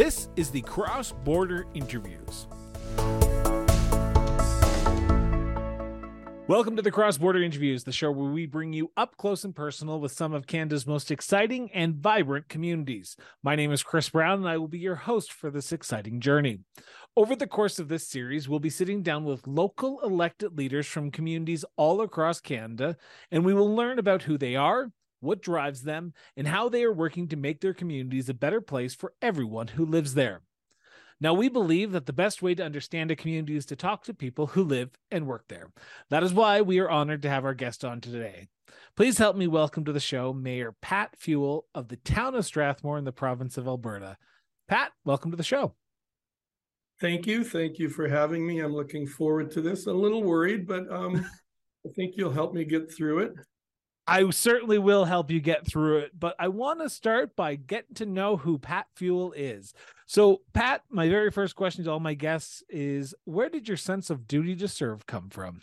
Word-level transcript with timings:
This 0.00 0.30
is 0.34 0.48
the 0.48 0.62
Cross 0.62 1.12
Border 1.24 1.66
Interviews. 1.74 2.46
Welcome 6.48 6.74
to 6.76 6.80
the 6.82 6.90
Cross 6.90 7.18
Border 7.18 7.42
Interviews, 7.42 7.84
the 7.84 7.92
show 7.92 8.10
where 8.10 8.30
we 8.30 8.46
bring 8.46 8.72
you 8.72 8.90
up 8.96 9.18
close 9.18 9.44
and 9.44 9.54
personal 9.54 10.00
with 10.00 10.12
some 10.12 10.32
of 10.32 10.46
Canada's 10.46 10.86
most 10.86 11.10
exciting 11.10 11.70
and 11.72 11.96
vibrant 11.96 12.48
communities. 12.48 13.14
My 13.42 13.54
name 13.54 13.72
is 13.72 13.82
Chris 13.82 14.08
Brown, 14.08 14.38
and 14.38 14.48
I 14.48 14.56
will 14.56 14.68
be 14.68 14.78
your 14.78 14.94
host 14.94 15.34
for 15.34 15.50
this 15.50 15.70
exciting 15.70 16.20
journey. 16.20 16.60
Over 17.14 17.36
the 17.36 17.46
course 17.46 17.78
of 17.78 17.88
this 17.88 18.08
series, 18.08 18.48
we'll 18.48 18.58
be 18.58 18.70
sitting 18.70 19.02
down 19.02 19.24
with 19.24 19.46
local 19.46 20.00
elected 20.00 20.56
leaders 20.56 20.86
from 20.86 21.10
communities 21.10 21.62
all 21.76 22.00
across 22.00 22.40
Canada, 22.40 22.96
and 23.30 23.44
we 23.44 23.52
will 23.52 23.76
learn 23.76 23.98
about 23.98 24.22
who 24.22 24.38
they 24.38 24.56
are, 24.56 24.92
what 25.20 25.42
drives 25.42 25.82
them, 25.82 26.12
and 26.36 26.48
how 26.48 26.68
they 26.68 26.82
are 26.84 26.92
working 26.92 27.28
to 27.28 27.36
make 27.36 27.60
their 27.60 27.74
communities 27.74 28.28
a 28.28 28.34
better 28.34 28.60
place 28.60 28.94
for 28.94 29.12
everyone 29.22 29.68
who 29.68 29.84
lives 29.84 30.14
there. 30.14 30.42
Now, 31.22 31.34
we 31.34 31.50
believe 31.50 31.92
that 31.92 32.06
the 32.06 32.14
best 32.14 32.40
way 32.40 32.54
to 32.54 32.64
understand 32.64 33.10
a 33.10 33.16
community 33.16 33.54
is 33.54 33.66
to 33.66 33.76
talk 33.76 34.04
to 34.04 34.14
people 34.14 34.48
who 34.48 34.64
live 34.64 34.90
and 35.10 35.26
work 35.26 35.44
there. 35.48 35.70
That 36.08 36.22
is 36.22 36.32
why 36.32 36.62
we 36.62 36.78
are 36.78 36.90
honored 36.90 37.20
to 37.22 37.30
have 37.30 37.44
our 37.44 37.52
guest 37.52 37.84
on 37.84 38.00
today. 38.00 38.48
Please 38.96 39.18
help 39.18 39.36
me 39.36 39.46
welcome 39.46 39.84
to 39.84 39.92
the 39.92 40.00
show 40.00 40.32
Mayor 40.32 40.74
Pat 40.80 41.14
Fule 41.18 41.66
of 41.74 41.88
the 41.88 41.96
town 41.96 42.34
of 42.34 42.46
Strathmore 42.46 42.96
in 42.96 43.04
the 43.04 43.12
province 43.12 43.58
of 43.58 43.66
Alberta. 43.66 44.16
Pat, 44.66 44.92
welcome 45.04 45.30
to 45.30 45.36
the 45.36 45.42
show. 45.42 45.74
Thank 47.00 47.26
you. 47.26 47.44
Thank 47.44 47.78
you 47.78 47.88
for 47.88 48.08
having 48.08 48.46
me. 48.46 48.60
I'm 48.60 48.74
looking 48.74 49.06
forward 49.06 49.50
to 49.52 49.60
this. 49.60 49.86
a 49.86 49.92
little 49.92 50.22
worried, 50.22 50.66
but 50.66 50.90
um, 50.90 51.16
I 51.86 51.90
think 51.96 52.14
you'll 52.16 52.32
help 52.32 52.54
me 52.54 52.64
get 52.64 52.94
through 52.94 53.20
it. 53.20 53.32
I 54.10 54.28
certainly 54.30 54.78
will 54.78 55.04
help 55.04 55.30
you 55.30 55.40
get 55.40 55.64
through 55.64 55.98
it, 55.98 56.18
but 56.18 56.34
I 56.40 56.48
want 56.48 56.80
to 56.80 56.90
start 56.90 57.36
by 57.36 57.54
getting 57.54 57.94
to 57.94 58.06
know 58.06 58.36
who 58.36 58.58
Pat 58.58 58.86
Fule 58.96 59.32
is. 59.36 59.72
So, 60.06 60.40
Pat, 60.52 60.82
my 60.90 61.08
very 61.08 61.30
first 61.30 61.54
question 61.54 61.84
to 61.84 61.92
all 61.92 62.00
my 62.00 62.14
guests 62.14 62.64
is 62.68 63.14
where 63.22 63.48
did 63.48 63.68
your 63.68 63.76
sense 63.76 64.10
of 64.10 64.26
duty 64.26 64.56
to 64.56 64.66
serve 64.66 65.06
come 65.06 65.30
from? 65.30 65.60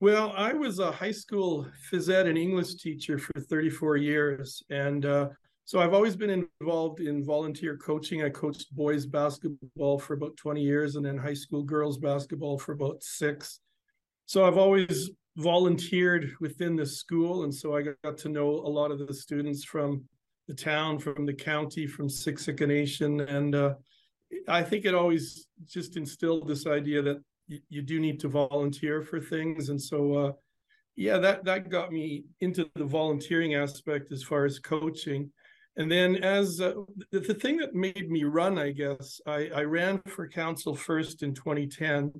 Well, 0.00 0.34
I 0.36 0.52
was 0.52 0.80
a 0.80 0.92
high 0.92 1.12
school 1.12 1.66
phys 1.90 2.10
ed 2.10 2.26
and 2.26 2.36
English 2.36 2.74
teacher 2.74 3.18
for 3.18 3.40
34 3.40 3.96
years. 3.96 4.62
And 4.68 5.06
uh, 5.06 5.28
so 5.64 5.80
I've 5.80 5.94
always 5.94 6.14
been 6.14 6.46
involved 6.60 7.00
in 7.00 7.24
volunteer 7.24 7.78
coaching. 7.78 8.22
I 8.22 8.28
coached 8.28 8.66
boys 8.76 9.06
basketball 9.06 9.98
for 9.98 10.12
about 10.12 10.36
20 10.36 10.60
years 10.60 10.96
and 10.96 11.06
then 11.06 11.16
high 11.16 11.32
school 11.32 11.62
girls 11.62 11.96
basketball 11.96 12.58
for 12.58 12.72
about 12.72 13.02
six. 13.02 13.60
So 14.26 14.44
I've 14.44 14.58
always 14.58 15.10
volunteered 15.38 16.34
within 16.40 16.74
the 16.74 16.84
school. 16.84 17.44
And 17.44 17.54
so 17.54 17.76
I 17.76 17.82
got 18.02 18.18
to 18.18 18.28
know 18.28 18.48
a 18.48 18.68
lot 18.68 18.90
of 18.90 18.98
the 18.98 19.14
students 19.14 19.64
from 19.64 20.04
the 20.48 20.54
town, 20.54 20.98
from 20.98 21.26
the 21.26 21.32
county, 21.32 21.86
from 21.86 22.08
Siksika 22.08 22.66
Nation. 22.66 23.20
And 23.20 23.54
uh, 23.54 23.74
I 24.48 24.62
think 24.62 24.84
it 24.84 24.94
always 24.94 25.46
just 25.64 25.96
instilled 25.96 26.48
this 26.48 26.66
idea 26.66 27.02
that 27.02 27.22
y- 27.48 27.60
you 27.68 27.82
do 27.82 28.00
need 28.00 28.18
to 28.20 28.28
volunteer 28.28 29.00
for 29.00 29.20
things. 29.20 29.68
And 29.68 29.80
so, 29.80 30.14
uh, 30.14 30.32
yeah, 30.96 31.18
that, 31.18 31.44
that 31.44 31.68
got 31.68 31.92
me 31.92 32.24
into 32.40 32.68
the 32.74 32.84
volunteering 32.84 33.54
aspect 33.54 34.10
as 34.10 34.24
far 34.24 34.44
as 34.44 34.58
coaching. 34.58 35.30
And 35.76 35.88
then, 35.88 36.16
as 36.16 36.60
uh, 36.60 36.72
the, 37.12 37.20
the 37.20 37.34
thing 37.34 37.58
that 37.58 37.76
made 37.76 38.10
me 38.10 38.24
run, 38.24 38.58
I 38.58 38.72
guess, 38.72 39.20
I, 39.24 39.48
I 39.54 39.62
ran 39.62 40.02
for 40.08 40.26
council 40.26 40.74
first 40.74 41.22
in 41.22 41.32
2010 41.32 42.12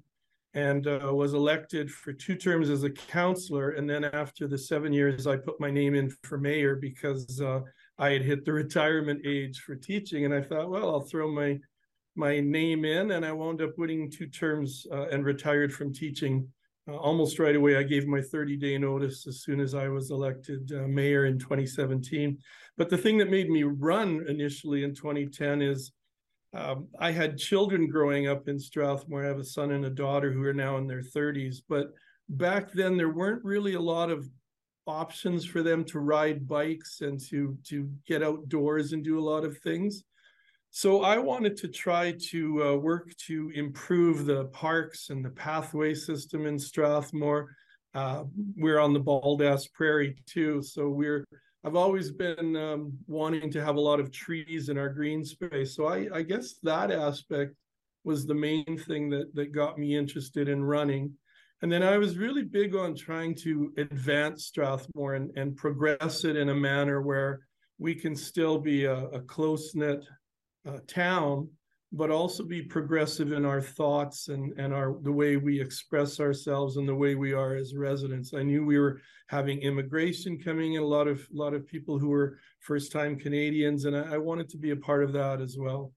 and 0.54 0.86
uh, 0.86 1.12
was 1.12 1.34
elected 1.34 1.90
for 1.90 2.12
two 2.12 2.34
terms 2.34 2.70
as 2.70 2.82
a 2.82 2.90
counselor. 2.90 3.70
And 3.70 3.88
then 3.88 4.04
after 4.04 4.48
the 4.48 4.58
seven 4.58 4.92
years, 4.92 5.26
I 5.26 5.36
put 5.36 5.60
my 5.60 5.70
name 5.70 5.94
in 5.94 6.10
for 6.22 6.38
mayor 6.38 6.76
because 6.76 7.40
uh, 7.40 7.60
I 7.98 8.10
had 8.10 8.22
hit 8.22 8.44
the 8.44 8.52
retirement 8.64 9.22
age 9.26 9.60
for 9.60 9.74
teaching, 9.76 10.24
and 10.24 10.34
I 10.34 10.40
thought, 10.42 10.70
well, 10.70 10.90
I'll 10.90 11.00
throw 11.00 11.30
my 11.30 11.58
my 12.16 12.40
name 12.40 12.84
in, 12.84 13.12
and 13.12 13.24
I 13.24 13.30
wound 13.30 13.62
up 13.62 13.78
winning 13.78 14.10
two 14.10 14.26
terms 14.26 14.86
uh, 14.90 15.06
and 15.08 15.24
retired 15.24 15.72
from 15.72 15.94
teaching 15.94 16.48
uh, 16.88 16.96
almost 16.96 17.38
right 17.38 17.54
away. 17.54 17.76
I 17.76 17.84
gave 17.84 18.08
my 18.08 18.20
30 18.20 18.56
day 18.56 18.76
notice 18.76 19.26
as 19.28 19.42
soon 19.42 19.60
as 19.60 19.74
I 19.74 19.88
was 19.88 20.10
elected 20.10 20.72
uh, 20.72 20.88
mayor 20.88 21.26
in 21.26 21.38
2017. 21.38 22.36
But 22.76 22.90
the 22.90 22.98
thing 22.98 23.18
that 23.18 23.30
made 23.30 23.50
me 23.50 23.62
run 23.62 24.24
initially 24.28 24.82
in 24.82 24.94
2010 24.94 25.62
is 25.62 25.92
um, 26.54 26.88
I 26.98 27.10
had 27.10 27.36
children 27.36 27.88
growing 27.88 28.26
up 28.26 28.48
in 28.48 28.58
Strathmore. 28.58 29.24
I 29.24 29.28
have 29.28 29.38
a 29.38 29.44
son 29.44 29.72
and 29.72 29.84
a 29.84 29.90
daughter 29.90 30.32
who 30.32 30.42
are 30.44 30.54
now 30.54 30.78
in 30.78 30.86
their 30.86 31.02
30s. 31.02 31.56
But 31.68 31.92
back 32.28 32.72
then, 32.72 32.96
there 32.96 33.10
weren't 33.10 33.44
really 33.44 33.74
a 33.74 33.80
lot 33.80 34.10
of 34.10 34.28
options 34.86 35.44
for 35.44 35.62
them 35.62 35.84
to 35.84 36.00
ride 36.00 36.48
bikes 36.48 37.02
and 37.02 37.20
to 37.20 37.58
to 37.62 37.90
get 38.06 38.22
outdoors 38.22 38.94
and 38.94 39.04
do 39.04 39.18
a 39.18 39.28
lot 39.28 39.44
of 39.44 39.58
things. 39.58 40.04
So 40.70 41.02
I 41.02 41.18
wanted 41.18 41.56
to 41.58 41.68
try 41.68 42.14
to 42.30 42.64
uh, 42.64 42.76
work 42.76 43.14
to 43.26 43.50
improve 43.54 44.26
the 44.26 44.46
parks 44.46 45.10
and 45.10 45.24
the 45.24 45.30
pathway 45.30 45.94
system 45.94 46.46
in 46.46 46.58
Strathmore. 46.58 47.54
Uh, 47.94 48.24
we're 48.56 48.78
on 48.78 48.92
the 48.92 49.00
Baldass 49.00 49.70
Prairie 49.72 50.16
too, 50.26 50.62
so 50.62 50.88
we're. 50.88 51.24
I've 51.64 51.76
always 51.76 52.10
been 52.10 52.56
um, 52.56 52.92
wanting 53.06 53.50
to 53.50 53.64
have 53.64 53.76
a 53.76 53.80
lot 53.80 54.00
of 54.00 54.12
trees 54.12 54.68
in 54.68 54.78
our 54.78 54.88
green 54.88 55.24
space. 55.24 55.74
So 55.74 55.86
I, 55.86 56.08
I 56.12 56.22
guess 56.22 56.54
that 56.62 56.90
aspect 56.90 57.54
was 58.04 58.24
the 58.24 58.34
main 58.34 58.78
thing 58.86 59.10
that 59.10 59.34
that 59.34 59.52
got 59.52 59.78
me 59.78 59.96
interested 59.96 60.48
in 60.48 60.62
running. 60.62 61.12
And 61.60 61.72
then 61.72 61.82
I 61.82 61.98
was 61.98 62.16
really 62.16 62.44
big 62.44 62.76
on 62.76 62.94
trying 62.94 63.34
to 63.36 63.72
advance 63.76 64.46
Strathmore 64.46 65.14
and, 65.14 65.36
and 65.36 65.56
progress 65.56 66.24
it 66.24 66.36
in 66.36 66.50
a 66.50 66.54
manner 66.54 67.02
where 67.02 67.40
we 67.78 67.96
can 67.96 68.14
still 68.14 68.58
be 68.58 68.84
a, 68.84 69.06
a 69.08 69.20
close 69.20 69.74
knit 69.74 70.04
uh, 70.66 70.78
town, 70.86 71.48
but 71.92 72.10
also 72.10 72.44
be 72.44 72.62
progressive 72.62 73.32
in 73.32 73.44
our 73.44 73.60
thoughts 73.60 74.28
and, 74.28 74.52
and 74.58 74.74
our 74.74 74.98
the 75.02 75.12
way 75.12 75.36
we 75.36 75.60
express 75.60 76.20
ourselves 76.20 76.76
and 76.76 76.88
the 76.88 76.94
way 76.94 77.14
we 77.14 77.32
are 77.32 77.54
as 77.54 77.74
residents. 77.74 78.34
I 78.34 78.42
knew 78.42 78.64
we 78.64 78.78
were 78.78 79.00
having 79.28 79.60
immigration 79.62 80.38
coming 80.38 80.74
in, 80.74 80.82
a 80.82 80.86
lot 80.86 81.08
of 81.08 81.20
a 81.20 81.36
lot 81.36 81.54
of 81.54 81.66
people 81.66 81.98
who 81.98 82.08
were 82.08 82.38
first 82.60 82.92
time 82.92 83.18
Canadians, 83.18 83.84
and 83.84 83.96
I, 83.96 84.14
I 84.14 84.18
wanted 84.18 84.48
to 84.50 84.58
be 84.58 84.70
a 84.70 84.76
part 84.76 85.02
of 85.02 85.12
that 85.14 85.40
as 85.40 85.56
well 85.58 85.92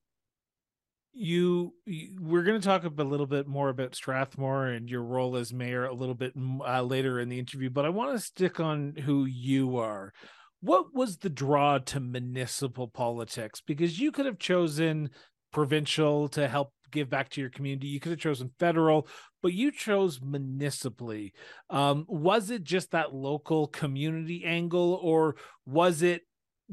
you, 1.14 1.74
you 1.86 2.18
we're 2.20 2.44
going 2.44 2.60
to 2.60 2.66
talk 2.66 2.84
a 2.84 3.04
little 3.04 3.28
bit 3.28 3.48
more 3.48 3.70
about 3.70 3.96
Strathmore 3.96 4.68
and 4.68 4.90
your 4.90 5.04
role 5.04 5.36
as 5.36 5.54
mayor 5.54 5.86
a 5.86 5.94
little 5.94 6.16
bit 6.16 6.34
uh, 6.66 6.82
later 6.84 7.20
in 7.20 7.30
the 7.30 7.40
interview, 7.40 7.70
but 7.70 7.86
I 7.86 7.90
want 7.90 8.14
to 8.14 8.24
stick 8.24 8.60
on 8.60 8.96
who 8.96 9.26
you 9.26 9.78
are. 9.78 10.14
What 10.62 10.94
was 10.94 11.18
the 11.18 11.30
draw 11.30 11.80
to 11.80 12.00
municipal 12.00 12.88
politics? 12.88 13.62
Because 13.66 14.00
you 14.00 14.12
could 14.12 14.28
have 14.28 14.38
chosen 14.38 15.10
provincial 15.52 16.28
to 16.30 16.48
help 16.48 16.74
give 16.92 17.10
back 17.10 17.30
to 17.30 17.42
your 17.42 17.50
community. 17.50 17.88
You 17.88 18.00
could 18.00 18.12
have 18.12 18.20
chosen 18.20 18.52
federal, 18.60 19.08
but 19.42 19.54
you 19.54 19.72
chose 19.72 20.22
municipally. 20.22 21.34
Um, 21.70 22.06
was 22.08 22.50
it 22.50 22.64
just 22.64 22.92
that 22.92 23.14
local 23.14 23.68
community 23.68 24.44
angle, 24.46 25.00
or 25.02 25.36
was 25.66 26.02
it 26.02 26.22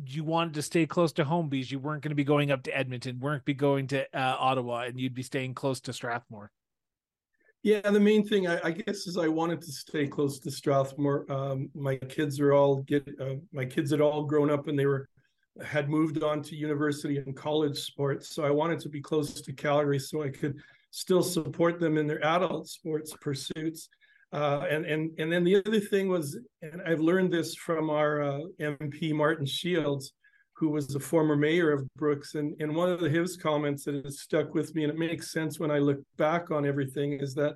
you 0.05 0.23
wanted 0.23 0.55
to 0.55 0.63
stay 0.63 0.87
close 0.87 1.13
to 1.13 1.25
home 1.25 1.49
because 1.49 1.73
you 1.73 1.79
weren't 1.79 2.03
going 2.03 2.11
to 2.11 2.17
be 2.17 2.25
going 2.25 2.51
up 2.51 2.63
to 2.65 2.77
Edmonton, 2.77 3.19
weren't 3.19 3.45
be 3.45 3.55
going 3.55 3.89
to 3.89 4.03
uh, 4.15 4.37
Ottawa, 4.39 4.83
and 4.83 5.01
you'd 5.01 5.15
be 5.15 5.23
staying 5.23 5.55
close 5.55 5.81
to 5.81 5.93
Strathmore. 5.93 6.51
Yeah, 7.65 7.91
the 7.91 7.99
main 7.99 8.27
thing 8.27 8.47
I, 8.47 8.61
I, 8.63 8.71
guess 8.71 9.09
is 9.09 9.17
I 9.17 9.27
wanted 9.27 9.61
to 9.63 9.73
stay 9.73 10.07
close 10.07 10.39
to 10.41 10.51
Strathmore. 10.51 11.31
Um, 11.31 11.71
my 11.75 11.97
kids 11.97 12.39
are 12.39 12.53
all 12.53 12.83
get 12.83 13.07
uh, 13.21 13.35
my 13.53 13.65
kids 13.65 13.91
had 13.91 14.01
all 14.01 14.25
grown 14.25 14.49
up 14.49 14.69
and 14.69 14.79
they 14.79 14.87
were 14.87 15.09
had 15.65 15.89
moved 15.89 16.23
on 16.23 16.43
to 16.43 16.57
university 16.57 17.19
and 17.19 17.37
college 17.37 17.79
sports, 17.79 18.35
so 18.35 18.45
I 18.45 18.51
wanted 18.51 18.81
to 18.81 18.89
be 18.89 19.01
close 19.01 19.41
to 19.41 19.53
Calgary 19.53 19.99
so 19.99 20.23
I 20.23 20.31
could 20.31 20.57
still 20.91 21.23
support 21.23 21.81
them 21.81 21.99
in 21.99 22.07
their 22.07 22.25
adult 22.25 22.69
sports 22.69 23.15
pursuits. 23.21 23.89
Uh, 24.33 24.67
and 24.71 24.85
and 24.85 25.11
and 25.19 25.33
then 25.33 25.43
the 25.43 25.57
other 25.57 25.81
thing 25.81 26.09
was, 26.09 26.39
and 26.61 26.83
I've 26.83 27.01
learned 27.01 27.33
this 27.33 27.55
from 27.55 27.89
our 27.89 28.23
uh, 28.23 28.41
MP 28.61 29.13
Martin 29.13 29.47
Shields, 29.47 30.13
who 30.53 30.69
was 30.69 30.87
the 30.87 31.01
former 31.01 31.35
mayor 31.35 31.73
of 31.73 31.89
Brooks, 31.95 32.35
and 32.35 32.55
and 32.61 32.75
one 32.75 32.91
of 32.91 33.01
his 33.01 33.37
comments 33.37 33.85
that 33.85 34.05
has 34.05 34.21
stuck 34.21 34.55
with 34.55 34.75
me, 34.75 34.85
and 34.85 34.93
it 34.93 34.99
makes 34.99 35.33
sense 35.33 35.59
when 35.59 35.71
I 35.71 35.79
look 35.79 35.99
back 36.19 36.51
on 36.51 36.67
everything, 36.67 37.15
is 37.15 37.35
that 37.35 37.55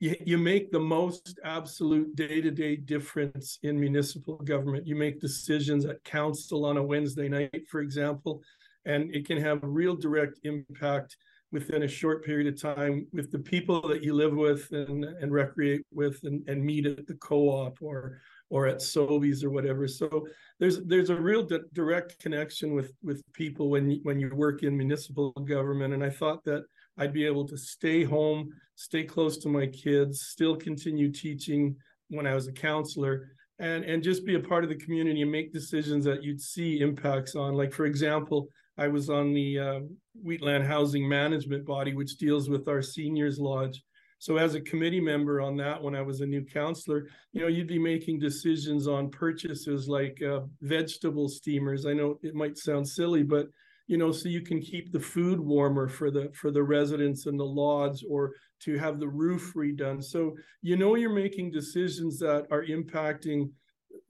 you, 0.00 0.16
you 0.24 0.38
make 0.38 0.70
the 0.70 0.80
most 0.80 1.38
absolute 1.44 2.14
day-to-day 2.16 2.76
difference 2.76 3.58
in 3.62 3.78
municipal 3.78 4.36
government. 4.36 4.86
You 4.86 4.96
make 4.96 5.20
decisions 5.20 5.84
at 5.84 6.02
council 6.04 6.64
on 6.64 6.76
a 6.76 6.82
Wednesday 6.82 7.28
night, 7.28 7.68
for 7.68 7.80
example, 7.80 8.42
and 8.84 9.14
it 9.14 9.26
can 9.26 9.38
have 9.38 9.60
real 9.62 9.96
direct 9.96 10.40
impact 10.44 11.16
within 11.52 11.84
a 11.84 11.88
short 11.88 12.24
period 12.24 12.52
of 12.52 12.60
time 12.60 13.06
with 13.12 13.30
the 13.30 13.38
people 13.38 13.80
that 13.88 14.02
you 14.02 14.12
live 14.12 14.34
with 14.34 14.70
and, 14.72 15.04
and 15.04 15.32
recreate 15.32 15.82
with 15.92 16.18
and, 16.24 16.46
and 16.48 16.62
meet 16.62 16.84
at 16.84 17.06
the 17.06 17.14
co-op 17.14 17.78
or 17.80 18.20
or 18.50 18.66
at 18.66 18.78
Sobeys 18.78 19.42
or 19.42 19.50
whatever. 19.50 19.88
So 19.88 20.26
there's 20.58 20.84
there's 20.84 21.10
a 21.10 21.16
real 21.16 21.44
di- 21.44 21.58
direct 21.72 22.18
connection 22.20 22.74
with 22.74 22.92
with 23.02 23.22
people 23.32 23.70
when 23.70 24.00
when 24.02 24.18
you 24.18 24.34
work 24.34 24.62
in 24.62 24.76
municipal 24.76 25.30
government. 25.32 25.94
And 25.94 26.04
I 26.04 26.10
thought 26.10 26.44
that 26.44 26.64
I'd 26.98 27.12
be 27.12 27.26
able 27.26 27.46
to 27.48 27.56
stay 27.56 28.04
home, 28.04 28.50
stay 28.76 29.04
close 29.04 29.38
to 29.38 29.48
my 29.48 29.66
kids, 29.66 30.22
still 30.28 30.56
continue 30.56 31.10
teaching 31.10 31.76
when 32.08 32.26
I 32.26 32.34
was 32.34 32.46
a 32.46 32.52
counselor, 32.52 33.30
and 33.58 33.84
and 33.84 34.02
just 34.02 34.24
be 34.24 34.34
a 34.34 34.40
part 34.40 34.64
of 34.64 34.70
the 34.70 34.76
community 34.76 35.22
and 35.22 35.30
make 35.30 35.52
decisions 35.52 36.04
that 36.04 36.22
you'd 36.22 36.40
see 36.40 36.80
impacts 36.80 37.34
on. 37.34 37.54
Like 37.54 37.72
for 37.72 37.86
example, 37.86 38.48
I 38.76 38.88
was 38.88 39.08
on 39.10 39.32
the 39.32 39.58
uh, 39.58 39.80
Wheatland 40.22 40.66
Housing 40.66 41.08
Management 41.08 41.64
Body, 41.64 41.94
which 41.94 42.16
deals 42.16 42.48
with 42.48 42.68
our 42.68 42.82
seniors 42.82 43.38
lodge. 43.38 43.82
So 44.18 44.38
as 44.38 44.54
a 44.54 44.60
committee 44.60 45.00
member 45.00 45.40
on 45.40 45.56
that, 45.58 45.82
when 45.82 45.94
I 45.94 46.00
was 46.00 46.20
a 46.20 46.26
new 46.26 46.44
counselor, 46.44 47.08
you 47.32 47.42
know, 47.42 47.46
you'd 47.46 47.66
be 47.66 47.78
making 47.78 48.20
decisions 48.20 48.88
on 48.88 49.10
purchases 49.10 49.86
like 49.86 50.20
uh, 50.22 50.40
vegetable 50.62 51.28
steamers. 51.28 51.84
I 51.84 51.92
know 51.92 52.18
it 52.22 52.34
might 52.34 52.56
sound 52.56 52.88
silly, 52.88 53.22
but 53.22 53.48
you 53.86 53.98
know, 53.98 54.12
so 54.12 54.28
you 54.28 54.40
can 54.40 54.60
keep 54.60 54.92
the 54.92 55.00
food 55.00 55.40
warmer 55.40 55.88
for 55.88 56.10
the 56.10 56.30
for 56.34 56.50
the 56.50 56.62
residents 56.62 57.26
in 57.26 57.36
the 57.36 57.44
lodge, 57.44 58.04
or 58.08 58.32
to 58.60 58.78
have 58.78 58.98
the 58.98 59.08
roof 59.08 59.52
redone. 59.54 60.02
So 60.02 60.34
you 60.62 60.76
know, 60.76 60.94
you're 60.94 61.12
making 61.12 61.50
decisions 61.50 62.18
that 62.20 62.46
are 62.50 62.64
impacting 62.64 63.50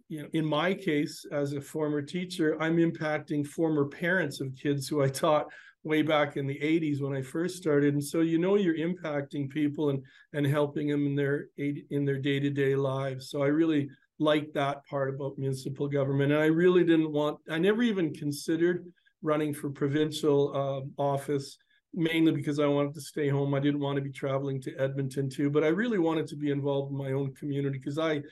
you 0.09 0.23
know, 0.23 0.29
in 0.33 0.45
my 0.45 0.75
case, 0.75 1.25
as 1.33 1.55
a 1.55 1.61
former 1.61 2.03
teacher, 2.03 2.61
I'm 2.63 2.77
impacting 2.77 3.47
former 3.47 3.87
parents 3.87 4.41
of 4.41 4.55
kids 4.55 4.87
who 4.87 5.03
I 5.03 5.09
taught 5.09 5.49
way 5.83 6.03
back 6.03 6.37
in 6.37 6.47
the 6.47 6.59
80s 6.59 7.01
when 7.01 7.15
I 7.15 7.23
first 7.23 7.57
started. 7.57 7.95
And 7.95 8.05
so 8.05 8.21
you 8.21 8.39
know 8.39 8.57
you're 8.57 8.77
impacting 8.77 9.51
people 9.51 9.91
and 9.91 10.03
and 10.33 10.47
helping 10.47 10.89
them 10.89 11.07
in 11.07 11.15
their 11.15 11.47
in 11.57 12.05
their 12.05 12.19
day-to-day 12.19 12.75
lives. 12.75 13.31
So 13.31 13.43
I 13.43 13.49
really 13.49 13.89
like 14.19 14.53
that 14.55 14.85
part 14.87 15.15
about 15.15 15.39
municipal 15.39 15.89
government. 15.89 16.33
And 16.33 16.41
I 16.41 16.47
really 16.47 16.85
didn't 16.85 17.13
want 17.13 17.39
I 17.51 17.59
never 17.59 17.83
even 17.83 18.15
considered 18.15 18.87
running 19.25 19.53
for 19.53 19.71
provincial 19.71 20.53
uh, 20.55 21.03
office 21.03 21.59
mainly 21.97 22.33
because 22.33 22.59
I 22.59 22.67
wanted 22.67 22.95
to 22.95 23.01
stay 23.01 23.29
home. 23.29 23.55
I 23.55 23.61
didn't 23.61 23.81
want 23.81 23.97
to 23.97 24.03
be 24.03 24.11
traveling 24.11 24.61
to 24.63 24.75
Edmonton 24.77 25.31
too, 25.31 25.51
but 25.51 25.65
I 25.65 25.69
really 25.69 25.99
wanted 25.99 26.27
to 26.29 26.37
be 26.37 26.51
involved 26.51 26.91
in 26.91 26.99
my 26.99 27.13
own 27.13 27.33
community 27.35 27.79
because 27.79 27.99
I 27.99 28.23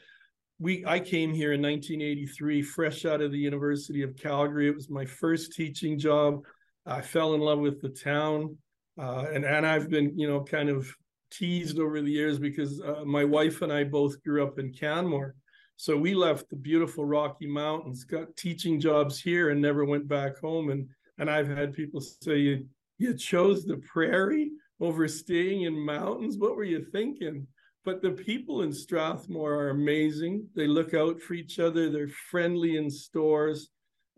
we 0.58 0.84
I 0.86 1.00
came 1.00 1.32
here 1.32 1.52
in 1.52 1.62
1983, 1.62 2.62
fresh 2.62 3.04
out 3.04 3.20
of 3.20 3.32
the 3.32 3.38
University 3.38 4.02
of 4.02 4.16
Calgary. 4.16 4.68
It 4.68 4.74
was 4.74 4.90
my 4.90 5.04
first 5.04 5.52
teaching 5.52 5.98
job. 5.98 6.44
I 6.86 7.00
fell 7.00 7.34
in 7.34 7.40
love 7.40 7.58
with 7.58 7.80
the 7.80 7.88
town, 7.88 8.56
uh, 8.98 9.26
and 9.32 9.44
and 9.44 9.66
I've 9.66 9.88
been 9.88 10.18
you 10.18 10.28
know 10.28 10.42
kind 10.42 10.68
of 10.68 10.92
teased 11.30 11.78
over 11.78 12.00
the 12.00 12.10
years 12.10 12.38
because 12.38 12.80
uh, 12.80 13.04
my 13.04 13.24
wife 13.24 13.62
and 13.62 13.72
I 13.72 13.84
both 13.84 14.22
grew 14.22 14.44
up 14.44 14.58
in 14.58 14.72
Canmore. 14.72 15.34
So 15.82 15.96
we 15.96 16.14
left 16.14 16.48
the 16.48 16.54
beautiful 16.54 17.04
Rocky 17.04 17.48
Mountains, 17.48 18.04
got 18.04 18.36
teaching 18.36 18.78
jobs 18.78 19.20
here, 19.20 19.50
and 19.50 19.60
never 19.60 19.84
went 19.84 20.06
back 20.06 20.38
home. 20.38 20.70
And 20.70 20.88
and 21.18 21.28
I've 21.28 21.48
had 21.48 21.72
people 21.72 22.00
say 22.00 22.38
you 22.38 22.66
you 22.98 23.14
chose 23.14 23.64
the 23.64 23.78
prairie 23.78 24.52
over 24.78 25.08
staying 25.08 25.62
in 25.62 25.76
mountains. 25.76 26.38
What 26.38 26.54
were 26.54 26.62
you 26.62 26.84
thinking? 26.92 27.48
But 27.84 28.00
the 28.00 28.12
people 28.12 28.62
in 28.62 28.72
Strathmore 28.72 29.54
are 29.54 29.70
amazing. 29.70 30.46
They 30.54 30.68
look 30.68 30.94
out 30.94 31.20
for 31.20 31.34
each 31.34 31.58
other. 31.58 31.90
They're 31.90 32.06
friendly 32.30 32.76
in 32.76 32.88
stores. 32.88 33.70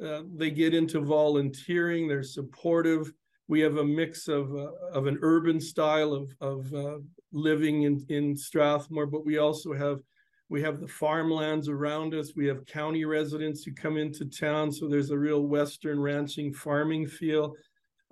Uh, 0.04 0.24
they 0.36 0.50
get 0.50 0.74
into 0.74 1.00
volunteering. 1.00 2.06
They're 2.06 2.22
supportive. 2.22 3.10
We 3.48 3.60
have 3.60 3.78
a 3.78 3.84
mix 3.84 4.28
of 4.28 4.54
uh, 4.54 4.72
of 4.92 5.06
an 5.06 5.18
urban 5.22 5.58
style 5.58 6.12
of 6.12 6.30
of 6.42 6.74
uh, 6.74 6.98
living 7.32 7.84
in 7.84 8.04
in 8.10 8.36
Strathmore, 8.36 9.06
but 9.06 9.24
we 9.24 9.38
also 9.38 9.72
have 9.72 10.00
we 10.54 10.62
have 10.62 10.78
the 10.78 10.86
farmlands 10.86 11.68
around 11.68 12.14
us. 12.14 12.36
We 12.36 12.46
have 12.46 12.64
county 12.64 13.04
residents 13.04 13.64
who 13.64 13.72
come 13.72 13.96
into 13.96 14.24
town, 14.24 14.70
so 14.70 14.86
there's 14.86 15.10
a 15.10 15.18
real 15.18 15.40
Western 15.40 15.98
ranching 15.98 16.52
farming 16.52 17.08
feel. 17.08 17.54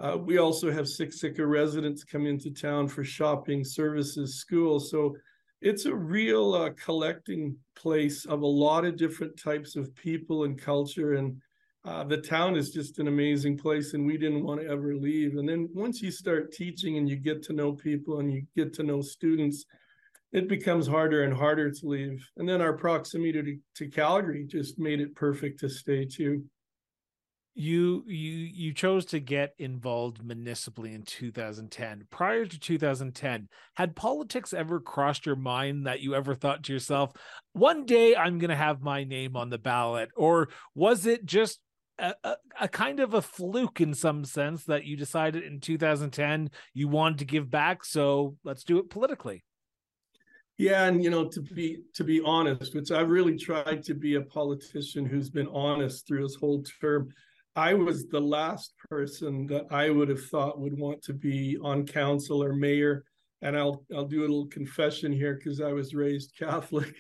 Uh, 0.01 0.17
we 0.19 0.39
also 0.39 0.69
have 0.69 0.87
Siksika 0.87 1.49
residents 1.49 2.03
come 2.03 2.27
into 2.27 2.51
town 2.51 2.89
for 2.89 3.05
shopping, 3.05 3.63
services, 3.63 4.41
school. 4.41 4.81
So 4.81 5.15
it's 5.61 5.85
a 5.85 5.95
real 5.95 6.55
uh, 6.55 6.71
collecting 6.71 7.55
place 7.77 8.25
of 8.25 8.43
a 8.43 8.55
lot 8.67 8.85
of 8.85 8.97
different 8.97 9.39
types 9.39 9.77
of 9.77 9.95
people 9.95 10.43
and 10.43 10.61
culture 10.61 11.13
and 11.13 11.41
uh, 11.85 12.03
the 12.03 12.17
town 12.17 12.57
is 12.57 12.71
just 12.71 12.99
an 12.99 13.07
amazing 13.07 13.57
place 13.57 13.95
and 13.95 14.05
we 14.05 14.17
didn't 14.17 14.45
want 14.45 14.61
to 14.61 14.67
ever 14.67 14.97
leave 14.97 15.37
and 15.37 15.49
then 15.49 15.69
once 15.73 16.01
you 16.03 16.11
start 16.11 16.53
teaching 16.53 16.97
and 16.97 17.09
you 17.09 17.17
get 17.17 17.43
to 17.43 17.53
know 17.53 17.73
people 17.73 18.21
and 18.21 18.33
you 18.33 18.43
get 18.57 18.73
to 18.73 18.83
know 18.83 19.01
students 19.01 19.65
it 20.33 20.49
becomes 20.49 20.87
harder 20.87 21.25
and 21.25 21.35
harder 21.35 21.71
to 21.71 21.87
leave. 21.87 22.27
And 22.37 22.49
then 22.49 22.63
our 22.63 22.73
proximity 22.73 23.33
to, 23.77 23.85
to 23.85 23.91
calgary 23.91 24.47
just 24.49 24.79
made 24.79 25.01
it 25.01 25.15
perfect 25.15 25.61
to 25.61 25.69
stay 25.69 26.07
too. 26.07 26.45
You 27.55 28.03
you 28.07 28.31
you 28.33 28.73
chose 28.73 29.05
to 29.07 29.21
get 29.21 29.53
involved 29.59 30.25
municipally 30.25 30.95
in 30.95 31.03
2010 31.03 32.07
prior 32.11 32.47
to 32.47 32.59
2010 32.59 33.47
had 33.75 33.95
politics 33.95 34.55
ever 34.55 34.81
crossed 34.81 35.27
your 35.27 35.37
mind 35.37 35.87
that 35.87 36.01
you 36.01 36.15
ever 36.15 36.35
thought 36.35 36.63
to 36.63 36.73
yourself 36.73 37.13
one 37.53 37.85
day 37.85 38.17
i'm 38.17 38.39
going 38.39 38.49
to 38.49 38.57
have 38.57 38.81
my 38.81 39.05
name 39.05 39.37
on 39.37 39.51
the 39.51 39.59
ballot 39.59 40.09
or 40.17 40.49
was 40.75 41.05
it 41.05 41.27
just 41.27 41.61
a, 41.99 42.15
a, 42.25 42.37
a, 42.63 42.69
kind 42.69 43.01
of 43.01 43.13
a 43.13 43.21
fluke 43.21 43.83
in 43.83 43.93
some 43.93 44.25
sense 44.25 44.65
that 44.65 44.87
you 44.87 44.97
decided 44.97 45.45
in 45.45 45.61
2010 45.61 46.49
you 46.73 46.89
wanted 46.89 47.19
to 47.19 47.27
give 47.27 47.51
back 47.51 47.85
so 47.85 48.35
let's 48.45 48.65
do 48.65 48.79
it 48.79 48.89
politically 48.89 49.45
yeah 50.63 50.85
and 50.87 51.03
you 51.03 51.11
know 51.11 51.27
to 51.27 51.41
be 51.41 51.83
to 51.95 52.05
be 52.05 52.21
honest 52.25 52.75
which 52.75 52.91
i've 52.91 53.11
really 53.11 53.37
tried 53.37 53.83
to 53.83 53.95
be 53.95 54.15
a 54.15 54.21
politician 54.21 55.05
who's 55.05 55.31
been 55.31 55.49
honest 55.49 56.07
through 56.07 56.23
his 56.23 56.37
whole 56.37 56.63
term 56.81 57.09
I 57.55 57.75
was 57.75 58.07
the 58.07 58.21
last 58.21 58.73
person 58.89 59.47
that 59.49 59.67
I 59.71 59.91
would 59.91 60.09
have 60.09 60.25
thought 60.27 60.59
would 60.59 60.79
want 60.79 61.03
to 61.03 61.13
be 61.13 61.59
on 61.63 61.87
council 61.87 62.43
or 62.43 62.55
mayor. 62.55 63.05
And 63.43 63.57
I'll 63.57 63.85
I'll 63.95 64.07
do 64.07 64.21
a 64.21 64.23
little 64.23 64.47
confession 64.47 65.13
here 65.13 65.35
because 65.35 65.61
I 65.61 65.73
was 65.73 65.95
raised 65.95 66.35
Catholic. 66.39 66.95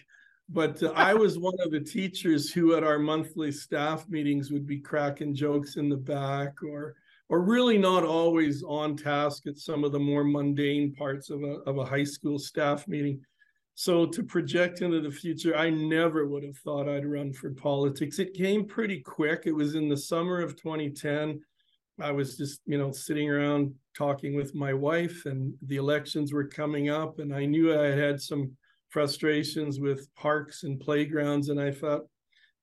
But 0.49 0.83
uh, 0.83 0.93
I 0.95 1.15
was 1.15 1.39
one 1.39 1.55
of 1.65 1.71
the 1.71 1.81
teachers 1.81 2.53
who, 2.53 2.75
at 2.75 2.85
our 2.85 2.99
monthly 2.99 3.53
staff 3.53 4.07
meetings, 4.09 4.51
would 4.51 4.67
be 4.67 4.81
cracking 4.81 5.35
jokes 5.35 5.77
in 5.77 5.89
the 5.89 5.97
back, 5.97 6.63
or 6.63 6.97
or 7.31 7.41
really 7.41 7.79
not 7.79 8.05
always 8.05 8.63
on 8.63 8.97
task 8.97 9.47
at 9.47 9.57
some 9.57 9.85
of 9.85 9.93
the 9.93 10.01
more 10.01 10.25
mundane 10.25 10.95
parts 10.95 11.31
of 11.31 11.43
a 11.43 11.61
of 11.65 11.79
a 11.79 11.85
high 11.85 12.05
school 12.05 12.39
staff 12.39 12.87
meeting. 12.87 13.25
So 13.75 14.07
to 14.07 14.23
project 14.23 14.83
into 14.83 15.01
the 15.01 15.11
future, 15.11 15.57
I 15.57 15.71
never 15.71 16.27
would 16.27 16.45
have 16.45 16.59
thought 16.59 16.89
I'd 16.89 17.07
run 17.07 17.33
for 17.33 17.51
politics. 17.51 18.19
It 18.19 18.35
came 18.35 18.67
pretty 18.67 19.01
quick. 19.01 19.43
It 19.47 19.53
was 19.53 19.75
in 19.75 19.89
the 19.89 19.97
summer 19.97 20.41
of 20.41 20.57
2010. 20.57 21.41
I 22.01 22.11
was 22.11 22.37
just, 22.37 22.61
you 22.67 22.79
know, 22.79 22.93
sitting 22.93 23.31
around 23.31 23.75
talking 23.97 24.35
with 24.35 24.55
my 24.55 24.75
wife, 24.75 25.27
and 25.27 25.55
the 25.67 25.77
elections 25.77 26.33
were 26.33 26.47
coming 26.47 26.91
up, 26.91 27.19
and 27.19 27.35
I 27.35 27.45
knew 27.45 27.79
I 27.79 27.89
had 27.89 28.21
some 28.21 28.53
frustrations 28.89 29.81
with 29.81 30.13
parks 30.15 30.65
and 30.65 30.81
playgrounds, 30.81 31.49
and 31.49 31.61
I 31.61 31.71
thought 31.71 32.03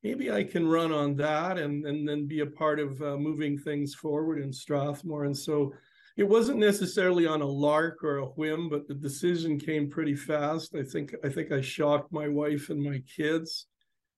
maybe 0.04 0.32
I 0.32 0.44
can 0.44 0.68
run 0.68 0.92
on 0.92 1.16
that 1.18 1.58
and 1.58 1.86
and 1.86 2.08
then 2.08 2.28
be 2.28 2.40
a 2.40 2.46
part 2.46 2.80
of 2.80 3.02
uh, 3.02 3.18
moving 3.18 3.58
things 3.58 3.94
forward 3.94 4.40
in 4.42 4.54
Strathmore. 4.54 5.26
And 5.26 5.38
so 5.38 5.74
it 6.20 6.28
wasn't 6.28 6.60
necessarily 6.60 7.26
on 7.26 7.42
a 7.42 7.48
lark 7.48 8.04
or 8.04 8.18
a 8.18 8.26
whim, 8.26 8.68
but 8.68 8.90
the 8.90 8.94
decision 8.94 9.58
came 9.58 9.90
pretty 9.90 10.16
fast. 10.16 10.76
I 10.76 10.84
think 10.84 11.16
I 11.24 11.30
think 11.30 11.54
I 11.54 11.62
shocked 11.62 12.12
my 12.12 12.28
wife 12.28 12.70
and 12.70 12.84
my 12.84 13.02
kids, 13.16 13.68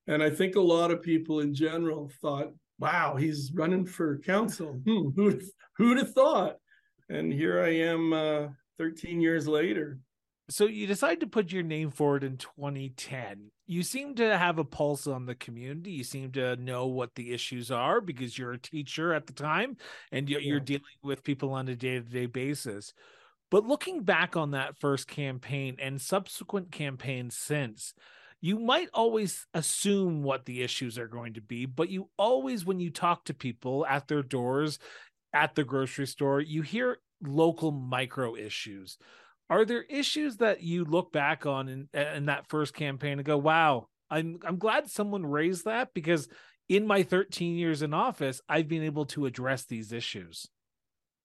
and 0.07 0.23
I 0.23 0.31
think 0.31 0.55
a 0.55 0.61
lot 0.61 0.89
of 0.89 1.03
people 1.03 1.41
in 1.41 1.53
general 1.53 2.11
thought, 2.19 2.53
"Wow, 2.79 3.17
he's 3.17 3.51
running 3.53 3.85
for 3.85 4.17
council. 4.17 4.81
Hmm, 4.83 5.09
who'd 5.15 5.43
who'd 5.77 5.99
have 5.99 6.11
thought?" 6.11 6.57
And 7.07 7.31
here 7.31 7.61
I 7.61 7.69
am, 7.69 8.13
uh, 8.13 8.47
13 8.79 9.21
years 9.21 9.47
later. 9.47 9.99
So 10.49 10.65
you 10.65 10.87
decide 10.87 11.19
to 11.19 11.27
put 11.27 11.51
your 11.51 11.61
name 11.61 11.91
forward 11.91 12.23
in 12.23 12.37
2010 12.37 13.51
you 13.71 13.83
seem 13.83 14.15
to 14.15 14.37
have 14.37 14.59
a 14.59 14.65
pulse 14.65 15.07
on 15.07 15.25
the 15.25 15.33
community. 15.33 15.91
You 15.91 16.03
seem 16.03 16.33
to 16.33 16.57
know 16.57 16.87
what 16.87 17.15
the 17.15 17.31
issues 17.31 17.71
are 17.71 18.01
because 18.01 18.37
you're 18.37 18.51
a 18.51 18.59
teacher 18.59 19.13
at 19.13 19.27
the 19.27 19.33
time 19.33 19.77
and 20.11 20.29
you're, 20.29 20.41
yeah. 20.41 20.59
dealing 20.59 20.83
with 21.01 21.23
people 21.23 21.53
on 21.53 21.69
a 21.69 21.75
day 21.77 21.93
to 21.93 22.01
day 22.01 22.25
basis. 22.25 22.91
But 23.49 23.65
looking 23.65 24.03
back 24.03 24.35
on 24.35 24.51
that 24.51 24.77
first 24.81 25.07
campaign 25.07 25.77
and 25.79 26.01
subsequent 26.01 26.73
campaigns 26.73 27.37
since, 27.37 27.93
you 28.41 28.59
might 28.59 28.89
always 28.93 29.47
assume 29.53 30.21
what 30.21 30.43
the 30.43 30.63
issues 30.63 30.97
are 30.97 31.07
going 31.07 31.35
to 31.35 31.41
be, 31.41 31.65
but 31.65 31.87
you 31.87 32.09
always, 32.17 32.65
when 32.65 32.81
you 32.81 32.89
talk 32.89 33.23
to 33.25 33.33
people 33.33 33.85
at 33.85 34.09
their 34.09 34.23
doors, 34.23 34.79
at 35.33 35.55
the 35.55 35.63
grocery 35.63 36.07
store, 36.07 36.41
you 36.41 36.61
hear 36.61 36.97
local 37.23 37.71
micro 37.71 38.35
issues 38.35 38.97
are 39.51 39.65
there 39.65 39.83
issues 39.83 40.37
that 40.37 40.63
you 40.63 40.85
look 40.85 41.11
back 41.11 41.45
on 41.45 41.67
in, 41.67 41.89
in 41.93 42.27
that 42.27 42.47
first 42.47 42.73
campaign 42.73 43.19
and 43.19 43.25
go, 43.25 43.37
wow, 43.37 43.87
I'm 44.09 44.39
I'm 44.45 44.57
glad 44.57 44.89
someone 44.89 45.25
raised 45.25 45.65
that 45.65 45.93
because 45.93 46.29
in 46.69 46.87
my 46.87 47.03
13 47.03 47.57
years 47.57 47.81
in 47.81 47.93
office, 47.93 48.41
I've 48.47 48.69
been 48.69 48.83
able 48.83 49.05
to 49.07 49.25
address 49.25 49.65
these 49.65 49.91
issues. 49.91 50.47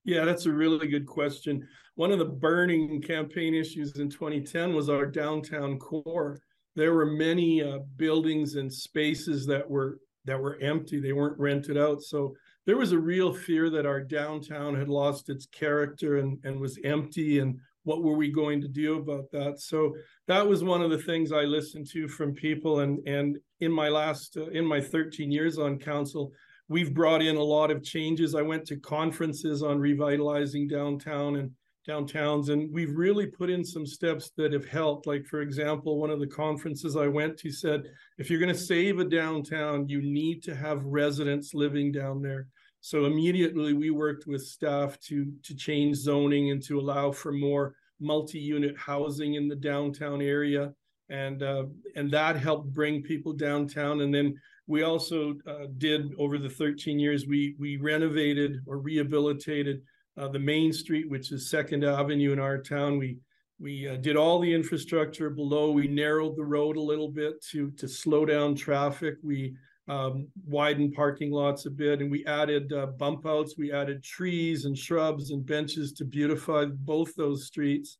Yeah, 0.04 0.24
that's 0.24 0.46
a 0.46 0.52
really 0.52 0.88
good 0.88 1.06
question. 1.06 1.66
One 1.94 2.10
of 2.10 2.18
the 2.18 2.24
burning 2.24 3.00
campaign 3.00 3.54
issues 3.54 3.96
in 3.96 4.10
2010 4.10 4.74
was 4.74 4.88
our 4.88 5.06
downtown 5.06 5.78
core. 5.78 6.40
There 6.74 6.94
were 6.94 7.06
many 7.06 7.62
uh, 7.62 7.78
buildings 7.96 8.56
and 8.56 8.72
spaces 8.72 9.46
that 9.46 9.70
were 9.70 10.00
that 10.24 10.40
were 10.40 10.58
empty; 10.60 10.98
they 10.98 11.12
weren't 11.12 11.38
rented 11.38 11.78
out. 11.78 12.02
So 12.02 12.34
there 12.66 12.76
was 12.76 12.90
a 12.90 12.98
real 12.98 13.32
fear 13.32 13.70
that 13.70 13.86
our 13.86 14.00
downtown 14.00 14.74
had 14.74 14.88
lost 14.88 15.30
its 15.30 15.46
character 15.46 16.18
and, 16.18 16.38
and 16.42 16.58
was 16.58 16.76
empty 16.82 17.38
and 17.38 17.60
what 17.86 18.02
were 18.02 18.16
we 18.16 18.30
going 18.30 18.60
to 18.60 18.68
do 18.68 18.98
about 18.98 19.30
that 19.30 19.58
so 19.58 19.94
that 20.28 20.46
was 20.46 20.62
one 20.62 20.82
of 20.82 20.90
the 20.90 21.02
things 21.02 21.32
i 21.32 21.42
listened 21.42 21.86
to 21.86 22.06
from 22.08 22.34
people 22.34 22.80
and 22.80 22.98
and 23.06 23.38
in 23.60 23.72
my 23.72 23.88
last 23.88 24.36
uh, 24.36 24.46
in 24.48 24.64
my 24.64 24.80
13 24.80 25.30
years 25.30 25.58
on 25.58 25.78
council 25.78 26.32
we've 26.68 26.94
brought 26.94 27.22
in 27.22 27.36
a 27.36 27.42
lot 27.42 27.70
of 27.70 27.82
changes. 27.82 28.34
I 28.34 28.42
went 28.42 28.66
to 28.66 28.76
conferences 28.76 29.62
on 29.62 29.78
revitalizing 29.78 30.68
downtown 30.68 31.36
and 31.36 31.50
downtowns, 31.88 32.48
and 32.48 32.72
we've 32.72 32.96
really 32.96 33.26
put 33.26 33.50
in 33.50 33.64
some 33.64 33.86
steps 33.86 34.32
that 34.36 34.52
have 34.52 34.66
helped. 34.66 35.06
Like, 35.06 35.24
for 35.26 35.40
example, 35.40 36.00
one 36.00 36.10
of 36.10 36.18
the 36.18 36.26
conferences 36.26 36.96
I 36.96 37.06
went 37.06 37.36
to 37.38 37.52
said, 37.52 37.84
if 38.18 38.28
you're 38.28 38.40
going 38.40 38.52
to 38.52 38.60
save 38.60 38.98
a 38.98 39.04
downtown, 39.04 39.88
you 39.88 40.02
need 40.02 40.42
to 40.44 40.56
have 40.56 40.84
residents 40.84 41.54
living 41.54 41.92
down 41.92 42.22
there. 42.22 42.48
So 42.80 43.06
immediately 43.06 43.72
we 43.72 43.90
worked 43.90 44.26
with 44.26 44.46
staff 44.46 44.98
to 45.00 45.32
to 45.42 45.54
change 45.54 45.96
zoning 45.96 46.50
and 46.50 46.62
to 46.64 46.78
allow 46.78 47.10
for 47.10 47.32
more 47.32 47.74
multi-unit 48.00 48.76
housing 48.76 49.34
in 49.34 49.48
the 49.48 49.56
downtown 49.56 50.20
area, 50.20 50.72
and 51.08 51.42
uh, 51.42 51.64
and 51.94 52.10
that 52.12 52.36
helped 52.36 52.72
bring 52.72 53.02
people 53.02 53.32
downtown. 53.32 54.02
And 54.02 54.14
then 54.14 54.34
we 54.66 54.82
also 54.82 55.34
uh, 55.46 55.66
did 55.78 56.12
over 56.18 56.38
the 56.38 56.50
13 56.50 56.98
years 56.98 57.26
we 57.26 57.54
we 57.58 57.76
renovated 57.76 58.60
or 58.66 58.78
rehabilitated 58.78 59.82
uh, 60.16 60.28
the 60.28 60.38
main 60.38 60.72
street, 60.72 61.08
which 61.08 61.32
is 61.32 61.50
Second 61.50 61.84
Avenue 61.84 62.32
in 62.32 62.38
our 62.38 62.58
town. 62.58 62.98
We 62.98 63.18
we 63.58 63.88
uh, 63.88 63.96
did 63.96 64.16
all 64.16 64.38
the 64.38 64.52
infrastructure 64.52 65.30
below. 65.30 65.70
We 65.70 65.88
narrowed 65.88 66.36
the 66.36 66.44
road 66.44 66.76
a 66.76 66.80
little 66.80 67.08
bit 67.08 67.42
to 67.50 67.70
to 67.72 67.88
slow 67.88 68.24
down 68.24 68.54
traffic. 68.54 69.16
We 69.22 69.56
um, 69.88 70.28
widened 70.46 70.94
parking 70.94 71.30
lots 71.30 71.66
a 71.66 71.70
bit, 71.70 72.00
and 72.00 72.10
we 72.10 72.24
added 72.26 72.72
uh, 72.72 72.86
bump 72.86 73.26
outs. 73.26 73.54
We 73.56 73.72
added 73.72 74.02
trees 74.02 74.64
and 74.64 74.76
shrubs 74.76 75.30
and 75.30 75.46
benches 75.46 75.92
to 75.94 76.04
beautify 76.04 76.66
both 76.66 77.14
those 77.14 77.46
streets. 77.46 77.98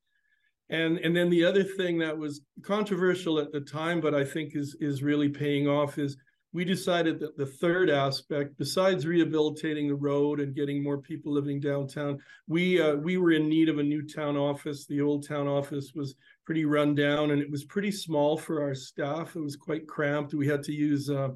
And 0.69 0.99
and 0.99 1.17
then 1.17 1.31
the 1.31 1.45
other 1.45 1.63
thing 1.63 1.99
that 1.99 2.17
was 2.17 2.41
controversial 2.63 3.39
at 3.39 3.53
the 3.53 3.61
time, 3.61 4.01
but 4.01 4.15
I 4.15 4.25
think 4.25 4.57
is 4.57 4.77
is 4.81 5.03
really 5.03 5.29
paying 5.29 5.69
off 5.69 5.99
is 5.99 6.17
we 6.53 6.65
decided 6.65 7.21
that 7.21 7.37
the 7.37 7.47
third 7.47 7.91
aspect, 7.91 8.57
besides 8.57 9.07
rehabilitating 9.07 9.89
the 9.89 9.95
road 9.95 10.41
and 10.41 10.55
getting 10.55 10.83
more 10.83 10.99
people 10.99 11.33
living 11.33 11.61
downtown, 11.61 12.19
we 12.49 12.81
uh, 12.81 12.97
we 12.97 13.17
were 13.17 13.33
in 13.33 13.49
need 13.49 13.69
of 13.69 13.79
a 13.79 13.83
new 13.83 14.03
town 14.03 14.37
office. 14.37 14.87
The 14.87 15.01
old 15.01 15.29
town 15.29 15.47
office 15.47 15.93
was 15.95 16.17
pretty 16.45 16.65
run 16.65 16.95
down 16.95 17.31
and 17.31 17.41
it 17.41 17.51
was 17.51 17.65
pretty 17.65 17.93
small 17.93 18.37
for 18.37 18.63
our 18.63 18.75
staff. 18.75 19.37
It 19.37 19.41
was 19.41 19.55
quite 19.55 19.87
cramped. 19.87 20.35
We 20.35 20.49
had 20.49 20.63
to 20.65 20.73
use 20.73 21.11
uh, 21.11 21.29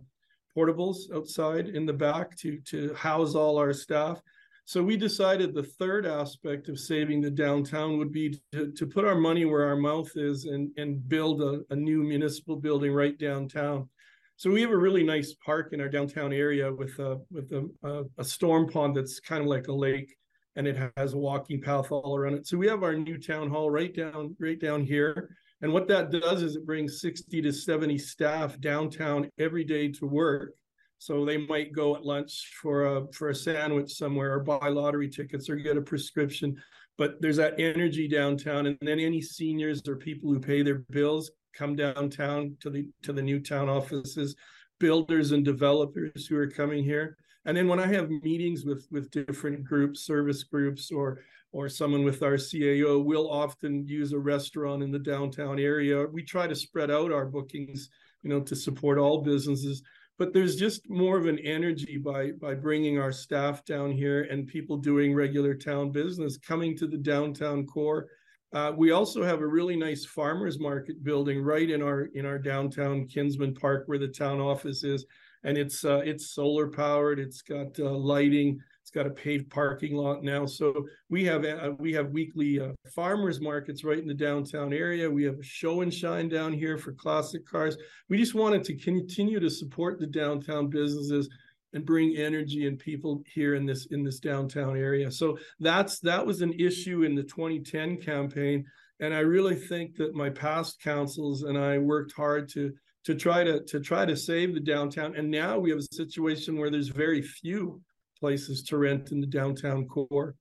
portables 0.56 1.12
outside 1.14 1.68
in 1.68 1.86
the 1.86 1.92
back 1.92 2.36
to 2.38 2.58
to 2.66 2.94
house 2.94 3.34
all 3.34 3.58
our 3.58 3.72
staff. 3.72 4.20
So 4.64 4.82
we 4.82 4.96
decided 4.96 5.52
the 5.52 5.64
third 5.64 6.06
aspect 6.06 6.68
of 6.68 6.78
saving 6.78 7.20
the 7.20 7.30
downtown 7.30 7.98
would 7.98 8.12
be 8.12 8.38
to, 8.52 8.70
to 8.70 8.86
put 8.86 9.04
our 9.04 9.16
money 9.16 9.44
where 9.44 9.66
our 9.66 9.74
mouth 9.74 10.12
is 10.14 10.44
and, 10.44 10.70
and 10.76 11.08
build 11.08 11.42
a, 11.42 11.62
a 11.70 11.76
new 11.76 12.04
municipal 12.04 12.54
building 12.54 12.92
right 12.92 13.18
downtown. 13.18 13.88
So 14.36 14.48
we 14.48 14.60
have 14.62 14.70
a 14.70 14.76
really 14.76 15.02
nice 15.02 15.34
park 15.44 15.72
in 15.72 15.80
our 15.80 15.88
downtown 15.88 16.32
area 16.32 16.72
with 16.72 16.98
a 16.98 17.20
with 17.30 17.50
a, 17.52 17.68
a, 17.82 18.04
a 18.18 18.24
storm 18.24 18.68
pond 18.68 18.96
that's 18.96 19.18
kind 19.18 19.42
of 19.42 19.48
like 19.48 19.68
a 19.68 19.72
lake, 19.72 20.16
and 20.56 20.66
it 20.66 20.92
has 20.96 21.14
a 21.14 21.18
walking 21.18 21.60
path 21.60 21.90
all 21.90 22.16
around 22.16 22.34
it. 22.34 22.46
So 22.46 22.56
we 22.56 22.68
have 22.68 22.82
our 22.82 22.94
new 22.94 23.18
town 23.18 23.50
hall 23.50 23.70
right 23.70 23.94
down 23.94 24.36
right 24.38 24.60
down 24.60 24.84
here. 24.84 25.36
And 25.62 25.72
what 25.72 25.88
that 25.88 26.10
does 26.10 26.42
is 26.42 26.56
it 26.56 26.66
brings 26.66 27.00
60 27.00 27.42
to 27.42 27.52
70 27.52 27.98
staff 27.98 28.58
downtown 28.60 29.30
every 29.38 29.64
day 29.64 29.88
to 29.92 30.06
work. 30.06 30.54
So 30.98 31.24
they 31.24 31.38
might 31.38 31.72
go 31.72 31.96
at 31.96 32.04
lunch 32.04 32.52
for 32.60 32.96
a 32.96 33.12
for 33.12 33.30
a 33.30 33.34
sandwich 33.34 33.92
somewhere 33.92 34.34
or 34.34 34.40
buy 34.40 34.68
lottery 34.68 35.08
tickets 35.08 35.48
or 35.48 35.56
get 35.56 35.78
a 35.78 35.82
prescription. 35.82 36.56
But 36.98 37.20
there's 37.20 37.38
that 37.38 37.58
energy 37.58 38.06
downtown. 38.06 38.66
And 38.66 38.76
then 38.82 39.00
any 39.00 39.22
seniors 39.22 39.80
or 39.88 39.96
people 39.96 40.30
who 40.30 40.38
pay 40.38 40.62
their 40.62 40.80
bills 40.90 41.30
come 41.54 41.74
downtown 41.74 42.56
to 42.60 42.70
the 42.70 42.86
to 43.02 43.12
the 43.12 43.22
new 43.22 43.40
town 43.40 43.68
offices, 43.68 44.36
builders 44.78 45.32
and 45.32 45.44
developers 45.44 46.26
who 46.26 46.36
are 46.36 46.50
coming 46.50 46.84
here. 46.84 47.16
And 47.46 47.56
then 47.56 47.68
when 47.68 47.80
I 47.80 47.86
have 47.86 48.10
meetings 48.10 48.64
with 48.64 48.86
with 48.90 49.10
different 49.10 49.64
groups, 49.64 50.00
service 50.04 50.44
groups, 50.44 50.90
or 50.90 51.20
or 51.52 51.68
someone 51.68 52.04
with 52.04 52.22
our 52.22 52.34
CAO, 52.34 53.04
we'll 53.04 53.30
often 53.30 53.86
use 53.86 54.12
a 54.12 54.18
restaurant 54.18 54.82
in 54.82 54.90
the 54.90 54.98
downtown 54.98 55.58
area. 55.58 56.06
We 56.06 56.22
try 56.22 56.46
to 56.46 56.54
spread 56.54 56.90
out 56.90 57.12
our 57.12 57.26
bookings, 57.26 57.90
you 58.22 58.30
know, 58.30 58.40
to 58.40 58.54
support 58.54 58.98
all 58.98 59.22
businesses. 59.22 59.82
But 60.18 60.32
there's 60.32 60.56
just 60.56 60.88
more 60.88 61.16
of 61.16 61.26
an 61.26 61.38
energy 61.38 61.96
by 61.96 62.32
by 62.32 62.54
bringing 62.54 62.98
our 62.98 63.12
staff 63.12 63.64
down 63.64 63.92
here 63.92 64.24
and 64.24 64.46
people 64.46 64.76
doing 64.76 65.14
regular 65.14 65.54
town 65.54 65.90
business 65.90 66.36
coming 66.36 66.76
to 66.76 66.86
the 66.86 66.98
downtown 66.98 67.66
core 67.66 68.08
uh, 68.52 68.72
we 68.76 68.90
also 68.90 69.22
have 69.22 69.40
a 69.40 69.46
really 69.46 69.76
nice 69.76 70.04
farmers 70.04 70.58
market 70.58 71.04
building 71.04 71.40
right 71.42 71.70
in 71.70 71.82
our 71.82 72.06
in 72.14 72.26
our 72.26 72.38
downtown 72.38 73.06
Kinsmen 73.06 73.54
Park 73.54 73.84
where 73.86 73.98
the 73.98 74.08
town 74.08 74.40
office 74.40 74.82
is, 74.82 75.06
and 75.44 75.56
it's 75.56 75.84
uh, 75.84 76.02
it's 76.04 76.30
solar 76.30 76.66
powered. 76.66 77.20
It's 77.20 77.42
got 77.42 77.78
uh, 77.78 77.90
lighting. 77.90 78.60
It's 78.90 78.96
got 78.96 79.06
a 79.06 79.10
paved 79.10 79.48
parking 79.50 79.94
lot 79.94 80.24
now. 80.24 80.46
So 80.46 80.84
we 81.10 81.24
have 81.26 81.44
uh, 81.44 81.74
we 81.78 81.92
have 81.92 82.10
weekly 82.10 82.58
uh, 82.58 82.72
farmers 82.92 83.40
markets 83.40 83.84
right 83.84 84.00
in 84.00 84.08
the 84.08 84.14
downtown 84.14 84.72
area. 84.72 85.08
We 85.08 85.22
have 85.22 85.38
a 85.38 85.44
show 85.44 85.82
and 85.82 85.94
shine 85.94 86.28
down 86.28 86.52
here 86.52 86.76
for 86.76 86.92
classic 86.94 87.46
cars. 87.46 87.76
We 88.08 88.18
just 88.18 88.34
wanted 88.34 88.64
to 88.64 88.76
continue 88.76 89.38
to 89.38 89.48
support 89.48 90.00
the 90.00 90.08
downtown 90.08 90.70
businesses 90.70 91.28
and 91.72 91.86
bring 91.86 92.16
energy 92.16 92.66
and 92.66 92.80
people 92.80 93.22
here 93.32 93.54
in 93.54 93.64
this 93.64 93.86
in 93.92 94.02
this 94.02 94.18
downtown 94.18 94.76
area. 94.76 95.08
So 95.12 95.38
that's 95.60 96.00
that 96.00 96.26
was 96.26 96.40
an 96.40 96.54
issue 96.54 97.04
in 97.04 97.14
the 97.14 97.22
2010 97.22 97.98
campaign, 97.98 98.64
and 98.98 99.14
I 99.14 99.20
really 99.20 99.54
think 99.54 99.94
that 99.98 100.16
my 100.16 100.30
past 100.30 100.82
councils 100.82 101.44
and 101.44 101.56
I 101.56 101.78
worked 101.78 102.10
hard 102.10 102.48
to 102.54 102.72
to 103.04 103.14
try 103.14 103.44
to 103.44 103.62
to 103.66 103.78
try 103.78 104.04
to 104.04 104.16
save 104.16 104.52
the 104.52 104.58
downtown. 104.58 105.14
And 105.14 105.30
now 105.30 105.60
we 105.60 105.70
have 105.70 105.78
a 105.78 105.94
situation 105.94 106.58
where 106.58 106.70
there's 106.70 106.88
very 106.88 107.22
few 107.22 107.80
places 108.20 108.62
to 108.64 108.76
rent 108.76 109.10
in 109.10 109.20
the 109.20 109.26
downtown 109.26 109.86
core. 109.86 110.36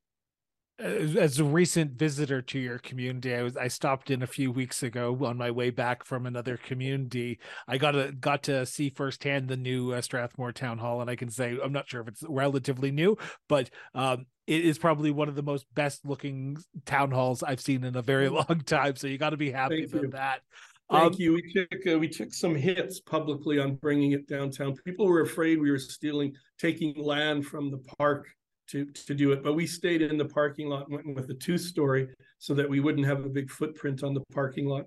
As 0.80 1.40
a 1.40 1.44
recent 1.44 1.94
visitor 1.94 2.42
to 2.42 2.58
your 2.58 2.80
community 2.80 3.36
i 3.36 3.42
was 3.42 3.58
i 3.58 3.68
stopped 3.68 4.10
in 4.10 4.24
a 4.24 4.28
few 4.28 4.50
weeks 4.50 4.82
ago 4.82 5.18
on 5.26 5.38
my 5.38 5.52
way 5.52 5.72
back 5.72 6.06
from 6.06 6.26
another 6.26 6.56
community. 6.56 7.40
I 7.68 7.78
got 7.78 7.92
to 7.92 8.14
got 8.14 8.44
to 8.44 8.66
see 8.66 8.90
firsthand 8.90 9.50
the 9.50 9.58
new 9.58 9.92
uh, 9.92 10.02
strathmore 10.02 10.54
town 10.54 10.78
hall 10.78 11.02
and 11.02 11.10
i 11.10 11.18
can 11.18 11.30
say 11.30 11.58
i'm 11.62 11.74
not 11.74 11.90
sure 11.90 12.00
if 12.00 12.08
it's 12.08 12.24
relatively 12.30 12.92
new 12.92 13.18
but 13.50 13.70
um, 13.94 14.26
it 14.48 14.64
is 14.64 14.78
probably 14.78 15.12
one 15.12 15.28
of 15.28 15.36
the 15.36 15.44
most 15.44 15.66
best 15.76 16.06
looking 16.06 16.56
town 16.86 17.12
halls 17.12 17.44
i've 17.44 17.60
seen 17.60 17.84
in 17.84 17.98
a 17.98 18.02
very 18.02 18.30
long 18.30 18.62
time 18.66 18.96
so 18.96 19.08
you 19.08 19.18
got 19.18 19.32
to 19.32 19.38
be 19.38 19.52
happy 19.52 19.82
Thank 19.82 19.92
about 19.92 20.04
you. 20.04 20.10
that 20.12 20.42
Thank 20.92 21.14
um, 21.14 21.20
you. 21.20 21.34
We 21.34 21.54
took 21.54 21.88
uh, 21.88 22.00
we 22.00 22.08
took 22.08 22.34
some 22.34 22.56
hits 22.56 23.00
publicly 23.00 23.60
on 23.60 23.76
bringing 23.76 24.14
it 24.14 24.28
downtown. 24.28 24.76
People 24.86 25.06
were 25.06 25.22
afraid 25.22 25.60
we 25.60 25.70
were 25.70 25.78
stealing, 25.78 26.34
taking 26.58 26.96
land 26.96 27.46
from 27.46 27.70
the 27.70 27.78
park 27.98 28.28
to 28.70 28.86
to 28.86 29.14
do 29.14 29.32
it. 29.32 29.44
But 29.44 29.54
we 29.54 29.68
stayed 29.68 30.02
in 30.02 30.18
the 30.18 30.26
parking 30.26 30.68
lot, 30.68 30.90
went 30.90 31.16
with 31.16 31.30
a 31.30 31.36
two 31.36 31.60
story, 31.60 32.08
so 32.40 32.56
that 32.56 32.68
we 32.68 32.80
wouldn't 32.80 33.06
have 33.06 33.24
a 33.24 33.30
big 33.30 33.52
footprint 33.52 34.04
on 34.04 34.16
the 34.16 34.22
parking 34.34 34.66
lot. 34.66 34.86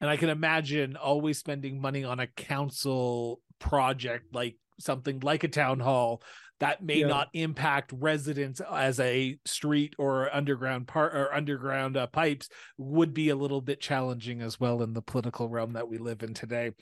And 0.00 0.08
I 0.08 0.16
can 0.16 0.28
imagine 0.28 0.96
always 0.96 1.38
spending 1.38 1.80
money 1.80 2.04
on 2.04 2.20
a 2.20 2.26
council 2.26 3.40
project 3.58 4.34
like 4.34 4.56
something 4.78 5.20
like 5.20 5.44
a 5.44 5.48
town 5.48 5.80
hall 5.80 6.22
that 6.60 6.82
may 6.82 7.00
yeah. 7.00 7.06
not 7.06 7.28
impact 7.32 7.92
residents 7.92 8.60
as 8.70 9.00
a 9.00 9.38
street 9.44 9.94
or 9.98 10.34
underground 10.34 10.86
part 10.86 11.14
or 11.14 11.32
underground 11.34 11.96
uh, 11.96 12.06
pipes 12.06 12.48
would 12.78 13.12
be 13.12 13.28
a 13.30 13.36
little 13.36 13.60
bit 13.60 13.80
challenging 13.80 14.40
as 14.40 14.60
well 14.60 14.82
in 14.82 14.92
the 14.92 15.02
political 15.02 15.48
realm 15.48 15.72
that 15.72 15.88
we 15.88 15.98
live 15.98 16.22
in 16.22 16.34
today 16.34 16.72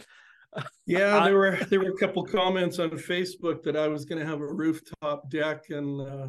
yeah, 0.87 1.25
there 1.25 1.37
were 1.37 1.57
there 1.71 1.81
were 1.81 1.91
a 1.91 1.97
couple 1.97 2.25
comments 2.25 2.79
on 2.79 2.91
Facebook 2.91 3.63
that 3.63 3.77
I 3.77 3.89
was 3.89 4.05
going 4.05 4.21
to 4.21 4.27
have 4.27 4.41
a 4.41 4.47
rooftop 4.47 5.31
deck, 5.31 5.71
and 5.71 6.01
uh, 6.01 6.29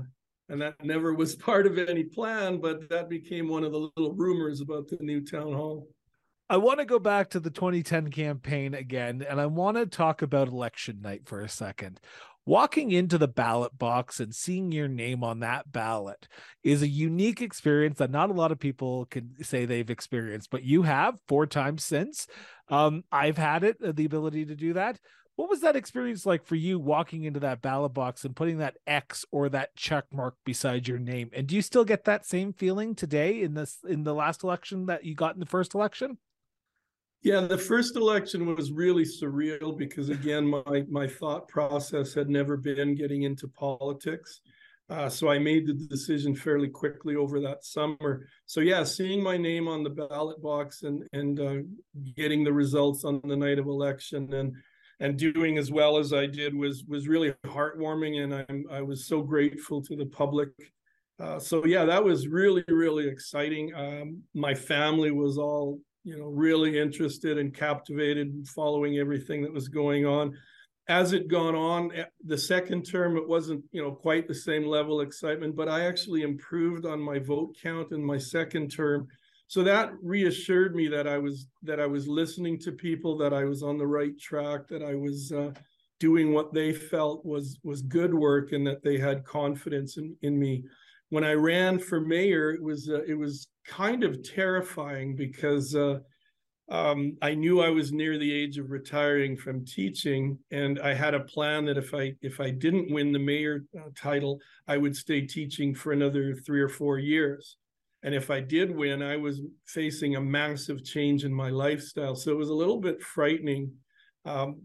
and 0.50 0.62
that 0.62 0.76
never 0.84 1.14
was 1.14 1.36
part 1.36 1.68
of 1.68 1.78
any 1.78 2.04
plan, 2.04 2.60
but 2.60 2.90
that 2.90 3.10
became 3.10 3.48
one 3.48 3.64
of 3.64 3.72
the 3.72 3.90
little 3.98 4.14
rumors 4.14 4.62
about 4.62 4.88
the 4.88 4.98
new 5.02 5.24
town 5.26 5.54
hall. 5.54 5.88
I 6.50 6.58
want 6.58 6.80
to 6.80 6.86
go 6.86 7.00
back 7.00 7.30
to 7.32 7.40
the 7.40 7.50
2010 7.50 8.12
campaign 8.12 8.74
again, 8.74 9.26
and 9.28 9.42
I 9.42 9.46
want 9.46 9.78
to 9.78 9.86
talk 9.86 10.22
about 10.22 10.50
election 10.50 11.02
night 11.02 11.22
for 11.26 11.42
a 11.42 11.50
second. 11.50 12.00
Walking 12.46 12.92
into 12.92 13.18
the 13.18 13.28
ballot 13.30 13.78
box 13.78 14.20
and 14.20 14.36
seeing 14.36 14.74
your 14.74 14.90
name 14.90 15.24
on 15.24 15.40
that 15.40 15.72
ballot 15.72 16.28
is 16.62 16.82
a 16.82 16.88
unique 16.88 17.42
experience 17.42 18.00
that 18.00 18.12
not 18.12 18.30
a 18.30 18.34
lot 18.34 18.52
of 18.52 18.60
people 18.60 19.06
can 19.06 19.42
say 19.42 19.64
they've 19.64 19.90
experienced, 19.90 20.50
but 20.52 20.64
you 20.64 20.82
have 20.82 21.16
four 21.30 21.48
times 21.48 21.86
since. 21.86 22.28
Um, 22.68 23.06
I've 23.14 23.38
had 23.38 23.64
it, 23.64 23.78
uh, 23.82 23.94
the 23.94 24.04
ability 24.04 24.46
to 24.48 24.56
do 24.56 24.74
that. 24.74 25.00
What 25.38 25.50
was 25.50 25.62
that 25.62 25.78
experience 25.78 26.26
like 26.26 26.46
for 26.46 26.56
you 26.56 26.80
walking 26.80 27.24
into 27.24 27.40
that 27.40 27.62
ballot 27.62 27.94
box 27.94 28.26
and 28.26 28.36
putting 28.36 28.58
that 28.58 28.76
X 28.86 29.26
or 29.32 29.48
that 29.50 29.76
check 29.78 30.04
mark 30.12 30.36
beside 30.46 30.86
your 30.86 31.00
name? 31.00 31.30
And 31.32 31.48
do 31.48 31.56
you 31.56 31.62
still 31.62 31.86
get 31.86 32.04
that 32.04 32.26
same 32.26 32.52
feeling 32.52 32.94
today 32.94 33.42
in 33.42 33.54
this 33.54 33.78
in 33.88 34.04
the 34.04 34.14
last 34.14 34.44
election 34.44 34.88
that 34.88 35.06
you 35.06 35.16
got 35.16 35.34
in 35.34 35.40
the 35.40 35.46
first 35.46 35.74
election? 35.74 36.18
Yeah, 37.24 37.40
the 37.40 37.58
first 37.58 37.96
election 37.96 38.54
was 38.54 38.74
really 38.74 39.06
surreal 39.06 39.78
because 39.78 40.10
again, 40.10 40.46
my 40.46 40.84
my 40.90 41.08
thought 41.08 41.48
process 41.48 42.14
had 42.14 42.30
never 42.30 42.58
been 42.58 42.96
getting 42.96 43.24
into 43.24 43.48
politics. 43.48 44.42
Uh, 44.90 45.08
so 45.08 45.30
I 45.30 45.40
made 45.40 45.66
the 45.66 45.74
decision 45.74 46.36
fairly 46.36 46.68
quickly 46.68 47.16
over 47.16 47.40
that 47.40 47.64
summer. 47.64 48.28
So 48.46 48.60
yeah, 48.60 48.84
seeing 48.84 49.24
my 49.24 49.38
name 49.38 49.70
on 49.70 49.84
the 49.84 49.90
ballot 49.90 50.42
box 50.44 50.84
and 50.84 51.08
and 51.14 51.40
uh, 51.40 51.56
getting 52.18 52.44
the 52.44 52.52
results 52.52 53.06
on 53.06 53.22
the 53.24 53.38
night 53.38 53.58
of 53.58 53.68
election 53.68 54.34
and 54.34 54.54
and 55.00 55.18
doing 55.18 55.58
as 55.58 55.72
well 55.72 55.98
as 55.98 56.12
I 56.12 56.26
did 56.26 56.54
was 56.54 56.84
was 56.90 57.08
really 57.08 57.34
heartwarming, 57.46 58.22
and 58.22 58.34
I'm 58.50 58.66
I 58.70 58.82
was 58.82 59.08
so 59.08 59.22
grateful 59.22 59.82
to 59.84 59.96
the 59.96 60.08
public. 60.08 60.50
Uh, 61.22 61.40
so 61.40 61.66
yeah, 61.66 61.86
that 61.86 62.04
was 62.04 62.28
really 62.28 62.66
really 62.68 63.08
exciting. 63.08 63.74
Um, 63.74 64.24
my 64.34 64.54
family 64.54 65.12
was 65.12 65.38
all 65.38 65.80
you 66.04 66.18
know 66.18 66.26
really 66.26 66.80
interested 66.80 67.38
and 67.38 67.54
captivated, 67.54 68.48
following 68.48 68.98
everything 68.98 69.42
that 69.44 69.54
was 69.54 69.68
going 69.68 70.06
on. 70.06 70.38
As 70.90 71.14
it 71.14 71.30
gone 71.30 71.56
on, 71.56 71.94
eh, 71.96 72.04
the 72.26 72.38
second 72.38 72.84
term 72.84 73.18
it 73.18 73.28
wasn't 73.28 73.64
you 73.72 73.82
know 73.82 73.92
quite 73.92 74.28
the 74.28 74.36
same 74.36 74.66
level 74.66 75.00
of 75.00 75.08
excitement, 75.08 75.56
but 75.56 75.70
I 75.70 75.86
actually 75.86 76.24
improved 76.24 76.86
on 76.86 77.00
my 77.00 77.20
vote 77.20 77.56
count 77.62 77.92
in 77.92 78.04
my 78.04 78.18
second 78.18 78.70
term 78.70 79.08
so 79.54 79.62
that 79.64 79.94
reassured 80.02 80.76
me 80.76 80.88
that 80.88 81.08
I 81.08 81.20
was 81.20 81.46
that 81.62 81.80
I 81.80 81.86
was 81.86 82.08
listening 82.08 82.58
to 82.62 82.72
people, 82.72 83.16
that 83.18 83.34
I 83.34 83.44
was 83.44 83.62
on 83.62 83.78
the 83.78 83.86
right 83.86 84.18
track, 84.20 84.68
that 84.70 84.82
I 84.82 84.96
was 84.96 85.32
uh, 85.32 85.52
doing 86.00 86.34
what 86.34 86.56
they 86.56 86.74
felt 86.74 87.24
was 87.24 87.60
was 87.64 87.84
good 87.84 88.16
work, 88.16 88.52
and 88.52 88.66
that 88.66 88.82
they 88.82 88.98
had 88.98 89.24
confidence 89.26 89.98
in 89.98 90.16
in 90.24 90.40
me. 90.40 90.64
When 91.10 91.24
I 91.24 91.34
ran 91.34 91.80
for 91.80 92.00
mayor, 92.00 92.52
it 92.52 92.62
was 92.62 92.90
uh, 92.90 93.04
it 93.04 93.14
was 93.16 93.48
kind 93.68 94.04
of 94.04 94.24
terrifying 94.24 95.16
because 95.16 95.76
uh, 95.76 96.00
um, 96.70 97.18
I 97.22 97.36
knew 97.36 97.62
I 97.62 97.70
was 97.70 97.92
near 97.92 98.18
the 98.18 98.34
age 98.34 98.58
of 98.58 98.72
retiring 98.72 99.38
from 99.38 99.66
teaching, 99.66 100.40
and 100.52 100.80
I 100.80 100.94
had 100.94 101.14
a 101.14 101.20
plan 101.20 101.66
that 101.66 101.78
if 101.78 101.94
I 101.94 102.14
if 102.22 102.40
I 102.40 102.50
didn't 102.50 102.92
win 102.92 103.12
the 103.12 103.20
mayor 103.20 103.66
uh, 103.78 103.90
title, 103.96 104.40
I 104.68 104.78
would 104.78 104.96
stay 104.96 105.22
teaching 105.22 105.76
for 105.76 105.92
another 105.92 106.36
three 106.36 106.62
or 106.62 106.70
four 106.70 106.98
years. 107.00 107.58
And 108.04 108.14
if 108.14 108.30
I 108.30 108.42
did 108.42 108.76
win, 108.76 109.02
I 109.02 109.16
was 109.16 109.42
facing 109.66 110.16
a 110.16 110.22
massive 110.22 110.84
change 110.84 111.24
in 111.24 111.34
my 111.34 111.50
lifestyle. 111.50 112.16
So 112.16 112.32
it 112.32 112.38
was 112.38 112.50
a 112.50 112.54
little 112.54 112.82
bit 112.82 113.02
frightening. 113.02 113.72
Um, 114.26 114.64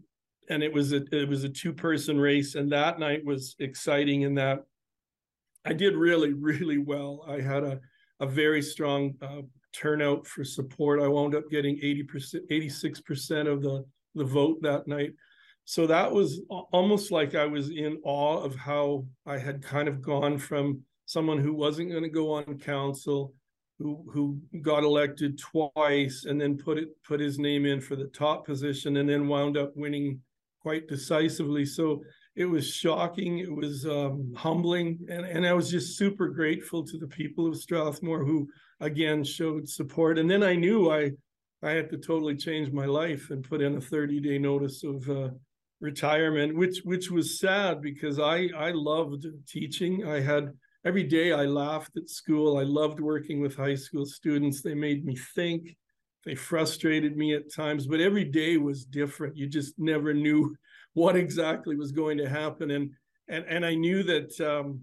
and 0.49 0.63
it 0.63 0.73
was 0.73 0.93
a 0.93 1.03
it 1.11 1.29
was 1.29 1.43
a 1.43 1.49
two 1.49 1.71
person 1.71 2.19
race, 2.19 2.55
and 2.55 2.71
that 2.71 2.99
night 2.99 3.23
was 3.23 3.55
exciting 3.59 4.23
in 4.23 4.35
that 4.35 4.65
I 5.65 5.73
did 5.73 5.95
really 5.95 6.33
really 6.49 6.77
well. 6.77 7.25
I 7.27 7.41
had 7.41 7.63
a 7.63 7.79
a 8.19 8.27
very 8.27 8.61
strong 8.61 9.13
uh, 9.21 9.41
turnout 9.73 10.27
for 10.27 10.43
support. 10.43 11.01
I 11.01 11.07
wound 11.07 11.35
up 11.35 11.49
getting 11.49 11.77
80%, 11.77 12.49
86% 12.51 13.47
of 13.47 13.61
the, 13.61 13.85
the 14.15 14.25
vote 14.25 14.61
that 14.61 14.87
night. 14.87 15.13
So 15.65 15.85
that 15.87 16.11
was 16.11 16.41
almost 16.71 17.11
like 17.11 17.35
I 17.35 17.45
was 17.45 17.69
in 17.69 17.99
awe 18.03 18.41
of 18.41 18.55
how 18.55 19.05
I 19.25 19.37
had 19.37 19.61
kind 19.61 19.87
of 19.87 20.01
gone 20.01 20.37
from 20.37 20.81
someone 21.05 21.37
who 21.37 21.53
wasn't 21.53 21.91
going 21.91 22.03
to 22.03 22.09
go 22.09 22.31
on 22.31 22.57
council, 22.57 23.33
who 23.77 24.03
who 24.11 24.39
got 24.61 24.83
elected 24.83 25.37
twice, 25.37 26.25
and 26.25 26.41
then 26.41 26.57
put 26.57 26.79
it 26.79 26.89
put 27.03 27.19
his 27.19 27.37
name 27.37 27.67
in 27.67 27.79
for 27.81 27.95
the 27.95 28.07
top 28.07 28.47
position, 28.47 28.97
and 28.97 29.07
then 29.07 29.27
wound 29.27 29.57
up 29.57 29.71
winning 29.75 30.19
quite 30.59 30.87
decisively. 30.87 31.65
So 31.65 32.01
it 32.39 32.45
was 32.45 32.73
shocking. 32.73 33.39
It 33.39 33.53
was 33.53 33.85
um, 33.85 34.33
humbling, 34.35 34.99
and 35.09 35.25
and 35.25 35.45
I 35.45 35.53
was 35.53 35.69
just 35.69 35.97
super 35.97 36.29
grateful 36.29 36.83
to 36.85 36.97
the 36.97 37.07
people 37.07 37.47
of 37.47 37.57
Strathmore 37.57 38.25
who 38.25 38.47
again 38.79 39.23
showed 39.23 39.69
support. 39.69 40.17
And 40.17 40.29
then 40.29 40.41
I 40.41 40.55
knew 40.55 40.91
I 40.91 41.11
I 41.61 41.71
had 41.71 41.89
to 41.91 41.97
totally 41.97 42.35
change 42.35 42.71
my 42.71 42.85
life 42.85 43.29
and 43.29 43.43
put 43.43 43.61
in 43.61 43.75
a 43.75 43.81
30 43.81 44.19
day 44.21 44.37
notice 44.37 44.83
of. 44.83 45.09
Uh, 45.09 45.29
retirement 45.81 46.53
which 46.57 46.81
which 46.83 47.09
was 47.09 47.39
sad 47.39 47.81
because 47.81 48.19
i 48.19 48.49
i 48.57 48.69
loved 48.71 49.25
teaching 49.47 50.05
i 50.05 50.19
had 50.19 50.51
every 50.85 51.03
day 51.03 51.31
I 51.31 51.45
laughed 51.45 51.97
at 51.97 52.09
school. 52.09 52.57
I 52.57 52.63
loved 52.63 52.99
working 52.99 53.41
with 53.41 53.55
high 53.55 53.75
school 53.75 54.05
students. 54.05 54.61
They 54.61 54.73
made 54.73 55.05
me 55.05 55.15
think. 55.35 55.75
They 56.25 56.35
frustrated 56.35 57.15
me 57.15 57.33
at 57.33 57.53
times, 57.53 57.87
but 57.87 58.01
every 58.01 58.25
day 58.25 58.57
was 58.57 58.85
different. 58.85 59.37
You 59.37 59.47
just 59.47 59.73
never 59.77 60.13
knew 60.13 60.55
what 60.93 61.15
exactly 61.15 61.75
was 61.75 61.91
going 61.91 62.17
to 62.17 62.29
happen. 62.29 62.71
And 62.71 62.91
and 63.27 63.45
and 63.47 63.65
I 63.65 63.75
knew 63.75 64.03
that 64.03 64.39
um, 64.41 64.81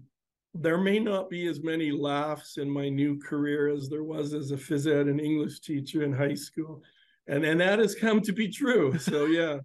there 0.53 0.77
may 0.77 0.99
not 0.99 1.29
be 1.29 1.47
as 1.47 1.61
many 1.61 1.91
laughs 1.91 2.57
in 2.57 2.69
my 2.69 2.89
new 2.89 3.19
career 3.19 3.67
as 3.67 3.89
there 3.89 4.03
was 4.03 4.33
as 4.33 4.51
a 4.51 4.57
phys 4.57 4.87
ed 4.87 5.07
and 5.07 5.19
English 5.19 5.59
teacher 5.59 6.03
in 6.03 6.13
high 6.13 6.35
school. 6.35 6.81
And 7.27 7.43
and 7.43 7.59
that 7.59 7.79
has 7.79 7.95
come 7.95 8.21
to 8.21 8.33
be 8.33 8.47
true. 8.47 8.97
So 8.99 9.25
yeah. 9.25 9.59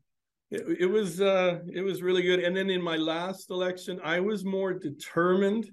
It, 0.51 0.81
it 0.81 0.87
was 0.87 1.23
uh, 1.23 1.61
it 1.73 1.81
was 1.81 2.03
really 2.03 2.21
good. 2.21 2.41
And 2.41 2.55
then 2.55 2.69
in 2.69 2.83
my 2.83 2.99
last 2.99 3.49
election, 3.49 3.99
I 4.05 4.21
was 4.21 4.45
more 4.45 4.75
determined 4.75 5.73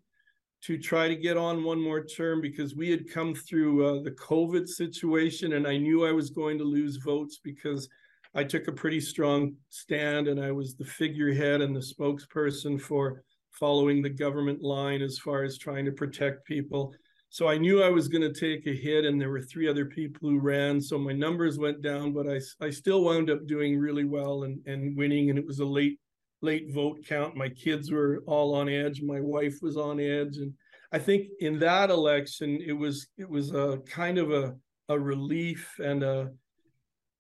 to 0.62 0.78
try 0.78 1.08
to 1.08 1.16
get 1.16 1.38
on 1.38 1.64
one 1.64 1.82
more 1.82 2.04
term 2.04 2.42
because 2.42 2.76
we 2.76 2.90
had 2.90 3.10
come 3.10 3.34
through 3.34 3.86
uh, 3.86 4.04
the 4.04 4.12
COVID 4.12 4.68
situation 4.68 5.54
and 5.54 5.66
I 5.68 5.78
knew 5.78 6.06
I 6.06 6.12
was 6.12 6.30
going 6.30 6.58
to 6.58 6.64
lose 6.64 6.98
votes 6.98 7.40
because 7.44 7.88
I 8.36 8.44
took 8.44 8.68
a 8.68 8.72
pretty 8.72 9.00
strong 9.00 9.56
stand 9.70 10.28
and 10.28 10.40
I 10.40 10.52
was 10.52 10.76
the 10.76 10.86
figurehead 10.86 11.62
and 11.62 11.76
the 11.76 11.80
spokesperson 11.80 12.80
for 12.80 13.24
following 13.52 14.02
the 14.02 14.10
government 14.10 14.62
line 14.62 15.02
as 15.02 15.18
far 15.18 15.44
as 15.44 15.58
trying 15.58 15.86
to 15.86 15.92
protect 15.92 16.46
people. 16.46 16.94
So 17.32 17.48
I 17.48 17.58
knew 17.58 17.84
I 17.84 17.90
was 17.90 18.08
going 18.08 18.22
to 18.22 18.40
take 18.40 18.66
a 18.66 18.76
hit, 18.76 19.06
and 19.06 19.22
there 19.22 19.30
were 19.30 19.42
three 19.42 19.70
other 19.70 19.86
people 19.86 20.30
who 20.30 20.40
ran. 20.40 20.82
So 20.82 20.98
my 20.98 21.14
numbers 21.14 21.60
went 21.60 21.84
down, 21.84 22.12
but 22.12 22.26
I, 22.28 22.40
I 22.66 22.72
still 22.72 23.04
wound 23.04 23.30
up 23.30 23.46
doing 23.46 23.78
really 23.78 24.04
well 24.04 24.44
and, 24.44 24.60
and 24.66 24.98
winning. 24.98 25.30
And 25.30 25.38
it 25.38 25.46
was 25.46 25.60
a 25.60 25.66
late 25.66 26.00
late 26.42 26.74
vote 26.74 27.06
count. 27.06 27.36
My 27.36 27.50
kids 27.50 27.92
were 27.92 28.24
all 28.26 28.56
on 28.56 28.68
edge. 28.68 29.02
My 29.02 29.20
wife 29.20 29.58
was 29.62 29.78
on 29.78 30.00
edge, 30.00 30.38
and 30.38 30.54
I 30.92 30.98
think 30.98 31.28
in 31.40 31.60
that 31.60 31.92
election 31.92 32.60
it 32.66 32.74
was 32.74 33.08
it 33.18 33.30
was 33.30 33.54
a 33.54 33.80
kind 33.86 34.18
of 34.18 34.32
a 34.32 34.56
a 34.88 35.00
relief 35.00 35.76
and 35.78 36.02
a 36.02 36.32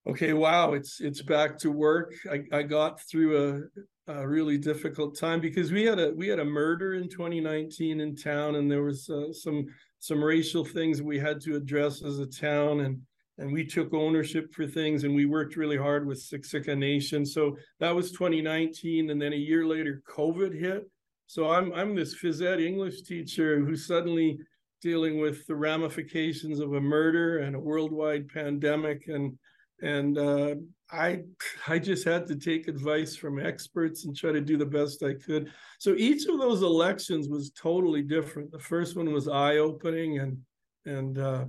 okay 0.08 0.34
wow 0.34 0.74
it's 0.74 1.02
it's 1.02 1.22
back 1.22 1.58
to 1.60 1.72
work. 1.72 2.14
I, 2.32 2.44
I 2.52 2.64
got 2.64 3.02
through 3.02 3.70
a, 4.08 4.12
a 4.14 4.28
really 4.28 4.58
difficult 4.58 5.18
time 5.18 5.40
because 5.40 5.72
we 5.72 5.86
had 5.86 6.00
a 6.00 6.12
we 6.12 6.28
had 6.28 6.40
a 6.40 6.46
murder 6.46 6.94
in 6.96 7.10
2019 7.10 8.00
in 8.00 8.16
town 8.16 8.56
and 8.56 8.70
there 8.70 8.84
was 8.84 9.10
uh, 9.10 9.32
some 9.32 9.66
some 10.00 10.24
racial 10.24 10.64
things 10.64 11.02
we 11.02 11.20
had 11.20 11.42
to 11.42 11.56
address 11.56 12.04
as 12.04 12.20
a 12.20 12.26
town 12.26 12.82
and 12.82 13.02
and 13.40 13.52
we 13.52 13.66
took 13.66 13.94
ownership 13.94 14.54
for 14.54 14.68
things 14.68 15.06
and 15.06 15.16
we 15.16 15.26
worked 15.26 15.56
really 15.56 15.78
hard 15.78 16.06
with 16.06 16.22
Siksika 16.22 16.78
Nation. 16.78 17.26
So 17.26 17.58
that 17.80 17.96
was 17.96 18.12
2019. 18.12 19.10
And 19.10 19.22
then 19.22 19.32
a 19.32 19.38
year 19.38 19.66
later, 19.66 20.04
COVID 20.14 20.54
hit. 20.60 20.90
So 21.26 21.50
I'm 21.50 21.72
I'm 21.74 21.96
this 21.96 22.16
phys 22.16 22.42
ed 22.42 22.60
English 22.60 23.04
teacher 23.04 23.60
who's 23.60 23.88
suddenly 23.88 24.40
dealing 24.82 25.20
with 25.20 25.46
the 25.48 25.56
ramifications 25.56 26.60
of 26.60 26.74
a 26.74 26.82
murder 26.82 27.40
and 27.40 27.56
a 27.56 27.60
worldwide 27.60 28.28
pandemic 28.30 29.08
and 29.08 29.38
and 29.82 30.18
uh, 30.18 30.56
I 30.92 31.22
I 31.68 31.80
just 31.80 32.06
had 32.06 32.28
to 32.28 32.36
take 32.36 32.68
advice 32.68 33.16
from 33.16 33.40
experts 33.40 34.06
and 34.06 34.16
try 34.16 34.32
to 34.32 34.42
do 34.42 34.58
the 34.58 34.66
best 34.66 35.04
I 35.04 35.14
could. 35.14 35.52
So 35.80 35.96
each 35.96 36.26
of 36.28 36.40
those 36.40 36.62
elections 36.62 37.30
was 37.30 37.52
totally 37.52 38.02
different. 38.02 38.52
The 38.52 38.60
first 38.60 38.96
one 38.96 39.12
was 39.14 39.28
eye 39.28 39.58
opening 39.58 40.20
and 40.20 40.38
and 40.86 41.18
uh, 41.18 41.46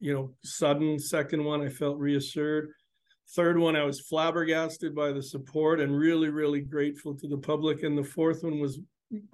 you 0.00 0.14
know, 0.14 0.32
sudden. 0.42 0.98
Second 0.98 1.44
one, 1.44 1.62
I 1.62 1.68
felt 1.68 1.98
reassured. 1.98 2.70
Third 3.36 3.58
one, 3.58 3.76
I 3.76 3.84
was 3.84 4.00
flabbergasted 4.00 4.94
by 4.94 5.12
the 5.12 5.22
support 5.22 5.78
and 5.80 5.96
really, 5.96 6.30
really 6.30 6.62
grateful 6.62 7.14
to 7.14 7.28
the 7.28 7.38
public. 7.38 7.84
And 7.84 7.96
the 7.96 8.02
fourth 8.02 8.42
one 8.42 8.58
was 8.58 8.80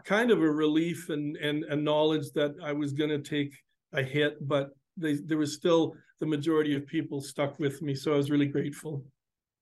kind 0.05 0.31
of 0.31 0.43
a 0.43 0.51
relief 0.51 1.09
and 1.09 1.37
and 1.37 1.65
a 1.65 1.77
knowledge 1.77 2.33
that 2.35 2.55
I 2.63 2.73
was 2.73 2.93
going 2.93 3.11
to 3.11 3.21
take 3.21 3.55
a 3.93 4.03
hit, 4.03 4.47
but 4.47 4.71
they, 4.97 5.15
there 5.15 5.39
was 5.39 5.55
still 5.55 5.95
the 6.21 6.27
majority 6.27 6.75
of 6.75 6.87
people 6.87 7.21
stuck 7.21 7.59
with 7.59 7.83
me. 7.83 7.95
So 7.95 8.13
I 8.13 8.17
was 8.17 8.31
really 8.31 8.47
grateful. 8.47 9.05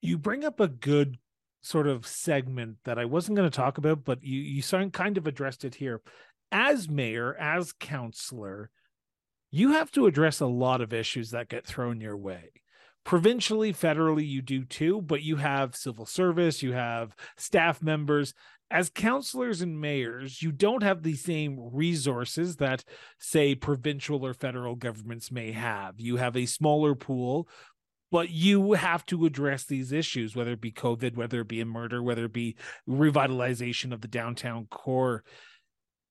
You 0.02 0.18
bring 0.18 0.44
up 0.44 0.60
a 0.60 0.68
good 0.68 1.18
sort 1.62 1.86
of 1.86 2.06
segment 2.06 2.76
that 2.84 2.98
I 2.98 3.06
wasn't 3.06 3.36
going 3.36 3.50
to 3.50 3.56
talk 3.56 3.78
about, 3.78 4.04
but 4.04 4.22
you 4.22 4.40
you 4.40 4.90
kind 4.90 5.16
of 5.16 5.26
addressed 5.26 5.64
it 5.64 5.74
here. 5.74 6.02
As 6.52 6.88
mayor, 6.88 7.34
as 7.34 7.72
counselor, 7.72 8.70
you 9.50 9.72
have 9.72 9.90
to 9.92 10.06
address 10.06 10.40
a 10.40 10.46
lot 10.46 10.80
of 10.80 10.92
issues 10.92 11.30
that 11.30 11.48
get 11.48 11.66
thrown 11.66 12.00
your 12.00 12.16
way. 12.16 12.50
Provincially, 13.04 13.72
federally, 13.72 14.26
you 14.26 14.40
do 14.42 14.64
too, 14.64 15.02
but 15.02 15.22
you 15.22 15.36
have 15.36 15.76
civil 15.76 16.06
service, 16.06 16.62
you 16.62 16.72
have 16.72 17.14
staff 17.36 17.82
members. 17.82 18.34
As 18.74 18.90
counselors 18.90 19.60
and 19.60 19.80
mayors, 19.80 20.42
you 20.42 20.50
don't 20.50 20.82
have 20.82 21.04
the 21.04 21.14
same 21.14 21.70
resources 21.72 22.56
that, 22.56 22.84
say, 23.20 23.54
provincial 23.54 24.26
or 24.26 24.34
federal 24.34 24.74
governments 24.74 25.30
may 25.30 25.52
have. 25.52 26.00
You 26.00 26.16
have 26.16 26.36
a 26.36 26.46
smaller 26.46 26.96
pool, 26.96 27.48
but 28.10 28.30
you 28.30 28.72
have 28.72 29.06
to 29.06 29.26
address 29.26 29.64
these 29.64 29.92
issues, 29.92 30.34
whether 30.34 30.50
it 30.50 30.60
be 30.60 30.72
COVID, 30.72 31.14
whether 31.14 31.42
it 31.42 31.48
be 31.48 31.60
a 31.60 31.64
murder, 31.64 32.02
whether 32.02 32.24
it 32.24 32.32
be 32.32 32.56
revitalization 32.88 33.92
of 33.92 34.00
the 34.00 34.08
downtown 34.08 34.66
core. 34.72 35.22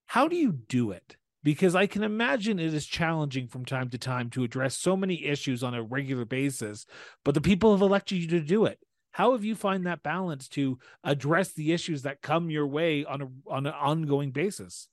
How 0.05 0.29
do 0.29 0.37
you 0.37 0.53
do 0.53 0.91
it? 0.91 1.17
because 1.43 1.75
I 1.75 1.87
can 1.87 2.03
imagine 2.03 2.57
it 2.57 2.73
is 2.73 2.85
challenging 2.85 3.47
from 3.47 3.65
time 3.65 3.89
to 3.89 3.97
time 3.97 4.29
to 4.29 4.43
address 4.43 4.77
so 4.77 4.95
many 4.95 5.25
issues 5.25 5.61
on 5.61 5.73
a 5.73 5.83
regular 5.83 6.25
basis, 6.25 6.85
but 7.25 7.35
the 7.35 7.41
people 7.41 7.73
have 7.73 7.81
elected 7.81 8.19
you 8.19 8.27
to 8.29 8.39
do 8.39 8.65
it. 8.65 8.79
How 9.13 9.31
have 9.31 9.43
you 9.45 9.55
find 9.55 9.85
that 9.85 10.03
balance 10.03 10.47
to 10.49 10.77
address 11.03 11.53
the 11.53 11.71
issues 11.71 12.01
that 12.01 12.21
come 12.21 12.49
your 12.49 12.67
way 12.67 13.05
on 13.05 13.21
a 13.21 13.27
on 13.47 13.65
an 13.65 13.73
ongoing 13.73 14.31
basis? 14.31 14.89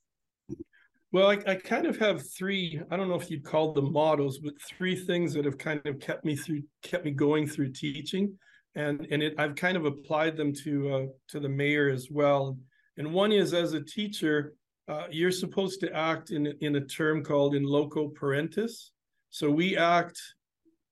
Well, 1.12 1.28
I, 1.28 1.38
I 1.46 1.54
kind 1.56 1.86
of 1.86 1.98
have 1.98 2.30
three, 2.30 2.80
I 2.88 2.96
don't 2.96 3.08
know 3.08 3.16
if 3.16 3.30
you'd 3.30 3.42
call 3.42 3.72
them 3.72 3.92
models, 3.92 4.38
but 4.38 4.52
three 4.62 4.94
things 4.94 5.34
that 5.34 5.44
have 5.44 5.58
kind 5.58 5.80
of 5.84 5.98
kept 5.98 6.24
me 6.24 6.36
through 6.36 6.62
kept 6.82 7.04
me 7.04 7.10
going 7.10 7.48
through 7.48 7.72
teaching. 7.72 8.38
and 8.74 9.06
and 9.10 9.22
it, 9.22 9.34
I've 9.38 9.54
kind 9.54 9.76
of 9.76 9.84
applied 9.84 10.36
them 10.36 10.52
to 10.64 10.94
uh, 10.94 11.06
to 11.28 11.40
the 11.40 11.48
mayor 11.48 11.88
as 11.88 12.08
well. 12.10 12.58
And 12.96 13.12
one 13.12 13.32
is 13.32 13.54
as 13.54 13.72
a 13.72 13.82
teacher, 13.82 14.54
uh, 14.88 15.06
you're 15.10 15.32
supposed 15.32 15.80
to 15.80 15.92
act 15.92 16.30
in 16.30 16.46
in 16.60 16.76
a 16.76 16.80
term 16.80 17.24
called 17.24 17.54
in 17.54 17.64
loco 17.64 18.08
parentis. 18.08 18.90
So 19.30 19.50
we 19.50 19.76
act 19.76 20.20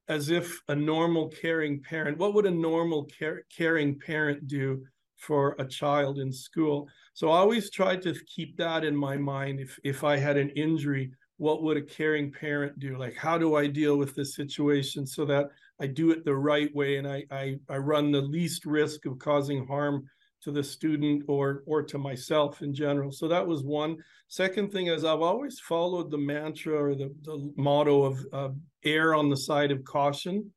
as 0.08 0.30
if 0.30 0.60
a 0.68 0.74
normal 0.74 1.28
caring 1.28 1.82
parent. 1.82 2.18
What 2.18 2.34
would 2.34 2.46
a 2.46 2.50
normal 2.50 3.04
care, 3.04 3.44
caring 3.54 3.98
parent 3.98 4.46
do 4.46 4.84
for 5.16 5.54
a 5.58 5.66
child 5.66 6.18
in 6.18 6.32
school? 6.32 6.88
So 7.14 7.30
I 7.30 7.38
always 7.38 7.70
tried 7.70 8.02
to 8.02 8.14
keep 8.26 8.56
that 8.56 8.84
in 8.84 8.96
my 8.96 9.16
mind. 9.16 9.60
If 9.60 9.78
if 9.84 10.04
I 10.04 10.16
had 10.16 10.36
an 10.36 10.50
injury, 10.50 11.12
what 11.36 11.62
would 11.62 11.76
a 11.76 11.82
caring 11.82 12.32
parent 12.32 12.78
do? 12.78 12.98
Like 12.98 13.14
how 13.14 13.38
do 13.38 13.54
I 13.54 13.66
deal 13.66 13.96
with 13.96 14.14
this 14.14 14.34
situation 14.34 15.06
so 15.06 15.24
that 15.26 15.46
I 15.80 15.86
do 15.86 16.10
it 16.10 16.24
the 16.24 16.34
right 16.34 16.74
way 16.74 16.96
and 16.96 17.06
I, 17.06 17.24
I, 17.30 17.56
I 17.68 17.76
run 17.76 18.10
the 18.10 18.20
least 18.20 18.66
risk 18.66 19.06
of 19.06 19.18
causing 19.18 19.66
harm 19.66 20.08
to 20.42 20.52
the 20.52 20.62
student 20.62 21.24
or 21.28 21.62
or 21.66 21.82
to 21.82 21.98
myself 21.98 22.62
in 22.62 22.72
general. 22.74 23.10
So 23.10 23.28
that 23.28 23.46
was 23.46 23.62
one. 23.62 23.96
Second 24.28 24.72
thing 24.72 24.86
is 24.88 25.04
I've 25.04 25.22
always 25.22 25.58
followed 25.60 26.10
the 26.10 26.18
mantra 26.18 26.74
or 26.74 26.94
the, 26.94 27.14
the 27.22 27.52
motto 27.56 28.04
of 28.04 28.26
uh, 28.32 28.50
err 28.84 29.14
on 29.14 29.30
the 29.30 29.36
side 29.36 29.70
of 29.70 29.84
caution. 29.84 30.52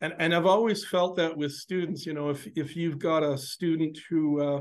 And, 0.00 0.14
and 0.20 0.34
I've 0.34 0.46
always 0.46 0.86
felt 0.86 1.16
that 1.16 1.36
with 1.36 1.52
students, 1.52 2.06
you 2.06 2.14
know, 2.14 2.30
if, 2.30 2.46
if 2.54 2.76
you've 2.76 3.00
got 3.00 3.24
a 3.24 3.36
student 3.36 3.98
who 4.08 4.40
uh, 4.40 4.60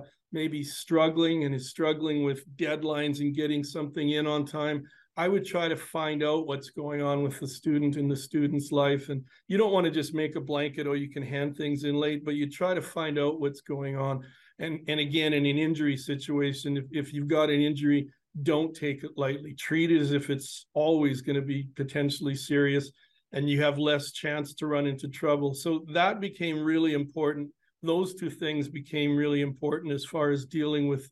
struggling 0.64 1.44
and 1.44 1.54
is 1.54 1.70
struggling 1.70 2.24
with 2.24 2.44
deadlines 2.58 3.20
and 3.20 3.36
getting 3.36 3.64
something 3.64 4.12
in 4.12 4.26
on 4.26 4.46
time, 4.46 4.84
I 5.16 5.28
would 5.28 5.46
try 5.46 5.68
to 5.68 5.76
find 5.76 6.24
out 6.24 6.46
what's 6.46 6.70
going 6.70 7.02
on 7.02 7.24
with 7.24 7.40
the 7.40 7.48
student 7.48 7.98
in 7.98 8.08
the 8.08 8.16
student's 8.16 8.72
life. 8.72 9.10
And 9.10 9.24
you 9.48 9.58
don't 9.58 9.74
want 9.74 9.86
to 9.86 9.92
just 9.92 10.14
make 10.14 10.36
a 10.36 10.42
blanket 10.42 10.86
or 10.86 10.96
you 10.96 11.10
can 11.10 11.24
hand 11.24 11.58
things 11.58 11.86
in 11.86 11.96
late, 11.96 12.24
but 12.24 12.36
you 12.36 12.50
try 12.50 12.76
to 12.76 12.82
find 12.82 13.18
out 13.18 13.40
what's 13.40 13.62
going 13.62 13.98
on. 13.98 14.24
And, 14.60 14.80
and 14.88 15.00
again, 15.00 15.34
in 15.34 15.46
an 15.46 15.58
injury 15.58 15.98
situation, 15.98 16.78
if, 16.78 16.86
if 16.92 17.14
you've 17.14 17.28
got 17.28 17.50
an 17.50 17.62
injury, 17.62 18.10
don't 18.44 18.76
take 18.76 19.04
it 19.04 19.12
lightly. 19.18 19.54
Treat 19.54 19.92
it 19.92 20.00
as 20.00 20.12
if 20.12 20.30
it's 20.30 20.66
always 20.74 21.22
going 21.22 21.36
to 21.36 21.42
be 21.42 21.68
potentially 21.76 22.36
serious 22.36 22.92
and 23.34 23.50
you 23.50 23.62
have 23.62 23.78
less 23.78 24.12
chance 24.12 24.54
to 24.56 24.68
run 24.68 24.88
into 24.88 25.08
trouble. 25.08 25.54
So 25.54 25.86
that 25.92 26.20
became 26.20 26.64
really 26.64 26.94
important. 26.94 27.50
Those 27.84 28.16
two 28.16 28.30
things 28.30 28.68
became 28.68 29.16
really 29.16 29.42
important 29.42 29.94
as 29.94 30.06
far 30.06 30.32
as 30.32 30.46
dealing 30.46 30.88
with 30.88 31.10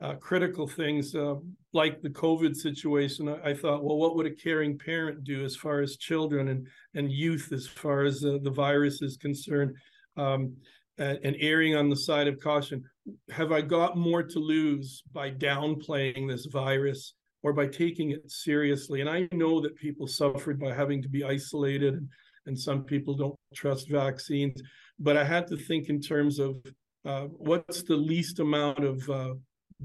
uh, 0.00 0.14
critical 0.16 0.66
things 0.66 1.14
uh, 1.14 1.36
like 1.72 2.02
the 2.02 2.10
COVID 2.10 2.54
situation, 2.54 3.28
I, 3.28 3.50
I, 3.50 3.54
thought, 3.54 3.82
well, 3.82 3.96
what 3.96 4.16
would 4.16 4.26
a 4.26 4.34
caring 4.34 4.76
parent 4.76 5.24
do 5.24 5.44
as 5.44 5.56
far 5.56 5.80
as 5.80 5.96
children 5.96 6.48
and, 6.48 6.66
and 6.94 7.10
youth, 7.10 7.50
as 7.52 7.66
far 7.66 8.04
as 8.04 8.24
uh, 8.24 8.38
the 8.42 8.50
virus 8.50 9.02
is 9.02 9.16
concerned, 9.16 9.74
um, 10.16 10.54
and, 10.98 11.36
erring 11.40 11.76
on 11.76 11.88
the 11.88 11.96
side 11.96 12.28
of 12.28 12.40
caution? 12.40 12.84
Have 13.30 13.52
I 13.52 13.60
got 13.60 13.96
more 13.96 14.22
to 14.22 14.38
lose 14.38 15.02
by 15.12 15.30
downplaying 15.30 16.28
this 16.28 16.46
virus 16.46 17.14
or 17.42 17.52
by 17.52 17.66
taking 17.66 18.10
it 18.10 18.30
seriously? 18.30 19.00
And 19.00 19.10
I 19.10 19.28
know 19.32 19.60
that 19.60 19.76
people 19.76 20.06
suffered 20.06 20.58
by 20.60 20.74
having 20.74 21.02
to 21.02 21.08
be 21.08 21.24
isolated, 21.24 21.94
and, 21.94 22.08
and 22.46 22.58
some 22.58 22.84
people 22.84 23.14
don't 23.14 23.38
trust 23.54 23.90
vaccines, 23.90 24.62
but 24.98 25.16
I 25.16 25.24
had 25.24 25.46
to 25.48 25.56
think 25.56 25.88
in 25.88 26.00
terms 26.00 26.38
of 26.38 26.56
uh, 27.04 27.24
what's 27.24 27.82
the 27.82 27.96
least 27.96 28.40
amount 28.40 28.82
of 28.84 29.10
uh, 29.10 29.34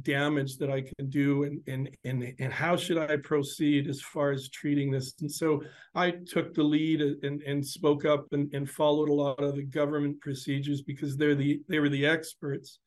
damage 0.03 0.57
that 0.57 0.69
I 0.69 0.81
can 0.81 1.09
do 1.09 1.43
and 1.43 1.61
and 1.67 1.89
and 2.03 2.33
and 2.39 2.53
how 2.53 2.75
should 2.75 2.97
I 2.97 3.17
proceed 3.17 3.87
as 3.87 4.01
far 4.01 4.31
as 4.31 4.49
treating 4.49 4.91
this? 4.91 5.13
And 5.21 5.31
so 5.31 5.61
I 5.95 6.11
took 6.11 6.53
the 6.53 6.63
lead 6.63 7.01
and 7.01 7.41
and 7.41 7.65
spoke 7.65 8.05
up 8.05 8.27
and, 8.31 8.53
and 8.53 8.69
followed 8.69 9.09
a 9.09 9.13
lot 9.13 9.43
of 9.43 9.55
the 9.55 9.63
government 9.63 10.19
procedures 10.21 10.81
because 10.81 11.17
they're 11.17 11.35
the 11.35 11.61
they 11.67 11.79
were 11.79 11.89
the 11.89 12.05
experts. 12.05 12.79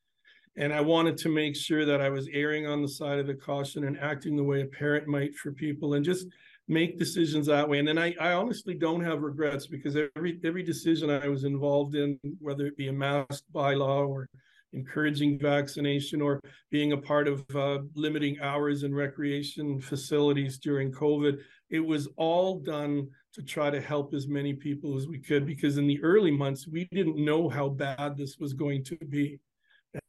And 0.55 0.71
I 0.71 0.81
wanted 0.81 1.17
to 1.17 1.29
make 1.29 1.55
sure 1.55 1.83
that 1.85 1.99
I 1.99 2.09
was 2.09 2.29
erring 2.31 2.67
on 2.67 2.83
the 2.83 2.87
side 2.87 3.17
of 3.17 3.25
the 3.25 3.33
caution 3.33 3.85
and 3.85 3.97
acting 3.99 4.35
the 4.35 4.43
way 4.43 4.61
a 4.61 4.65
parent 4.65 5.07
might 5.07 5.33
for 5.33 5.51
people 5.51 5.95
and 5.95 6.05
just 6.05 6.27
make 6.67 6.99
decisions 6.99 7.47
that 7.47 7.67
way. 7.67 7.79
And 7.79 7.87
then 7.87 7.97
I, 7.97 8.13
I 8.19 8.33
honestly 8.33 8.75
don't 8.75 9.03
have 9.03 9.21
regrets 9.21 9.67
because 9.67 9.97
every 10.15 10.39
every 10.43 10.63
decision 10.63 11.09
I 11.09 11.27
was 11.27 11.43
involved 11.43 11.95
in, 11.95 12.19
whether 12.39 12.65
it 12.65 12.77
be 12.77 12.87
a 12.87 12.93
mask 12.93 13.43
bylaw 13.53 14.07
or 14.07 14.29
encouraging 14.73 15.39
vaccination 15.39 16.21
or 16.21 16.39
being 16.71 16.91
a 16.91 16.97
part 16.97 17.27
of 17.27 17.43
uh, 17.55 17.79
limiting 17.95 18.39
hours 18.41 18.83
in 18.83 18.93
recreation 18.93 19.79
facilities 19.79 20.57
during 20.57 20.91
COVID. 20.91 21.37
It 21.69 21.79
was 21.79 22.07
all 22.17 22.59
done 22.59 23.07
to 23.33 23.41
try 23.41 23.69
to 23.69 23.81
help 23.81 24.13
as 24.13 24.27
many 24.27 24.53
people 24.53 24.97
as 24.97 25.07
we 25.07 25.19
could 25.19 25.45
because 25.45 25.77
in 25.77 25.87
the 25.87 26.01
early 26.03 26.31
months, 26.31 26.67
we 26.67 26.87
didn't 26.91 27.23
know 27.23 27.49
how 27.49 27.69
bad 27.69 28.17
this 28.17 28.37
was 28.39 28.53
going 28.53 28.83
to 28.85 28.97
be. 29.09 29.39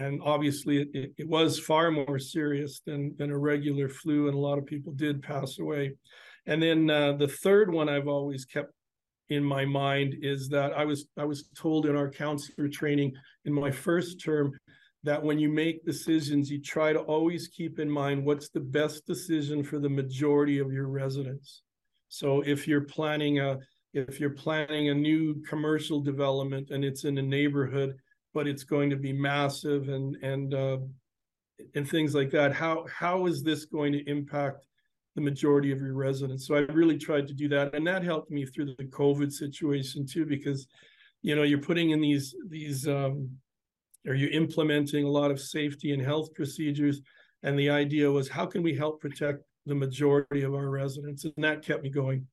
And 0.00 0.20
obviously, 0.24 0.88
it, 0.94 1.12
it, 1.18 1.28
was 1.28 1.58
far 1.58 1.90
more 1.90 2.18
serious 2.18 2.80
than, 2.86 3.14
than 3.18 3.30
a 3.30 3.36
regular 3.36 3.90
flu, 3.90 4.28
and 4.28 4.34
a 4.34 4.40
lot 4.40 4.56
of 4.56 4.64
people 4.64 4.92
did 4.94 5.22
pass 5.22 5.58
away. 5.58 5.92
And 6.46 6.62
then 6.62 6.88
uh, 6.88 7.12
the 7.12 7.28
third 7.28 7.70
one 7.70 7.90
I've 7.90 8.08
always 8.08 8.46
kept 8.46 8.72
in 9.30 9.42
my 9.42 9.64
mind 9.64 10.16
is 10.22 10.48
that 10.50 10.72
I 10.72 10.84
was 10.84 11.06
I 11.16 11.24
was 11.24 11.48
told 11.56 11.86
in 11.86 11.96
our 11.96 12.10
counselor 12.10 12.68
training 12.68 13.12
in 13.44 13.52
my 13.52 13.70
first 13.70 14.22
term 14.22 14.52
that 15.02 15.22
when 15.22 15.38
you 15.38 15.50
make 15.50 15.84
decisions, 15.84 16.50
you 16.50 16.60
try 16.60 16.92
to 16.92 17.00
always 17.00 17.48
keep 17.48 17.78
in 17.78 17.88
mind 17.88 18.24
what's 18.24 18.48
the 18.48 18.60
best 18.60 19.06
decision 19.06 19.62
for 19.62 19.78
the 19.78 19.88
majority 19.88 20.58
of 20.58 20.72
your 20.72 20.88
residents. 20.88 21.62
So 22.08 22.42
if 22.42 22.66
you're 22.66 22.82
planning 22.82 23.40
a 23.40 23.58
if 23.92 24.18
you're 24.18 24.30
planning 24.30 24.88
a 24.88 24.94
new 24.94 25.40
commercial 25.42 26.00
development 26.00 26.70
and 26.70 26.84
it's 26.84 27.04
in 27.04 27.16
a 27.18 27.22
neighborhood, 27.22 27.96
but 28.32 28.48
it's 28.48 28.64
going 28.64 28.90
to 28.90 28.96
be 28.96 29.12
massive 29.12 29.88
and 29.88 30.16
and 30.22 30.54
uh, 30.54 30.78
and 31.74 31.88
things 31.88 32.14
like 32.14 32.30
that, 32.30 32.52
how 32.52 32.86
how 32.92 33.26
is 33.26 33.42
this 33.42 33.64
going 33.64 33.92
to 33.92 34.08
impact 34.10 34.66
the 35.14 35.20
majority 35.20 35.70
of 35.70 35.80
your 35.80 35.94
residents. 35.94 36.46
So 36.46 36.56
I 36.56 36.60
really 36.60 36.98
tried 36.98 37.28
to 37.28 37.34
do 37.34 37.48
that, 37.48 37.74
and 37.74 37.86
that 37.86 38.02
helped 38.02 38.30
me 38.30 38.44
through 38.44 38.74
the 38.76 38.84
COVID 38.84 39.32
situation 39.32 40.06
too, 40.06 40.26
because 40.26 40.66
you 41.22 41.36
know 41.36 41.42
you're 41.42 41.58
putting 41.58 41.90
in 41.90 42.00
these 42.00 42.34
these 42.48 42.88
um, 42.88 43.30
or 44.06 44.14
you're 44.14 44.30
implementing 44.30 45.04
a 45.04 45.10
lot 45.10 45.30
of 45.30 45.40
safety 45.40 45.92
and 45.92 46.02
health 46.02 46.34
procedures, 46.34 47.00
and 47.42 47.58
the 47.58 47.70
idea 47.70 48.10
was 48.10 48.28
how 48.28 48.46
can 48.46 48.62
we 48.62 48.74
help 48.74 49.00
protect 49.00 49.42
the 49.66 49.74
majority 49.74 50.42
of 50.42 50.54
our 50.54 50.68
residents, 50.68 51.24
and 51.24 51.32
that 51.38 51.62
kept 51.62 51.82
me 51.82 51.90
going. 51.90 52.26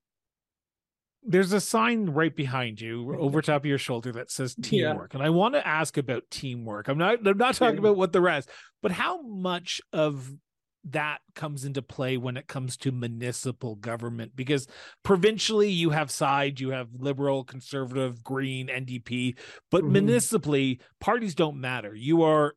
There's 1.23 1.53
a 1.53 1.61
sign 1.61 2.09
right 2.09 2.35
behind 2.35 2.81
you, 2.81 3.15
over 3.19 3.43
top 3.43 3.61
of 3.61 3.67
your 3.67 3.77
shoulder, 3.77 4.11
that 4.13 4.31
says 4.31 4.55
teamwork, 4.59 5.13
yeah. 5.13 5.19
and 5.19 5.25
I 5.25 5.29
want 5.29 5.53
to 5.53 5.65
ask 5.65 5.97
about 5.97 6.23
teamwork. 6.31 6.87
I'm 6.87 6.97
not 6.97 7.25
I'm 7.25 7.37
not 7.37 7.53
talking 7.53 7.75
yeah. 7.75 7.81
about 7.81 7.95
what 7.95 8.11
the 8.11 8.21
rest, 8.21 8.49
but 8.81 8.91
how 8.91 9.21
much 9.21 9.81
of 9.93 10.31
that 10.89 11.19
comes 11.35 11.63
into 11.63 11.81
play 11.81 12.17
when 12.17 12.37
it 12.37 12.47
comes 12.47 12.75
to 12.75 12.91
municipal 12.91 13.75
government 13.75 14.31
because 14.35 14.67
provincially 15.03 15.69
you 15.69 15.91
have 15.91 16.09
side 16.09 16.59
you 16.59 16.71
have 16.71 16.87
liberal 16.97 17.43
conservative 17.43 18.23
green 18.23 18.67
ndp 18.67 19.35
but 19.69 19.83
mm-hmm. 19.83 19.93
municipally 19.93 20.79
parties 20.99 21.35
don't 21.35 21.59
matter. 21.59 21.93
You 21.95 22.23
are 22.23 22.55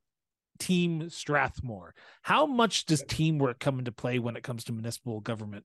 team 0.59 1.11
strathmore. 1.11 1.95
How 2.23 2.47
much 2.47 2.87
does 2.87 3.03
teamwork 3.09 3.59
come 3.59 3.79
into 3.79 3.93
play 3.93 4.19
when 4.19 4.37
it 4.37 4.43
comes 4.43 4.65
to 4.65 4.73
municipal 4.73 5.21
government? 5.21 5.65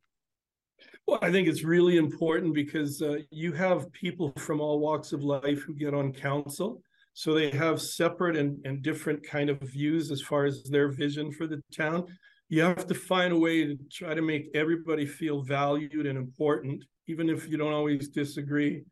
Well 1.07 1.19
i 1.21 1.31
think 1.31 1.47
it's 1.47 1.63
really 1.63 1.97
important 1.97 2.53
because 2.53 3.01
uh, 3.01 3.17
you 3.31 3.51
have 3.53 3.91
people 3.91 4.31
from 4.37 4.61
all 4.61 4.79
walks 4.79 5.11
of 5.11 5.23
life 5.23 5.61
who 5.61 5.73
get 5.73 5.93
on 5.93 6.13
council. 6.13 6.81
So 7.13 7.33
they 7.33 7.49
have 7.49 7.81
separate 7.81 8.37
and, 8.37 8.65
and 8.65 8.81
different 8.81 9.27
kind 9.27 9.49
of 9.49 9.59
views 9.59 10.09
as 10.09 10.21
far 10.21 10.45
as 10.45 10.63
their 10.63 10.87
vision 10.87 11.31
for 11.31 11.47
the 11.47 11.61
town 11.75 12.05
you 12.49 12.63
have 12.63 12.87
to 12.87 12.95
find 12.95 13.31
a 13.31 13.37
way 13.37 13.63
to 13.63 13.77
try 13.91 14.15
to 14.15 14.21
make 14.23 14.49
everybody 14.55 15.05
feel 15.05 15.43
valued 15.43 16.07
and 16.07 16.17
important, 16.17 16.83
even 17.07 17.29
if 17.29 17.47
you 17.47 17.57
don't 17.57 17.73
always 17.73 18.09
disagree. 18.09 18.83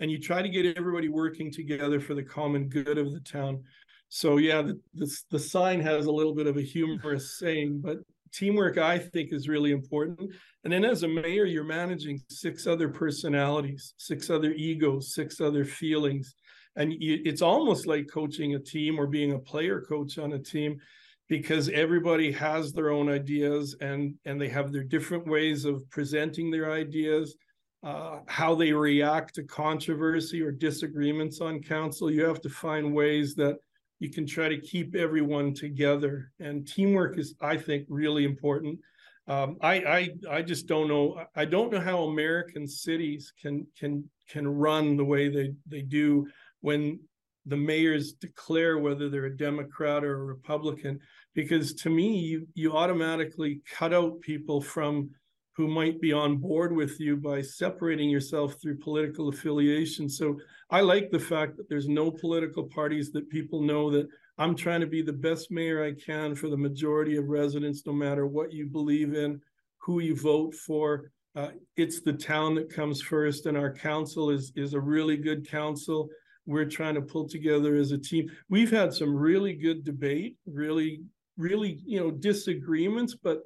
And 0.00 0.10
you 0.10 0.18
try 0.18 0.42
to 0.42 0.48
get 0.48 0.76
everybody 0.76 1.08
working 1.08 1.52
together 1.52 2.00
for 2.00 2.14
the 2.14 2.24
common 2.24 2.68
good 2.68 2.98
of 2.98 3.12
the 3.12 3.20
town. 3.20 3.62
So 4.08 4.38
yeah, 4.38 4.62
the, 4.62 4.80
the, 4.94 5.16
the 5.30 5.38
sign 5.38 5.80
has 5.80 6.06
a 6.06 6.12
little 6.12 6.34
bit 6.34 6.48
of 6.48 6.56
a 6.56 6.62
humorous 6.62 7.38
saying, 7.38 7.80
but 7.82 7.98
teamwork 8.32 8.78
I 8.78 8.98
think 8.98 9.32
is 9.32 9.48
really 9.48 9.70
important. 9.70 10.34
And 10.64 10.72
then 10.72 10.84
as 10.84 11.04
a 11.04 11.08
mayor, 11.08 11.44
you're 11.44 11.62
managing 11.62 12.20
six 12.28 12.66
other 12.66 12.88
personalities, 12.88 13.94
six 13.96 14.28
other 14.28 14.50
egos, 14.52 15.14
six 15.14 15.40
other 15.40 15.64
feelings. 15.64 16.34
And 16.74 16.92
you, 16.92 17.20
it's 17.24 17.42
almost 17.42 17.86
like 17.86 18.08
coaching 18.12 18.56
a 18.56 18.58
team 18.58 18.98
or 18.98 19.06
being 19.06 19.32
a 19.32 19.38
player 19.38 19.80
coach 19.82 20.18
on 20.18 20.32
a 20.32 20.38
team 20.40 20.80
because 21.28 21.68
everybody 21.70 22.30
has 22.30 22.72
their 22.72 22.90
own 22.90 23.08
ideas 23.08 23.76
and 23.80 24.14
and 24.24 24.40
they 24.40 24.48
have 24.48 24.72
their 24.72 24.84
different 24.84 25.26
ways 25.26 25.64
of 25.64 25.88
presenting 25.90 26.50
their 26.50 26.72
ideas. 26.72 27.36
Uh, 27.82 28.20
how 28.28 28.54
they 28.54 28.72
react 28.72 29.34
to 29.34 29.42
controversy 29.42 30.40
or 30.40 30.50
disagreements 30.50 31.42
on 31.42 31.60
council 31.60 32.10
you 32.10 32.24
have 32.24 32.40
to 32.40 32.48
find 32.48 32.94
ways 32.94 33.34
that 33.34 33.58
you 33.98 34.08
can 34.10 34.26
try 34.26 34.48
to 34.48 34.58
keep 34.58 34.94
everyone 34.94 35.52
together. 35.52 36.32
And 36.40 36.66
teamwork 36.66 37.18
is 37.18 37.34
i 37.40 37.56
think 37.56 37.86
really 37.88 38.24
important. 38.24 38.78
Um, 39.26 39.56
I, 39.62 39.74
I 39.74 40.08
i 40.30 40.42
just 40.42 40.66
don't 40.66 40.88
know 40.88 41.24
i 41.34 41.46
don't 41.46 41.72
know 41.72 41.80
how 41.80 42.04
american 42.04 42.66
cities 42.68 43.32
can 43.40 43.66
can 43.78 44.04
can 44.28 44.46
run 44.46 44.98
the 44.98 45.04
way 45.04 45.28
they 45.28 45.54
they 45.66 45.80
do 45.80 46.26
when 46.60 47.00
the 47.46 47.56
mayors 47.56 48.12
declare 48.14 48.78
whether 48.78 49.08
they're 49.08 49.26
a 49.26 49.36
Democrat 49.36 50.04
or 50.04 50.14
a 50.14 50.24
Republican, 50.24 50.98
because 51.34 51.74
to 51.74 51.90
me, 51.90 52.16
you 52.16 52.46
you 52.54 52.72
automatically 52.72 53.60
cut 53.78 53.92
out 53.92 54.20
people 54.20 54.60
from 54.60 55.10
who 55.56 55.68
might 55.68 56.00
be 56.00 56.12
on 56.12 56.36
board 56.36 56.74
with 56.74 56.98
you 56.98 57.16
by 57.16 57.40
separating 57.40 58.10
yourself 58.10 58.56
through 58.60 58.76
political 58.78 59.28
affiliation. 59.28 60.08
So 60.08 60.36
I 60.70 60.80
like 60.80 61.10
the 61.10 61.18
fact 61.20 61.56
that 61.56 61.68
there's 61.68 61.88
no 61.88 62.10
political 62.10 62.64
parties 62.64 63.12
that 63.12 63.30
people 63.30 63.62
know 63.62 63.88
that 63.92 64.08
I'm 64.36 64.56
trying 64.56 64.80
to 64.80 64.86
be 64.88 65.02
the 65.02 65.12
best 65.12 65.52
mayor 65.52 65.84
I 65.84 65.92
can 65.92 66.34
for 66.34 66.48
the 66.48 66.56
majority 66.56 67.16
of 67.16 67.28
residents, 67.28 67.84
no 67.86 67.92
matter 67.92 68.26
what 68.26 68.52
you 68.52 68.66
believe 68.66 69.14
in, 69.14 69.40
who 69.78 70.00
you 70.00 70.16
vote 70.16 70.54
for. 70.54 71.12
Uh, 71.36 71.50
it's 71.76 72.00
the 72.00 72.12
town 72.12 72.56
that 72.56 72.72
comes 72.72 73.00
first, 73.00 73.46
and 73.46 73.56
our 73.56 73.72
council 73.72 74.30
is 74.30 74.52
is 74.56 74.74
a 74.74 74.80
really 74.80 75.16
good 75.16 75.48
council. 75.48 76.08
We're 76.46 76.66
trying 76.66 76.94
to 76.94 77.02
pull 77.02 77.28
together 77.28 77.76
as 77.76 77.92
a 77.92 77.98
team. 77.98 78.30
We've 78.48 78.70
had 78.70 78.92
some 78.92 79.14
really 79.14 79.54
good 79.54 79.84
debate, 79.84 80.36
really, 80.46 81.00
really, 81.36 81.80
you 81.84 82.00
know, 82.00 82.10
disagreements, 82.10 83.14
but 83.14 83.42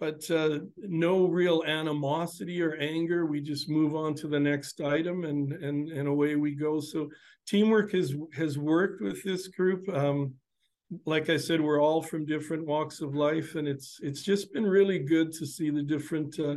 but 0.00 0.28
uh, 0.30 0.60
no 0.78 1.26
real 1.26 1.62
animosity 1.66 2.62
or 2.62 2.74
anger. 2.76 3.26
We 3.26 3.42
just 3.42 3.68
move 3.68 3.94
on 3.94 4.14
to 4.16 4.28
the 4.28 4.40
next 4.40 4.80
item, 4.80 5.24
and 5.24 5.52
and 5.52 5.90
and 5.90 6.08
away 6.08 6.36
we 6.36 6.54
go. 6.54 6.80
So 6.80 7.08
teamwork 7.46 7.92
has 7.92 8.14
has 8.34 8.58
worked 8.58 9.02
with 9.02 9.22
this 9.22 9.48
group. 9.48 9.88
Um, 9.90 10.34
like 11.06 11.30
I 11.30 11.36
said, 11.36 11.60
we're 11.60 11.80
all 11.80 12.02
from 12.02 12.26
different 12.26 12.66
walks 12.66 13.00
of 13.00 13.14
life, 13.14 13.54
and 13.54 13.68
it's 13.68 13.98
it's 14.02 14.22
just 14.22 14.52
been 14.52 14.64
really 14.64 14.98
good 14.98 15.32
to 15.34 15.46
see 15.46 15.70
the 15.70 15.82
different 15.82 16.38
uh, 16.40 16.56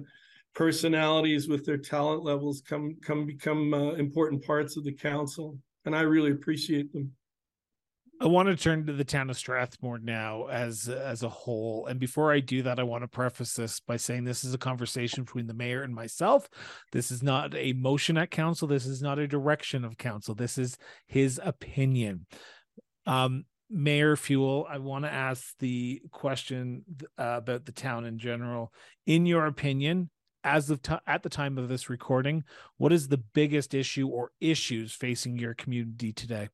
personalities 0.55 1.47
with 1.47 1.65
their 1.65 1.77
talent 1.77 2.23
levels 2.23 2.61
come 2.61 2.95
come 3.05 3.25
become 3.25 3.73
uh, 3.73 3.91
important 3.93 4.43
parts 4.43 4.77
of 4.77 4.83
the 4.83 4.93
council, 4.93 5.57
and 5.85 5.95
I 5.95 6.01
really 6.01 6.31
appreciate 6.31 6.93
them. 6.93 7.11
I 8.21 8.27
want 8.27 8.47
to 8.47 8.55
turn 8.55 8.85
to 8.85 8.93
the 8.93 9.03
town 9.03 9.29
of 9.29 9.37
Strathmore 9.37 9.99
now 9.99 10.47
as 10.47 10.87
as 10.87 11.23
a 11.23 11.29
whole. 11.29 11.87
And 11.87 11.99
before 11.99 12.31
I 12.31 12.39
do 12.39 12.61
that, 12.61 12.79
I 12.79 12.83
want 12.83 13.03
to 13.03 13.07
preface 13.07 13.53
this 13.53 13.81
by 13.81 13.97
saying 13.97 14.23
this 14.23 14.45
is 14.45 14.53
a 14.53 14.59
conversation 14.59 15.23
between 15.23 15.47
the 15.47 15.53
mayor 15.53 15.83
and 15.83 15.93
myself. 15.93 16.47
This 16.91 17.11
is 17.11 17.21
not 17.21 17.53
a 17.55 17.73
motion 17.73 18.17
at 18.17 18.31
council. 18.31 18.67
This 18.67 18.85
is 18.85 19.01
not 19.01 19.19
a 19.19 19.27
direction 19.27 19.83
of 19.83 19.97
council. 19.97 20.35
This 20.35 20.57
is 20.57 20.77
his 21.07 21.39
opinion. 21.43 22.25
Um, 23.05 23.45
Mayor 23.69 24.15
Fule, 24.15 24.67
I 24.69 24.77
want 24.77 25.03
to 25.05 25.11
ask 25.11 25.57
the 25.57 26.01
question 26.11 26.83
uh, 27.17 27.35
about 27.37 27.65
the 27.65 27.71
town 27.71 28.05
in 28.05 28.19
general. 28.19 28.71
In 29.07 29.25
your 29.25 29.47
opinion, 29.47 30.09
as 30.43 30.69
of 30.69 30.81
t- 30.81 30.95
at 31.07 31.23
the 31.23 31.29
time 31.29 31.57
of 31.57 31.69
this 31.69 31.89
recording, 31.89 32.43
what 32.77 32.91
is 32.91 33.07
the 33.07 33.17
biggest 33.17 33.73
issue 33.73 34.07
or 34.07 34.31
issues 34.41 34.93
facing 34.93 35.37
your 35.37 35.53
community 35.53 36.11
today? 36.13 36.49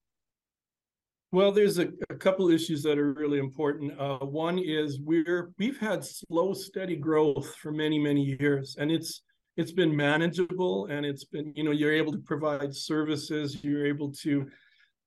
Well, 1.32 1.52
there's 1.52 1.78
a, 1.78 1.90
a 2.10 2.16
couple 2.16 2.50
issues 2.50 2.82
that 2.84 2.98
are 2.98 3.14
really 3.14 3.38
important. 3.38 4.00
Uh, 4.00 4.18
one 4.20 4.58
is 4.58 5.00
we're 5.00 5.52
we've 5.60 5.78
had 5.78 6.04
slow, 6.04 6.54
steady 6.54 6.96
growth 6.96 7.56
for 7.56 7.72
many, 7.72 8.00
many 8.00 8.38
years, 8.40 8.76
and 8.80 8.92
it's 8.92 9.22
it's 9.56 9.72
been 9.72 9.96
manageable, 9.96 10.88
and 10.88 11.06
it's 11.06 11.26
been 11.26 11.54
you 11.56 11.64
know 11.64 11.72
you're 11.72 11.94
able 11.94 12.12
to 12.14 12.18
provide 12.20 12.74
services, 12.74 13.64
you're 13.64 13.86
able 13.86 14.12
to 14.24 14.48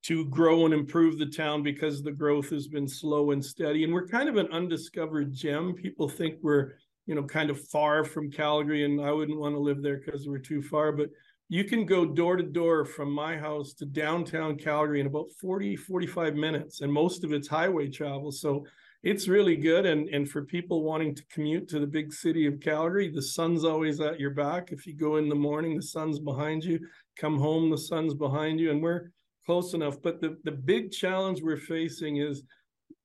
to 0.03 0.25
grow 0.25 0.65
and 0.65 0.73
improve 0.73 1.17
the 1.17 1.25
town 1.25 1.63
because 1.63 2.01
the 2.01 2.11
growth 2.11 2.49
has 2.49 2.67
been 2.67 2.87
slow 2.87 3.31
and 3.31 3.43
steady, 3.43 3.83
and 3.83 3.91
we're 3.91 4.07
kind 4.07 4.29
of 4.29 4.37
an 4.37 4.47
undiscovered 4.51 5.33
gem. 5.33 5.73
People 5.73 6.07
think 6.07 6.35
we're 6.41 6.75
you 7.05 7.15
know 7.15 7.23
kind 7.23 7.49
of 7.49 7.59
far 7.67 8.03
from 8.03 8.31
Calgary, 8.31 8.85
and 8.85 9.01
I 9.01 9.11
wouldn't 9.11 9.39
want 9.39 9.55
to 9.55 9.59
live 9.59 9.81
there 9.81 10.01
because 10.03 10.27
we're 10.27 10.37
too 10.37 10.61
far, 10.61 10.91
but 10.91 11.09
you 11.49 11.63
can 11.63 11.85
go 11.85 12.05
door 12.05 12.35
to 12.37 12.43
door 12.43 12.85
from 12.85 13.11
my 13.11 13.37
house 13.37 13.73
to 13.73 13.85
downtown 13.85 14.57
Calgary 14.57 15.01
in 15.01 15.07
about 15.07 15.31
40, 15.39 15.75
45 15.75 16.35
minutes, 16.35 16.81
and 16.81 16.91
most 16.91 17.23
of 17.23 17.31
it's 17.31 17.47
highway 17.47 17.89
travel. 17.89 18.31
So 18.31 18.65
it's 19.03 19.27
really 19.27 19.57
good. 19.57 19.85
And, 19.85 20.07
and 20.09 20.29
for 20.29 20.45
people 20.45 20.81
wanting 20.81 21.13
to 21.13 21.25
commute 21.25 21.67
to 21.69 21.79
the 21.79 21.87
big 21.87 22.13
city 22.13 22.47
of 22.47 22.61
Calgary, 22.61 23.09
the 23.09 23.21
sun's 23.21 23.65
always 23.65 23.99
at 23.99 24.19
your 24.19 24.31
back. 24.31 24.71
If 24.71 24.87
you 24.87 24.95
go 24.95 25.17
in 25.17 25.27
the 25.27 25.35
morning, 25.35 25.75
the 25.75 25.83
sun's 25.83 26.19
behind 26.19 26.63
you. 26.63 26.79
Come 27.17 27.37
home, 27.37 27.69
the 27.69 27.77
sun's 27.77 28.13
behind 28.13 28.59
you. 28.59 28.71
And 28.71 28.81
we're 28.81 29.11
close 29.45 29.73
enough. 29.73 30.01
But 30.01 30.21
the, 30.21 30.37
the 30.45 30.51
big 30.51 30.91
challenge 30.91 31.41
we're 31.41 31.57
facing 31.57 32.17
is, 32.17 32.43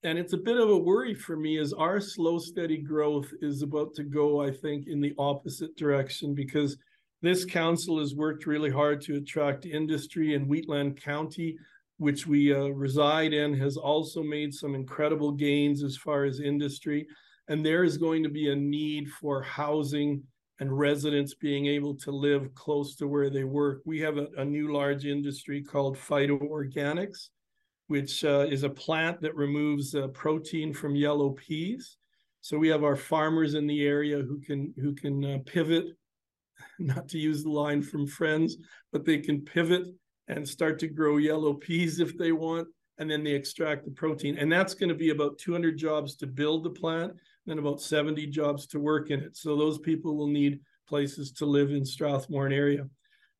and 0.02 0.18
it's 0.18 0.32
a 0.32 0.38
bit 0.38 0.56
of 0.56 0.70
a 0.70 0.78
worry 0.78 1.14
for 1.14 1.36
me, 1.36 1.58
is 1.58 1.72
our 1.72 2.00
slow, 2.00 2.38
steady 2.38 2.78
growth 2.78 3.32
is 3.42 3.62
about 3.62 3.94
to 3.94 4.04
go, 4.04 4.40
I 4.40 4.50
think, 4.50 4.86
in 4.86 5.00
the 5.00 5.14
opposite 5.18 5.76
direction 5.76 6.34
because 6.34 6.76
this 7.20 7.44
council 7.44 7.98
has 7.98 8.14
worked 8.14 8.46
really 8.46 8.70
hard 8.70 9.00
to 9.02 9.16
attract 9.16 9.66
industry, 9.66 10.34
and 10.34 10.48
Wheatland 10.48 11.02
County, 11.02 11.56
which 11.96 12.26
we 12.26 12.54
uh, 12.54 12.68
reside 12.68 13.32
in, 13.32 13.52
has 13.58 13.76
also 13.76 14.22
made 14.22 14.54
some 14.54 14.74
incredible 14.74 15.32
gains 15.32 15.82
as 15.82 15.96
far 15.96 16.24
as 16.24 16.40
industry. 16.40 17.06
And 17.48 17.64
there 17.66 17.82
is 17.82 17.96
going 17.96 18.22
to 18.22 18.28
be 18.28 18.50
a 18.50 18.56
need 18.56 19.08
for 19.10 19.42
housing 19.42 20.22
and 20.60 20.76
residents 20.76 21.34
being 21.34 21.66
able 21.66 21.94
to 21.94 22.10
live 22.10 22.54
close 22.54 22.94
to 22.96 23.08
where 23.08 23.30
they 23.30 23.44
work. 23.44 23.80
We 23.84 24.00
have 24.00 24.18
a, 24.18 24.28
a 24.36 24.44
new 24.44 24.72
large 24.72 25.04
industry 25.04 25.62
called 25.62 25.96
Phyto 25.96 26.40
Organix, 26.40 27.30
which 27.88 28.24
uh, 28.24 28.46
is 28.48 28.62
a 28.62 28.70
plant 28.70 29.20
that 29.20 29.34
removes 29.34 29.94
uh, 29.94 30.08
protein 30.08 30.72
from 30.72 30.94
yellow 30.94 31.30
peas. 31.30 31.96
So 32.40 32.56
we 32.56 32.68
have 32.68 32.84
our 32.84 32.96
farmers 32.96 33.54
in 33.54 33.66
the 33.66 33.84
area 33.84 34.18
who 34.18 34.38
can 34.40 34.72
who 34.80 34.94
can 34.94 35.24
uh, 35.24 35.38
pivot 35.44 35.86
not 36.78 37.08
to 37.08 37.18
use 37.18 37.42
the 37.42 37.50
line 37.50 37.82
from 37.82 38.06
Friends, 38.06 38.56
but 38.92 39.04
they 39.04 39.18
can 39.18 39.42
pivot 39.42 39.86
and 40.28 40.46
start 40.46 40.78
to 40.78 40.86
grow 40.88 41.16
yellow 41.16 41.54
peas 41.54 42.00
if 42.00 42.16
they 42.16 42.32
want, 42.32 42.68
and 42.98 43.10
then 43.10 43.24
they 43.24 43.32
extract 43.32 43.84
the 43.84 43.90
protein. 43.90 44.36
And 44.38 44.52
that's 44.52 44.74
going 44.74 44.90
to 44.90 44.94
be 44.94 45.10
about 45.10 45.38
200 45.38 45.76
jobs 45.76 46.16
to 46.16 46.26
build 46.26 46.64
the 46.64 46.70
plant, 46.70 47.14
and 47.46 47.58
about 47.58 47.80
70 47.80 48.26
jobs 48.26 48.66
to 48.68 48.78
work 48.78 49.10
in 49.10 49.20
it. 49.20 49.36
So 49.36 49.56
those 49.56 49.78
people 49.78 50.16
will 50.16 50.28
need 50.28 50.60
places 50.86 51.32
to 51.32 51.46
live 51.46 51.70
in 51.70 51.84
Strathmore 51.84 52.48
area. 52.48 52.86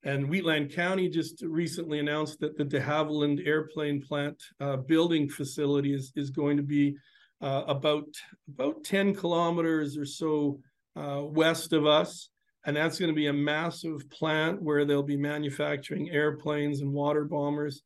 And 0.05 0.29
Wheatland 0.29 0.73
County 0.73 1.09
just 1.09 1.43
recently 1.43 1.99
announced 1.99 2.39
that 2.41 2.57
the 2.57 2.65
de 2.65 2.81
Havilland 2.81 3.45
airplane 3.47 4.01
plant 4.01 4.41
uh, 4.61 4.77
building 4.77 5.29
facility 5.29 5.93
is, 5.93 6.13
is 6.15 6.31
going 6.31 6.57
to 6.57 6.63
be 6.63 6.97
uh, 7.41 7.65
about 7.67 8.07
about 8.49 8.85
10 8.85 9.15
kilometers 9.15 9.97
or 9.97 10.05
so 10.05 10.61
uh, 10.97 11.23
west 11.25 11.73
of 11.73 11.87
us. 11.87 12.31
And 12.67 12.77
that's 12.77 12.99
going 12.99 13.11
to 13.11 13.15
be 13.15 13.29
a 13.29 13.33
massive 13.33 14.09
plant 14.11 14.61
where 14.61 14.85
they'll 14.85 15.03
be 15.03 15.17
manufacturing 15.17 16.11
airplanes 16.11 16.81
and 16.81 16.93
water 16.93 17.25
bombers. 17.25 17.83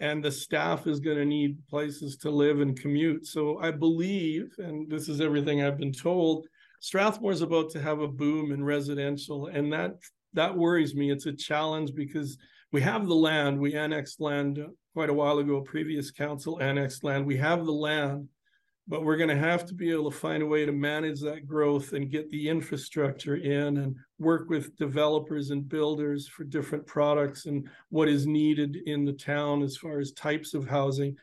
And 0.00 0.24
the 0.24 0.32
staff 0.32 0.86
is 0.86 1.00
going 1.00 1.18
to 1.18 1.24
need 1.24 1.58
places 1.68 2.16
to 2.18 2.30
live 2.30 2.60
and 2.60 2.78
commute. 2.78 3.26
So 3.26 3.58
i 3.58 3.70
believe 3.70 4.52
and 4.58 4.90
this 4.90 5.08
is 5.08 5.20
everything 5.20 5.62
i've 5.62 5.78
been 5.78 5.92
told 5.92 6.46
strathmore 6.82 7.30
is 7.30 7.42
about 7.42 7.70
to 7.70 7.80
have 7.80 8.00
a 8.00 8.08
boom 8.08 8.52
in 8.52 8.64
residential. 8.64 9.46
And 9.46 9.72
that 9.72 9.92
that 10.34 10.56
worries 10.56 10.94
me 10.94 11.10
it's 11.10 11.26
a 11.26 11.32
challenge 11.32 11.94
because 11.94 12.38
we 12.72 12.80
have 12.80 13.06
the 13.06 13.14
land 13.14 13.58
we 13.58 13.74
annexed 13.74 14.20
land 14.20 14.64
quite 14.94 15.10
a 15.10 15.14
while 15.14 15.38
ago 15.38 15.60
previous 15.60 16.10
council 16.10 16.60
annexed 16.60 17.04
land 17.04 17.24
we 17.24 17.36
have 17.36 17.64
the 17.64 17.72
land 17.72 18.28
but 18.88 19.04
we're 19.04 19.16
going 19.16 19.28
to 19.28 19.36
have 19.36 19.64
to 19.64 19.74
be 19.74 19.90
able 19.92 20.10
to 20.10 20.16
find 20.16 20.42
a 20.42 20.46
way 20.46 20.66
to 20.66 20.72
manage 20.72 21.20
that 21.20 21.46
growth 21.46 21.92
and 21.92 22.10
get 22.10 22.28
the 22.30 22.48
infrastructure 22.48 23.36
in 23.36 23.76
and 23.76 23.96
work 24.18 24.48
with 24.50 24.76
developers 24.76 25.50
and 25.50 25.68
builders 25.68 26.26
for 26.26 26.42
different 26.44 26.86
products 26.86 27.46
and 27.46 27.68
what 27.90 28.08
is 28.08 28.26
needed 28.26 28.76
in 28.86 29.04
the 29.04 29.12
town 29.12 29.62
as 29.62 29.76
far 29.76 30.00
as 30.00 30.12
types 30.12 30.52
of 30.52 30.68
housing. 30.68 31.16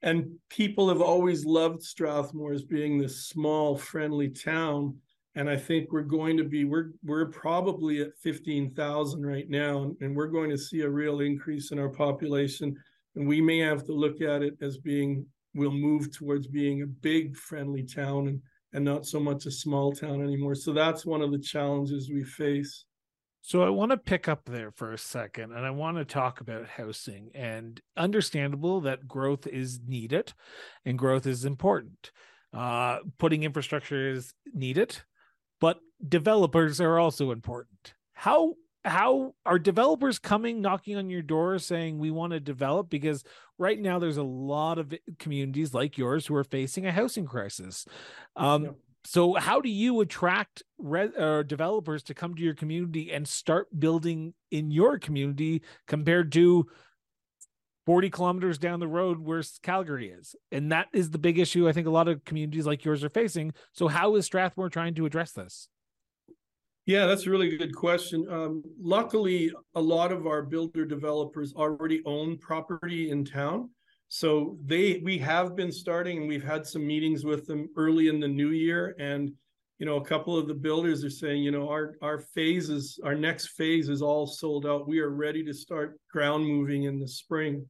And 0.00 0.32
people 0.48 0.88
have 0.88 1.02
always 1.02 1.44
loved 1.44 1.82
Strathmore 1.82 2.54
as 2.54 2.64
being 2.64 2.98
this 2.98 3.26
small, 3.26 3.76
friendly 3.76 4.30
town. 4.30 4.96
And 5.34 5.48
I 5.48 5.56
think 5.56 5.92
we're 5.92 6.02
going 6.02 6.36
to 6.36 6.44
be, 6.44 6.64
we're 6.64 6.90
we're 7.02 7.26
probably 7.26 8.02
at 8.02 8.18
15,000 8.18 9.24
right 9.24 9.48
now, 9.48 9.90
and 10.00 10.14
we're 10.14 10.26
going 10.26 10.50
to 10.50 10.58
see 10.58 10.82
a 10.82 10.90
real 10.90 11.20
increase 11.20 11.70
in 11.70 11.78
our 11.78 11.88
population. 11.88 12.76
And 13.16 13.26
we 13.26 13.40
may 13.40 13.58
have 13.58 13.84
to 13.86 13.92
look 13.92 14.20
at 14.20 14.42
it 14.42 14.54
as 14.60 14.78
being 14.78 15.26
we'll 15.54 15.70
move 15.70 16.10
towards 16.16 16.46
being 16.46 16.82
a 16.82 16.86
big 16.86 17.36
friendly 17.36 17.82
town 17.82 18.28
and 18.28 18.40
and 18.72 18.84
not 18.84 19.06
so 19.06 19.20
much 19.20 19.46
a 19.46 19.50
small 19.50 19.92
town 19.92 20.22
anymore. 20.22 20.54
So 20.54 20.72
that's 20.72 21.04
one 21.04 21.20
of 21.20 21.30
the 21.30 21.38
challenges 21.38 22.10
we 22.10 22.24
face. 22.24 22.84
So 23.42 23.62
I 23.62 23.70
want 23.70 23.90
to 23.90 23.96
pick 23.96 24.28
up 24.28 24.44
there 24.46 24.70
for 24.70 24.92
a 24.92 24.98
second 24.98 25.52
and 25.52 25.66
I 25.66 25.70
want 25.70 25.96
to 25.96 26.04
talk 26.04 26.40
about 26.40 26.68
housing 26.68 27.30
and 27.34 27.80
understandable 27.96 28.80
that 28.82 29.08
growth 29.08 29.46
is 29.46 29.80
needed 29.86 30.32
and 30.84 30.98
growth 30.98 31.26
is 31.26 31.44
important. 31.44 32.12
Uh, 32.54 32.98
putting 33.18 33.42
infrastructure 33.42 34.10
is 34.10 34.32
needed, 34.54 34.96
developers 36.06 36.80
are 36.80 36.98
also 36.98 37.30
important. 37.30 37.94
How 38.14 38.54
how 38.84 39.34
are 39.46 39.58
developers 39.58 40.18
coming 40.18 40.60
knocking 40.60 40.96
on 40.96 41.08
your 41.08 41.22
door 41.22 41.58
saying 41.58 41.98
we 41.98 42.10
want 42.10 42.32
to 42.32 42.40
develop 42.40 42.90
because 42.90 43.22
right 43.58 43.80
now 43.80 43.98
there's 43.98 44.16
a 44.16 44.22
lot 44.22 44.78
of 44.78 44.92
communities 45.18 45.72
like 45.72 45.96
yours 45.96 46.26
who 46.26 46.34
are 46.34 46.44
facing 46.44 46.84
a 46.86 46.92
housing 46.92 47.24
crisis 47.24 47.86
um, 48.34 48.64
yep. 48.64 48.74
so 49.04 49.34
how 49.34 49.60
do 49.60 49.68
you 49.68 50.00
attract 50.00 50.64
re- 50.78 51.14
uh, 51.16 51.42
developers 51.44 52.02
to 52.02 52.14
come 52.14 52.34
to 52.34 52.42
your 52.42 52.54
community 52.54 53.12
and 53.12 53.28
start 53.28 53.68
building 53.78 54.34
in 54.50 54.70
your 54.70 54.98
community 54.98 55.62
compared 55.86 56.32
to 56.32 56.66
40 57.86 58.10
kilometers 58.10 58.58
down 58.58 58.80
the 58.80 58.86
road 58.86 59.18
where 59.18 59.42
Calgary 59.62 60.10
is. 60.10 60.36
And 60.52 60.70
that 60.70 60.86
is 60.92 61.10
the 61.10 61.18
big 61.18 61.40
issue 61.40 61.68
I 61.68 61.72
think 61.72 61.88
a 61.88 61.90
lot 61.90 62.06
of 62.06 62.24
communities 62.24 62.64
like 62.64 62.84
yours 62.84 63.02
are 63.02 63.08
facing. 63.08 63.54
So, 63.72 63.88
how 63.88 64.14
is 64.14 64.24
Strathmore 64.24 64.70
trying 64.70 64.94
to 64.94 65.04
address 65.04 65.32
this? 65.32 65.68
Yeah, 66.86 67.06
that's 67.06 67.26
a 67.26 67.30
really 67.30 67.56
good 67.56 67.74
question. 67.74 68.26
Um, 68.28 68.62
luckily, 68.80 69.52
a 69.76 69.80
lot 69.80 70.10
of 70.10 70.26
our 70.26 70.42
builder 70.42 70.84
developers 70.84 71.54
already 71.54 72.02
own 72.04 72.38
property 72.38 73.10
in 73.10 73.24
town. 73.24 73.70
So 74.08 74.58
they 74.66 75.00
we 75.04 75.16
have 75.18 75.56
been 75.56 75.72
starting 75.72 76.18
and 76.18 76.28
we've 76.28 76.44
had 76.44 76.66
some 76.66 76.86
meetings 76.86 77.24
with 77.24 77.46
them 77.46 77.68
early 77.76 78.08
in 78.08 78.18
the 78.18 78.28
new 78.28 78.50
year. 78.50 78.96
And, 78.98 79.32
you 79.78 79.86
know, 79.86 79.96
a 79.96 80.04
couple 80.04 80.36
of 80.36 80.48
the 80.48 80.54
builders 80.54 81.04
are 81.04 81.10
saying, 81.10 81.42
you 81.42 81.52
know, 81.52 81.68
our 81.68 81.94
our 82.02 82.18
phases, 82.18 82.98
our 83.04 83.14
next 83.14 83.50
phase 83.50 83.88
is 83.88 84.02
all 84.02 84.26
sold 84.26 84.66
out. 84.66 84.88
We 84.88 84.98
are 84.98 85.10
ready 85.10 85.44
to 85.44 85.54
start 85.54 85.98
ground 86.10 86.44
moving 86.44 86.82
in 86.84 86.98
the 86.98 87.08
spring. 87.08 87.64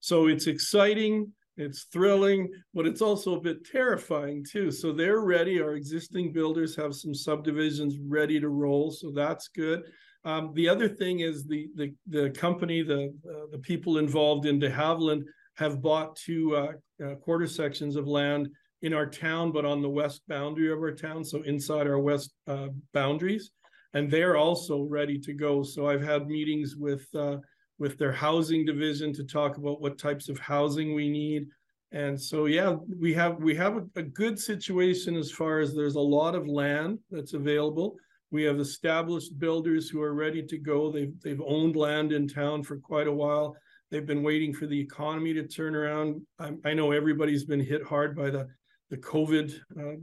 So 0.00 0.26
it's 0.26 0.48
exciting. 0.48 1.32
It's 1.56 1.84
thrilling, 1.84 2.50
but 2.74 2.86
it's 2.86 3.00
also 3.00 3.36
a 3.36 3.40
bit 3.40 3.64
terrifying 3.64 4.44
too. 4.44 4.70
So 4.70 4.92
they're 4.92 5.20
ready. 5.20 5.60
Our 5.60 5.74
existing 5.74 6.32
builders 6.32 6.76
have 6.76 6.94
some 6.94 7.14
subdivisions 7.14 7.96
ready 8.06 8.38
to 8.40 8.48
roll, 8.48 8.90
so 8.90 9.10
that's 9.10 9.48
good. 9.48 9.82
Um, 10.24 10.52
the 10.54 10.68
other 10.68 10.88
thing 10.88 11.20
is 11.20 11.44
the 11.44 11.68
the 11.76 11.94
the 12.08 12.30
company, 12.30 12.82
the 12.82 13.14
uh, 13.28 13.46
the 13.52 13.58
people 13.58 13.98
involved 13.98 14.44
in 14.44 14.58
De 14.58 14.70
Havilland 14.70 15.22
have 15.54 15.80
bought 15.80 16.16
two 16.16 16.54
uh, 16.54 16.72
uh, 17.02 17.14
quarter 17.14 17.46
sections 17.46 17.96
of 17.96 18.06
land 18.06 18.48
in 18.82 18.92
our 18.92 19.06
town, 19.06 19.52
but 19.52 19.64
on 19.64 19.80
the 19.80 19.88
west 19.88 20.20
boundary 20.28 20.70
of 20.70 20.78
our 20.78 20.92
town, 20.92 21.24
so 21.24 21.42
inside 21.42 21.86
our 21.86 21.98
west 21.98 22.34
uh, 22.46 22.68
boundaries, 22.92 23.50
and 23.94 24.10
they're 24.10 24.36
also 24.36 24.82
ready 24.82 25.18
to 25.18 25.32
go. 25.32 25.62
So 25.62 25.88
I've 25.88 26.02
had 26.02 26.26
meetings 26.26 26.76
with 26.76 27.06
uh, 27.14 27.38
with 27.78 27.98
their 27.98 28.12
housing 28.12 28.64
division 28.64 29.12
to 29.12 29.24
talk 29.24 29.58
about 29.58 29.80
what 29.80 29.98
types 29.98 30.28
of 30.28 30.38
housing 30.38 30.94
we 30.94 31.08
need. 31.08 31.46
And 31.92 32.20
so, 32.20 32.46
yeah, 32.46 32.76
we 32.98 33.14
have 33.14 33.36
we 33.36 33.54
have 33.54 33.76
a, 33.76 33.86
a 33.96 34.02
good 34.02 34.38
situation 34.38 35.16
as 35.16 35.30
far 35.30 35.60
as 35.60 35.74
there's 35.74 35.94
a 35.94 36.00
lot 36.00 36.34
of 36.34 36.46
land 36.46 36.98
that's 37.10 37.34
available. 37.34 37.96
We 38.30 38.42
have 38.42 38.58
established 38.58 39.38
builders 39.38 39.88
who 39.88 40.02
are 40.02 40.14
ready 40.14 40.42
to 40.42 40.58
go. 40.58 40.90
They've 40.90 41.14
they've 41.22 41.42
owned 41.46 41.76
land 41.76 42.12
in 42.12 42.26
town 42.26 42.64
for 42.64 42.78
quite 42.78 43.06
a 43.06 43.12
while. 43.12 43.56
They've 43.90 44.06
been 44.06 44.24
waiting 44.24 44.52
for 44.52 44.66
the 44.66 44.78
economy 44.78 45.32
to 45.34 45.46
turn 45.46 45.76
around. 45.76 46.20
I, 46.40 46.52
I 46.64 46.74
know 46.74 46.90
everybody's 46.90 47.44
been 47.44 47.64
hit 47.64 47.84
hard 47.84 48.16
by 48.16 48.30
the 48.30 48.48
the 48.90 48.98
COVID 48.98 49.54
uh, 49.78 49.96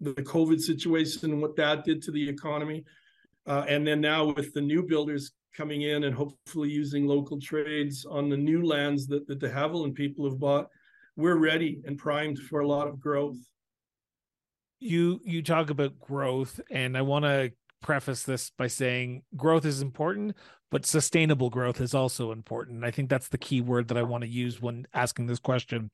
the 0.00 0.14
COVID 0.14 0.60
situation 0.60 1.30
and 1.30 1.40
what 1.40 1.56
that 1.56 1.84
did 1.84 2.02
to 2.02 2.10
the 2.10 2.28
economy. 2.28 2.84
Uh, 3.46 3.64
and 3.68 3.86
then 3.86 4.00
now 4.00 4.24
with 4.24 4.52
the 4.52 4.60
new 4.60 4.82
builders 4.82 5.32
coming 5.56 5.82
in 5.82 6.04
and 6.04 6.14
hopefully 6.14 6.70
using 6.70 7.06
local 7.06 7.40
trades 7.40 8.04
on 8.04 8.28
the 8.28 8.36
new 8.36 8.64
lands 8.64 9.06
that, 9.08 9.26
that 9.26 9.40
the 9.40 9.48
Havilland 9.48 9.94
people 9.94 10.28
have 10.28 10.38
bought, 10.38 10.68
we're 11.16 11.36
ready 11.36 11.80
and 11.84 11.98
primed 11.98 12.38
for 12.38 12.60
a 12.60 12.66
lot 12.66 12.88
of 12.88 13.00
growth. 13.00 13.36
You 14.78 15.20
you 15.24 15.42
talk 15.42 15.68
about 15.68 15.98
growth, 15.98 16.58
and 16.70 16.96
I 16.96 17.02
want 17.02 17.26
to 17.26 17.52
preface 17.82 18.22
this 18.22 18.50
by 18.56 18.66
saying 18.66 19.22
growth 19.36 19.64
is 19.64 19.82
important, 19.82 20.36
but 20.70 20.86
sustainable 20.86 21.50
growth 21.50 21.80
is 21.80 21.94
also 21.94 22.32
important. 22.32 22.84
I 22.84 22.90
think 22.90 23.10
that's 23.10 23.28
the 23.28 23.38
key 23.38 23.60
word 23.60 23.88
that 23.88 23.98
I 23.98 24.02
want 24.02 24.22
to 24.22 24.28
use 24.28 24.62
when 24.62 24.86
asking 24.94 25.26
this 25.26 25.38
question 25.38 25.90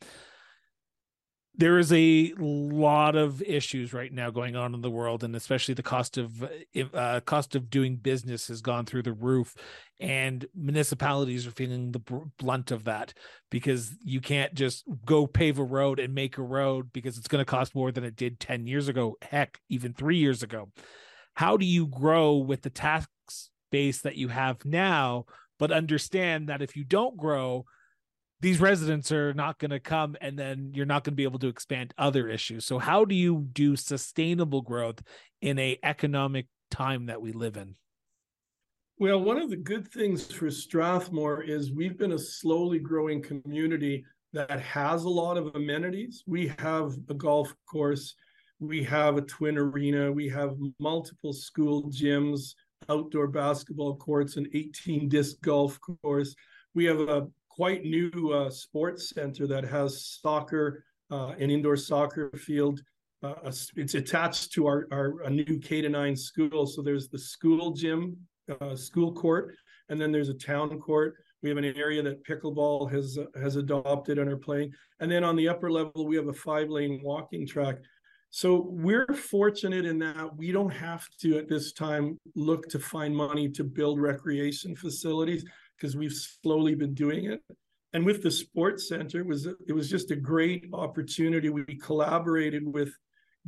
there 1.59 1.79
is 1.79 1.93
a 1.93 2.35
lot 2.39 3.17
of 3.17 3.41
issues 3.43 3.93
right 3.93 4.13
now 4.13 4.31
going 4.31 4.57
on 4.57 4.75
in 4.75 4.83
the 4.83 4.91
world 4.91 5.25
and 5.25 5.35
especially 5.35 5.75
the 5.75 5.83
cost 5.83 6.19
of 6.19 6.47
uh, 6.93 7.21
cost 7.21 7.55
of 7.55 7.71
doing 7.71 7.97
business 7.97 8.49
has 8.49 8.61
gone 8.61 8.85
through 8.85 9.03
the 9.03 9.13
roof 9.13 9.55
and 9.99 10.47
municipalities 10.55 11.47
are 11.47 11.53
feeling 11.53 11.93
the 11.93 12.03
blunt 12.39 12.71
of 12.71 12.85
that 12.85 13.15
because 13.51 13.97
you 14.05 14.21
can't 14.21 14.55
just 14.55 14.85
go 15.05 15.27
pave 15.27 15.59
a 15.59 15.65
road 15.65 15.99
and 15.99 16.15
make 16.15 16.37
a 16.37 16.43
road 16.43 16.93
because 16.93 17.17
it's 17.17 17.29
going 17.29 17.45
to 17.45 17.51
cost 17.51 17.75
more 17.75 17.91
than 17.91 18.05
it 18.05 18.17
did 18.17 18.39
10 18.39 18.67
years 18.67 18.89
ago 18.89 19.17
heck 19.23 19.59
even 19.69 19.95
3 19.95 20.17
years 20.17 20.43
ago. 20.43 20.71
How 21.35 21.57
do 21.57 21.67
you 21.67 21.87
grow 21.87 22.37
with 22.37 22.63
the 22.63 22.71
tax 22.71 23.09
base 23.71 24.03
that 24.03 24.17
you 24.17 24.29
have 24.29 24.65
now 24.65 25.25
but 25.59 25.73
understand 25.73 26.49
that 26.49 26.61
if 26.61 26.77
you 26.77 26.85
don't 26.85 27.17
grow 27.17 27.65
these 28.41 28.61
residents 28.61 29.11
are 29.13 29.33
not 29.35 29.59
going 29.59 29.71
to 29.71 29.81
come 29.81 30.17
and 30.21 30.39
then 30.39 30.73
you're 30.75 30.87
not 30.87 31.05
going 31.05 31.13
to 31.13 31.17
be 31.17 31.25
able 31.25 31.39
to 31.39 31.49
expand 31.49 31.95
other 31.97 32.29
issues. 32.29 32.65
So 32.65 32.79
how 32.79 33.05
do 33.05 33.15
you 33.15 33.47
do 33.53 33.77
sustainable 33.77 34.63
growth 34.63 35.03
in 35.41 35.59
a 35.59 35.79
economic 35.83 36.47
time 36.71 37.07
that 37.07 37.21
we 37.21 37.33
live 37.33 37.57
in? 37.57 37.75
Well 38.99 39.21
one 39.21 39.39
of 39.39 39.51
the 39.51 39.57
good 39.57 39.89
things 39.89 40.31
for 40.33 40.51
strathmore 40.51 41.43
is 41.43 41.73
we've 41.73 41.99
been 41.99 42.13
a 42.13 42.19
slowly 42.19 42.79
growing 42.79 43.23
community 43.23 44.05
that 44.33 44.61
has 44.61 45.05
a 45.05 45.09
lot 45.09 45.37
of 45.37 45.55
amenities. 45.55 46.23
We 46.27 46.53
have 46.59 46.95
a 47.09 47.15
golf 47.15 47.55
course 47.71 48.15
we 48.59 48.83
have 48.83 49.19
a 49.19 49.23
twin 49.23 49.59
arena 49.59 50.11
we 50.11 50.31
have 50.31 50.57
multiple 50.81 51.35
school 51.35 51.91
gyms 51.91 52.55
outdoor 52.89 53.27
basketball 53.29 53.97
courts 53.97 54.37
an 54.37 54.47
18 54.55 55.09
disc 55.09 55.41
golf 55.43 55.79
course. 56.03 56.35
We 56.75 56.85
have 56.85 57.01
a 57.01 57.27
quite 57.57 57.85
new 57.85 58.33
uh, 58.33 58.51
sports 58.51 59.11
center 59.11 59.47
that 59.47 59.65
has 59.65 60.05
soccer, 60.23 60.85
uh, 61.11 61.33
an 61.39 61.51
indoor 61.51 61.77
soccer 61.77 62.31
field. 62.37 62.81
Uh, 63.23 63.35
it's 63.77 63.95
attached 63.95 64.53
to 64.53 64.67
our, 64.67 64.87
our 64.93 65.23
a 65.23 65.31
new 65.31 65.59
K 65.59 65.81
to 65.81 65.89
nine 65.89 66.15
school. 66.15 66.67
So 66.67 66.83
there's 66.83 67.09
the 67.09 67.19
school 67.19 67.71
gym, 67.71 68.17
uh, 68.61 68.77
school 68.77 69.13
court, 69.13 69.57
and 69.89 69.99
then 69.99 70.13
there's 70.13 70.29
a 70.29 70.35
town 70.35 70.79
court. 70.79 71.15
We 71.43 71.49
have 71.49 71.59
an 71.59 71.65
area 71.65 72.03
that 72.03 72.25
pickleball 72.27 72.91
has 72.93 73.19
has 73.41 73.57
adopted 73.57 74.19
and 74.19 74.31
are 74.31 74.37
playing. 74.37 74.73
And 75.01 75.11
then 75.11 75.25
on 75.25 75.35
the 75.35 75.49
upper 75.49 75.71
level, 75.71 76.07
we 76.07 76.17
have 76.17 76.29
a 76.29 76.33
five 76.33 76.69
lane 76.69 77.01
walking 77.03 77.47
track. 77.47 77.77
So 78.31 78.67
we're 78.69 79.07
fortunate 79.07 79.87
in 79.87 79.99
that 80.01 80.37
we 80.37 80.53
don't 80.53 80.71
have 80.71 81.07
to 81.21 81.39
at 81.39 81.49
this 81.49 81.73
time 81.73 82.19
look 82.35 82.69
to 82.69 82.79
find 82.79 83.17
money 83.17 83.49
to 83.51 83.65
build 83.65 83.99
recreation 83.99 84.77
facilities 84.77 85.45
because 85.77 85.97
we've 85.97 86.13
slowly 86.13 86.75
been 86.75 86.95
doing 86.95 87.27
it. 87.27 87.43
And 87.93 88.05
with 88.05 88.23
the 88.23 88.31
sports 88.31 88.89
center, 88.89 89.21
it 89.21 89.27
was 89.27 89.47
it 89.47 89.73
was 89.73 89.89
just 89.89 90.11
a 90.11 90.17
great 90.17 90.67
opportunity. 90.73 91.49
We 91.49 91.65
collaborated 91.65 92.63
with 92.67 92.91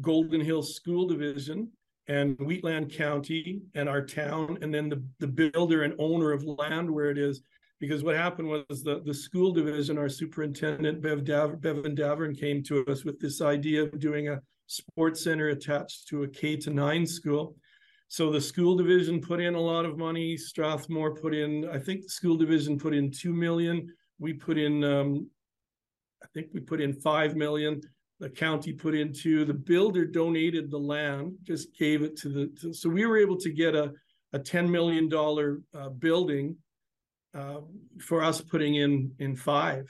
Golden 0.00 0.40
Hills 0.40 0.74
School 0.74 1.06
Division 1.06 1.70
and 2.06 2.38
Wheatland 2.38 2.92
County 2.92 3.60
and 3.74 3.88
our 3.88 4.04
town, 4.04 4.58
and 4.62 4.72
then 4.72 4.88
the, 4.88 5.02
the 5.18 5.26
builder 5.26 5.82
and 5.82 5.94
owner 5.98 6.32
of 6.32 6.44
land 6.44 6.90
where 6.90 7.10
it 7.10 7.18
is. 7.18 7.42
Because 7.80 8.02
what 8.02 8.16
happened 8.16 8.48
was 8.48 8.82
the, 8.82 9.02
the 9.04 9.14
school 9.14 9.52
division, 9.52 9.98
our 9.98 10.08
superintendent, 10.08 11.00
Bev 11.00 11.24
Dav- 11.24 11.60
Bevan 11.60 11.94
Daverne, 11.94 12.36
came 12.36 12.60
to 12.64 12.84
us 12.86 13.04
with 13.04 13.20
this 13.20 13.40
idea 13.40 13.84
of 13.84 14.00
doing 14.00 14.28
a 14.28 14.40
sports 14.66 15.22
center 15.22 15.48
attached 15.48 16.08
to 16.08 16.24
a 16.24 16.28
K 16.28 16.56
to 16.56 16.70
nine 16.70 17.06
school. 17.06 17.54
So 18.08 18.30
the 18.30 18.40
school 18.40 18.74
division 18.74 19.20
put 19.20 19.38
in 19.38 19.54
a 19.54 19.60
lot 19.60 19.84
of 19.84 19.98
money. 19.98 20.36
Strathmore 20.36 21.14
put 21.14 21.34
in, 21.34 21.68
I 21.68 21.78
think 21.78 22.02
the 22.02 22.08
school 22.08 22.36
division 22.36 22.78
put 22.78 22.94
in 22.94 23.10
two 23.10 23.34
million. 23.34 23.86
We 24.18 24.32
put 24.32 24.56
in, 24.56 24.82
um, 24.82 25.28
I 26.22 26.26
think 26.32 26.48
we 26.54 26.60
put 26.60 26.80
in 26.80 26.94
five 26.94 27.36
million. 27.36 27.82
The 28.18 28.30
county 28.30 28.72
put 28.72 28.94
in 28.94 29.12
two. 29.12 29.44
The 29.44 29.54
builder 29.54 30.06
donated 30.06 30.70
the 30.70 30.78
land, 30.78 31.34
just 31.44 31.76
gave 31.78 32.02
it 32.02 32.16
to 32.16 32.28
the. 32.28 32.46
To, 32.60 32.72
so 32.72 32.88
we 32.88 33.06
were 33.06 33.18
able 33.18 33.36
to 33.36 33.50
get 33.52 33.76
a 33.76 33.92
a 34.32 34.38
ten 34.38 34.70
million 34.70 35.08
dollar 35.08 35.60
uh, 35.74 35.90
building 35.90 36.56
uh, 37.34 37.60
for 38.00 38.24
us 38.24 38.40
putting 38.40 38.74
in 38.74 39.12
in 39.20 39.36
five. 39.36 39.86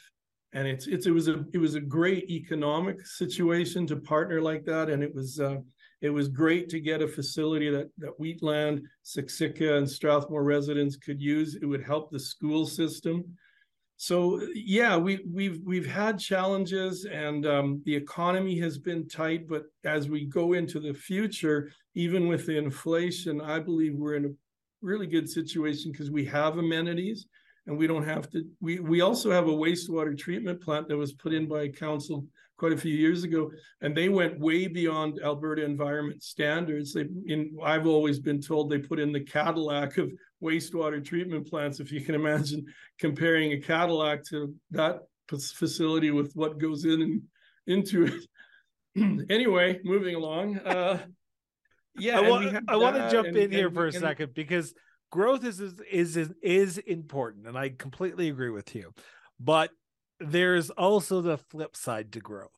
And 0.52 0.66
it's 0.66 0.87
it's 0.87 1.07
it 1.07 1.12
was 1.12 1.28
a 1.28 1.44
it 1.52 1.59
was 1.59 1.76
a 1.76 1.81
great 1.81 2.28
economic 2.28 3.07
situation 3.07 3.87
to 3.87 3.96
partner 3.96 4.42
like 4.42 4.64
that, 4.64 4.90
and 4.90 5.02
it 5.02 5.14
was. 5.14 5.38
Uh, 5.38 5.59
it 6.00 6.11
was 6.11 6.28
great 6.28 6.68
to 6.70 6.80
get 6.80 7.02
a 7.02 7.08
facility 7.08 7.70
that, 7.70 7.90
that 7.98 8.18
Wheatland, 8.18 8.82
Siksika, 9.04 9.78
and 9.78 9.88
Strathmore 9.88 10.44
residents 10.44 10.96
could 10.96 11.20
use. 11.20 11.56
It 11.56 11.66
would 11.66 11.82
help 11.82 12.11
the 12.11 12.20
school 12.20 12.66
system. 12.66 13.24
So 13.96 14.40
yeah, 14.54 14.96
we, 14.96 15.24
we've 15.28 15.61
we've 15.64 15.87
had 15.87 16.20
challenges, 16.20 17.04
and 17.04 17.44
um, 17.46 17.83
the 17.85 17.96
economy 17.96 18.56
has 18.60 18.79
been 18.79 19.08
tight. 19.08 19.48
But 19.48 19.64
as 19.85 20.08
we 20.08 20.25
go 20.25 20.52
into 20.52 20.79
the 20.79 20.94
future, 20.94 21.73
even 21.96 22.29
with 22.29 22.46
the 22.46 22.56
inflation, 22.56 23.40
I 23.40 23.58
believe 23.58 23.96
we're 23.96 24.14
in 24.14 24.27
a 24.27 24.35
really 24.83 25.08
good 25.08 25.29
situation 25.29 25.90
because 25.90 26.12
we 26.12 26.25
have 26.27 26.58
amenities 26.58 27.27
and 27.66 27.77
we 27.77 27.88
don't 27.88 28.04
have 28.04 28.31
to. 28.31 28.44
We 28.60 28.79
we 28.79 29.00
also 29.00 29.33
have 29.33 29.48
a 29.48 29.52
wastewater 29.52 30.16
treatment 30.16 30.60
plant 30.60 30.87
that 30.88 30.96
was 30.96 31.12
put 31.12 31.35
in 31.35 31.48
by 31.48 31.66
council 31.66 32.25
quite 32.59 32.73
a 32.73 32.77
few 32.77 32.94
years 32.94 33.25
ago, 33.25 33.50
and 33.81 33.96
they 33.96 34.09
went 34.09 34.38
way 34.38 34.67
beyond 34.67 35.21
Alberta 35.25 35.65
environment 35.65 36.23
standards. 36.23 36.92
They, 36.92 37.06
in 37.27 37.56
I've 37.65 37.87
always 37.87 38.19
been 38.19 38.42
told 38.42 38.69
they 38.69 38.79
put 38.79 38.98
in 38.98 39.13
the 39.13 39.21
Cadillac 39.21 39.96
of 39.96 40.13
wastewater 40.42 41.02
treatment 41.02 41.48
plants. 41.48 41.81
If 41.81 41.92
you 41.92 42.00
can 42.00 42.15
imagine 42.15 42.67
comparing 42.98 43.52
a 43.52 43.61
Cadillac 43.61 44.25
to 44.27 44.54
that 44.73 45.00
facility 45.29 46.11
with 46.11 46.33
what 46.35 46.59
goes 46.59 46.85
in 46.85 47.02
and 47.02 47.23
into 47.67 48.06
it. 48.06 49.27
anyway, 49.31 49.79
moving 49.85 50.17
along. 50.17 50.59
Uh, 50.59 50.98
yeah, 51.96 52.19
I 52.19 52.29
want, 52.29 52.65
I 52.69 52.77
want 52.77 52.96
to 52.96 53.11
jump 53.11 53.29
and, 53.29 53.37
in 53.37 53.52
here 53.52 53.71
for 53.71 53.85
a 53.85 53.88
and, 53.88 53.96
second 53.96 54.35
because 54.35 54.75
growth 55.11 55.44
is, 55.44 55.61
is 55.61 56.17
is 56.17 56.35
is 56.42 56.79
important, 56.79 57.46
and 57.46 57.56
I 57.56 57.71
completely 57.71 58.29
agree 58.29 58.50
with 58.50 58.75
you. 58.75 58.92
but 59.38 59.71
there's 60.21 60.71
also 60.71 61.21
the 61.21 61.38
flip 61.38 61.77
side 61.77 62.12
to 62.12 62.21
growth 62.21 62.50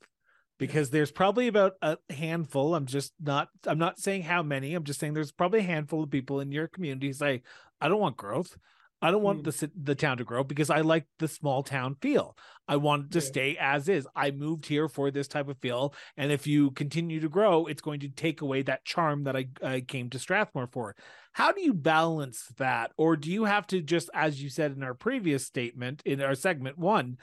because 0.58 0.90
there's 0.90 1.10
probably 1.10 1.48
about 1.48 1.72
a 1.82 1.96
handful 2.10 2.74
i'm 2.74 2.86
just 2.86 3.12
not 3.20 3.48
i'm 3.66 3.78
not 3.78 3.98
saying 3.98 4.22
how 4.22 4.42
many 4.42 4.74
i'm 4.74 4.84
just 4.84 5.00
saying 5.00 5.14
there's 5.14 5.32
probably 5.32 5.60
a 5.60 5.64
handful 5.64 6.02
of 6.02 6.10
people 6.10 6.40
in 6.40 6.52
your 6.52 6.68
community 6.68 7.12
say 7.12 7.42
i 7.80 7.88
don't 7.88 8.00
want 8.00 8.16
growth. 8.16 8.56
I 9.02 9.10
don't 9.10 9.22
want 9.22 9.42
mm. 9.42 9.44
the 9.44 9.70
the 9.82 9.94
town 9.94 10.18
to 10.18 10.24
grow 10.24 10.44
because 10.44 10.68
i 10.68 10.80
like 10.80 11.06
the 11.18 11.28
small 11.28 11.62
town 11.62 11.96
feel. 12.00 12.36
I 12.68 12.76
want 12.76 13.10
to 13.12 13.18
yeah. 13.18 13.24
stay 13.24 13.56
as 13.58 13.88
is. 13.88 14.06
I 14.14 14.30
moved 14.30 14.66
here 14.66 14.88
for 14.88 15.10
this 15.10 15.26
type 15.26 15.48
of 15.48 15.58
feel 15.58 15.94
and 16.16 16.30
if 16.30 16.46
you 16.46 16.70
continue 16.72 17.20
to 17.20 17.28
grow 17.28 17.66
it's 17.66 17.80
going 17.80 18.00
to 18.00 18.08
take 18.08 18.42
away 18.42 18.62
that 18.62 18.84
charm 18.84 19.24
that 19.24 19.36
i, 19.36 19.46
I 19.62 19.80
came 19.80 20.10
to 20.10 20.18
strathmore 20.18 20.68
for. 20.70 20.94
How 21.32 21.52
do 21.52 21.62
you 21.62 21.72
balance 21.72 22.46
that? 22.58 22.92
Or 22.98 23.16
do 23.16 23.30
you 23.30 23.44
have 23.44 23.66
to 23.68 23.80
just 23.80 24.10
as 24.12 24.42
you 24.42 24.50
said 24.50 24.72
in 24.72 24.82
our 24.82 24.94
previous 24.94 25.46
statement 25.46 26.02
in 26.04 26.20
our 26.20 26.34
segment 26.34 26.76
one 26.76 27.16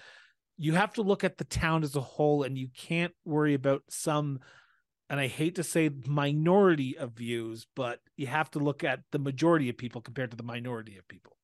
you 0.57 0.73
have 0.73 0.93
to 0.93 1.01
look 1.01 1.23
at 1.23 1.37
the 1.37 1.43
town 1.43 1.83
as 1.83 1.95
a 1.95 2.01
whole 2.01 2.43
and 2.43 2.57
you 2.57 2.67
can't 2.75 3.13
worry 3.25 3.53
about 3.53 3.83
some 3.89 4.39
and 5.09 5.19
I 5.19 5.27
hate 5.27 5.55
to 5.55 5.63
say 5.63 5.89
minority 6.05 6.97
of 6.97 7.13
views, 7.13 7.65
but 7.75 8.01
you 8.17 8.27
have 8.27 8.51
to 8.51 8.59
look 8.59 8.83
at 8.83 8.99
the 9.11 9.19
majority 9.19 9.69
of 9.69 9.77
people 9.77 10.01
compared 10.01 10.31
to 10.31 10.37
the 10.37 10.43
minority 10.43 10.97
of 10.97 11.07
people. 11.07 11.37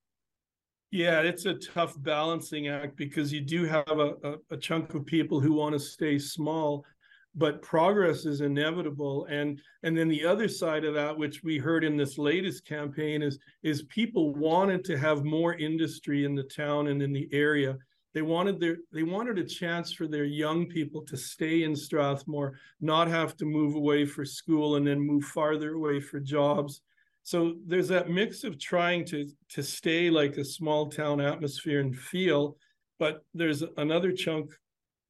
Yeah, 0.92 1.22
it's 1.22 1.46
a 1.46 1.54
tough 1.54 1.96
balancing 1.98 2.68
act 2.68 2.98
because 2.98 3.32
you 3.32 3.42
do 3.42 3.66
have 3.66 3.88
a, 3.88 4.14
a, 4.24 4.36
a 4.52 4.58
chunk 4.58 4.94
of 4.94 5.06
people 5.06 5.40
who 5.40 5.54
want 5.54 5.74
to 5.74 5.80
stay 5.80 6.20
small, 6.20 6.86
but 7.36 7.62
progress 7.62 8.26
is 8.26 8.42
inevitable. 8.42 9.26
And 9.30 9.60
and 9.84 9.98
then 9.98 10.10
the 10.10 10.26
other 10.26 10.48
side 10.50 10.84
of 10.84 10.94
that, 10.96 11.18
which 11.18 11.42
we 11.42 11.58
heard 11.58 11.84
in 11.84 11.96
this 11.96 12.18
latest 12.18 12.66
campaign, 12.66 13.24
is 13.24 13.40
is 13.64 13.84
people 13.84 14.36
wanted 14.36 14.84
to 14.86 14.98
have 14.98 15.24
more 15.24 15.56
industry 15.56 16.26
in 16.26 16.36
the 16.36 16.44
town 16.44 16.88
and 16.88 17.02
in 17.02 17.14
the 17.14 17.30
area 17.32 17.78
they 18.14 18.22
wanted 18.22 18.60
their 18.60 18.78
they 18.92 19.04
wanted 19.04 19.38
a 19.40 19.44
chance 19.44 19.92
for 19.92 20.08
their 20.08 20.24
young 20.24 20.68
people 20.68 21.02
to 21.04 21.18
stay 21.18 21.64
in 21.64 21.76
Strathmore, 21.76 22.60
not 22.80 23.08
have 23.08 23.36
to 23.38 23.46
move 23.46 23.76
away 23.76 24.06
for 24.06 24.24
school 24.24 24.76
and 24.76 24.86
then 24.86 25.00
move 25.00 25.26
farther 25.26 25.74
away 25.74 26.00
for 26.00 26.20
jobs. 26.20 26.82
So 27.24 27.56
there's 27.66 27.88
that 27.88 28.10
mix 28.10 28.44
of 28.44 28.60
trying 28.60 29.06
to 29.06 29.30
to 29.50 29.64
stay 29.64 30.10
like 30.10 30.38
a 30.38 30.46
small 30.46 30.90
town 30.90 31.22
atmosphere 31.22 31.80
and 31.80 31.96
feel, 31.96 32.58
but 33.00 33.26
there's 33.34 33.64
another 33.78 34.12
chunk 34.12 34.52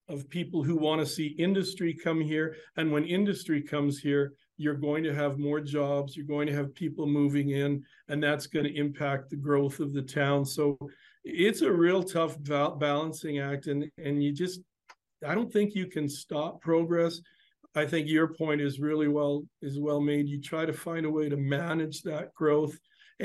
of 0.09 0.29
people 0.29 0.63
who 0.63 0.75
want 0.75 1.01
to 1.01 1.07
see 1.07 1.27
industry 1.27 1.93
come 1.93 2.21
here. 2.21 2.55
And 2.77 2.91
when 2.91 3.05
industry 3.05 3.61
comes 3.61 3.99
here, 3.99 4.33
you're 4.57 4.75
going 4.75 5.03
to 5.03 5.13
have 5.13 5.39
more 5.39 5.59
jobs, 5.59 6.15
you're 6.15 6.25
going 6.25 6.47
to 6.47 6.53
have 6.53 6.75
people 6.75 7.07
moving 7.07 7.51
in, 7.51 7.83
and 8.07 8.21
that's 8.21 8.47
going 8.47 8.65
to 8.65 8.77
impact 8.77 9.29
the 9.29 9.35
growth 9.35 9.79
of 9.79 9.93
the 9.93 10.01
town. 10.01 10.45
So 10.45 10.77
it's 11.23 11.61
a 11.61 11.71
real 11.71 12.03
tough 12.03 12.37
balancing 12.41 13.39
act 13.39 13.67
and 13.67 13.89
and 13.97 14.23
you 14.23 14.31
just 14.31 14.61
i 15.25 15.33
don't 15.33 15.51
think 15.51 15.75
you 15.75 15.87
can 15.87 16.07
stop 16.07 16.61
progress. 16.61 17.21
I 17.75 17.87
think 17.87 18.07
your 18.07 18.27
point 18.27 18.61
is 18.61 18.79
really 18.79 19.07
well 19.07 19.43
is 19.63 19.79
well 19.79 19.99
made. 19.99 20.27
You 20.27 20.39
try 20.39 20.63
to 20.63 20.73
find 20.73 21.07
a 21.07 21.09
way 21.09 21.27
to 21.27 21.37
manage 21.37 22.03
that 22.03 22.33
growth. 22.35 22.77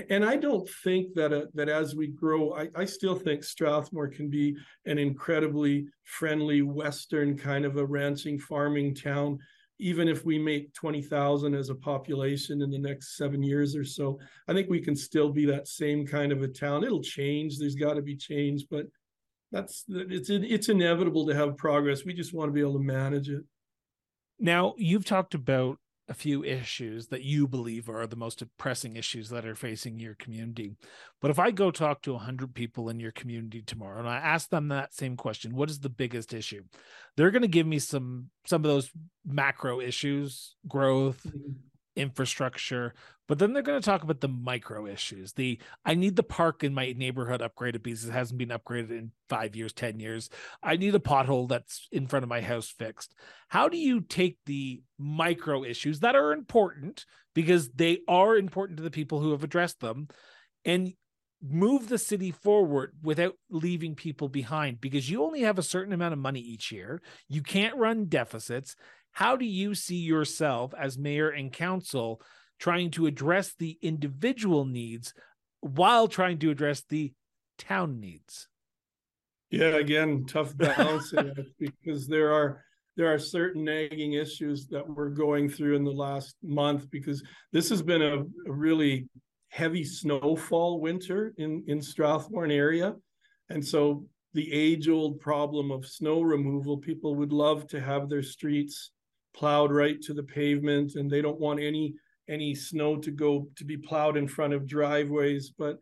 And 0.09 0.25
i 0.25 0.37
don't 0.37 0.69
think 0.85 1.15
that 1.15 1.33
uh, 1.33 1.47
that 1.55 1.69
as 1.69 1.97
we 1.97 2.09
grow 2.09 2.53
I, 2.53 2.69
I 2.77 2.85
still 2.85 3.17
think 3.17 3.43
strathmore 3.43 4.09
can 4.09 4.29
be 4.31 4.57
an 4.87 4.99
incredibly 4.99 5.89
friendly 6.05 6.63
western 6.63 7.37
kind 7.37 7.65
of 7.65 7.79
a 7.79 7.85
ranching 7.85 8.39
farming 8.39 8.95
town 8.95 9.39
even 9.79 10.09
if 10.09 10.25
we 10.25 10.39
make 10.39 10.73
20,000 10.75 11.55
as 11.55 11.71
a 11.71 11.75
population 11.75 12.63
in 12.63 12.71
the 12.71 12.79
next 12.79 13.17
seven 13.17 13.43
years 13.43 13.77
or 13.77 13.85
so, 13.85 14.19
I 14.49 14.53
think 14.53 14.69
we 14.69 14.81
can 14.81 14.97
still 14.97 15.31
be 15.31 15.47
that 15.47 15.69
same 15.69 16.07
kind 16.07 16.33
of 16.33 16.43
a 16.43 16.49
town. 16.49 16.85
It'll 16.85 17.03
change. 17.03 17.59
There's 17.59 17.75
got 17.75 17.95
to 17.95 18.03
be 18.03 18.17
change, 18.17 18.67
but 18.71 18.87
that's 19.53 19.85
it's 19.89 20.31
it's 20.31 20.69
inevitable 20.69 21.27
to 21.27 21.35
have 21.35 21.57
progress. 21.57 22.05
We 22.05 22.13
just 22.13 22.35
want 22.35 22.49
to 22.49 22.53
be 22.53 22.61
able 22.61 22.75
to 22.75 22.85
manage 22.85 23.31
it. 23.31 23.45
Now, 24.39 24.75
you've 24.77 25.05
talked 25.05 25.35
about 25.35 25.79
a 26.09 26.15
few 26.15 26.43
issues 26.43 27.09
that 27.09 27.23
you 27.23 27.47
believe 27.47 27.89
are 27.89 28.07
the 28.07 28.17
most 28.17 28.43
pressing 28.57 28.97
issues 28.97 29.29
that 29.29 29.45
are 29.45 29.55
facing 29.55 29.99
your 29.99 30.15
community. 30.15 30.75
But 31.21 31.31
if 31.31 31.39
I 31.39 31.51
go 31.51 31.71
talk 31.71 32.03
to 32.03 32.15
100 32.15 32.55
people 32.55 32.89
in 32.89 32.99
your 32.99 33.13
community 33.13 33.63
tomorrow 33.63 33.99
and 33.99 34.09
I 34.09 34.17
ask 34.17 34.49
them 34.49 34.69
that 34.69 34.95
same 34.95 35.17
question, 35.17 35.55
what 35.55 35.71
is 35.71 35.81
the 35.81 35.91
biggest 35.91 36.33
issue? 36.33 36.63
They're 37.17 37.31
going 37.31 37.43
to 37.43 37.49
give 37.49 37.67
me 37.67 37.79
some 37.79 38.31
some 38.47 38.65
of 38.65 38.71
those 38.71 38.91
macro 39.27 39.81
issues, 39.81 40.57
growth, 40.67 41.21
mm-hmm 41.27 41.53
infrastructure 41.99 42.95
but 43.27 43.39
then 43.39 43.53
they're 43.53 43.63
going 43.63 43.81
to 43.81 43.85
talk 43.85 44.03
about 44.03 44.21
the 44.21 44.29
micro 44.29 44.87
issues 44.87 45.33
the 45.33 45.59
i 45.85 45.95
need 45.95 46.17
the 46.17 46.23
park 46.23 46.65
in 46.65 46.73
my 46.73 46.95
neighborhood 46.97 47.41
upgraded 47.41 47.83
because 47.83 48.05
it 48.05 48.13
hasn't 48.13 48.39
been 48.39 48.49
upgraded 48.49 48.91
in 48.91 49.13
five 49.29 49.55
years 49.55 49.73
ten 49.73 50.01
years. 50.01 50.29
I 50.63 50.77
need 50.77 50.95
a 50.95 51.01
pothole 51.01 51.49
that's 51.49 51.89
in 51.93 52.07
front 52.07 52.23
of 52.23 52.29
my 52.29 52.41
house 52.41 52.69
fixed. 52.69 53.15
How 53.49 53.69
do 53.69 53.77
you 53.77 54.01
take 54.01 54.39
the 54.47 54.83
micro 54.99 55.65
issues 55.65 56.01
that 56.01 56.17
are 56.17 56.33
important 56.33 57.05
because 57.35 57.71
they 57.71 58.01
are 58.09 58.37
important 58.37 58.79
to 58.79 58.83
the 58.83 58.91
people 58.91 59.21
who 59.21 59.31
have 59.33 59.45
addressed 59.45 59.81
them 59.81 60.09
and 60.65 60.93
move 61.41 61.89
the 61.89 61.99
city 61.99 62.33
forward 62.33 62.93
without 63.03 63.35
leaving 63.51 63.95
people 63.95 64.29
behind? 64.29 64.81
Because 64.81 65.09
you 65.09 65.23
only 65.23 65.43
have 65.43 65.59
a 65.59 65.63
certain 65.63 65.93
amount 65.93 66.13
of 66.13 66.19
money 66.19 66.41
each 66.41 66.73
year. 66.73 67.01
You 67.29 67.43
can't 67.43 67.77
run 67.77 68.07
deficits 68.07 68.75
how 69.19 69.35
do 69.35 69.45
you 69.45 69.75
see 69.75 69.97
yourself 69.97 70.73
as 70.79 70.97
mayor 70.97 71.29
and 71.29 71.53
council 71.53 72.23
trying 72.61 72.89
to 72.89 73.05
address 73.05 73.53
the 73.59 73.77
individual 73.83 74.65
needs 74.65 75.13
while 75.59 76.07
trying 76.07 76.39
to 76.39 76.53
address 76.53 76.85
the 76.89 77.13
town 77.59 77.99
needs? 77.99 78.47
Yeah, 79.51 79.75
again, 79.75 80.25
tough 80.25 80.57
balancing 80.57 81.33
because 81.59 82.07
there 82.07 82.33
are 82.33 82.63
there 82.97 83.13
are 83.13 83.19
certain 83.19 83.65
nagging 83.65 84.13
issues 84.13 84.69
that 84.69 84.89
we're 84.89 85.09
going 85.09 85.49
through 85.49 85.75
in 85.75 85.83
the 85.83 85.91
last 85.91 86.37
month 86.45 86.89
because 86.89 87.21
this 87.53 87.69
has 87.71 87.83
been 87.83 88.03
a, 88.03 88.19
a 88.19 88.53
really 88.53 89.09
heavy 89.49 89.83
snowfall 89.83 90.81
winter 90.81 91.35
in 91.39 91.65
in 91.67 91.83
Strathmore 91.83 92.47
area, 92.47 92.95
and 93.51 93.67
so 93.67 94.07
the 94.35 94.53
age 94.53 94.89
old 94.89 95.19
problem 95.19 95.73
of 95.73 95.85
snow 95.85 96.21
removal. 96.21 96.77
People 96.77 97.17
would 97.17 97.33
love 97.33 97.67
to 97.67 97.81
have 97.81 98.09
their 98.09 98.23
streets 98.23 98.93
plowed 99.39 99.71
right 99.71 100.01
to 100.03 100.13
the 100.13 100.23
pavement 100.23 100.97
and 100.97 101.09
they 101.11 101.23
don't 101.23 101.41
want 101.41 101.61
any 101.61 101.95
any 102.29 102.55
snow 102.55 102.97
to 102.97 103.11
go 103.11 103.49
to 103.57 103.65
be 103.65 103.77
plowed 103.77 104.17
in 104.17 104.29
front 104.29 104.53
of 104.53 104.67
driveways. 104.67 105.51
But 105.57 105.79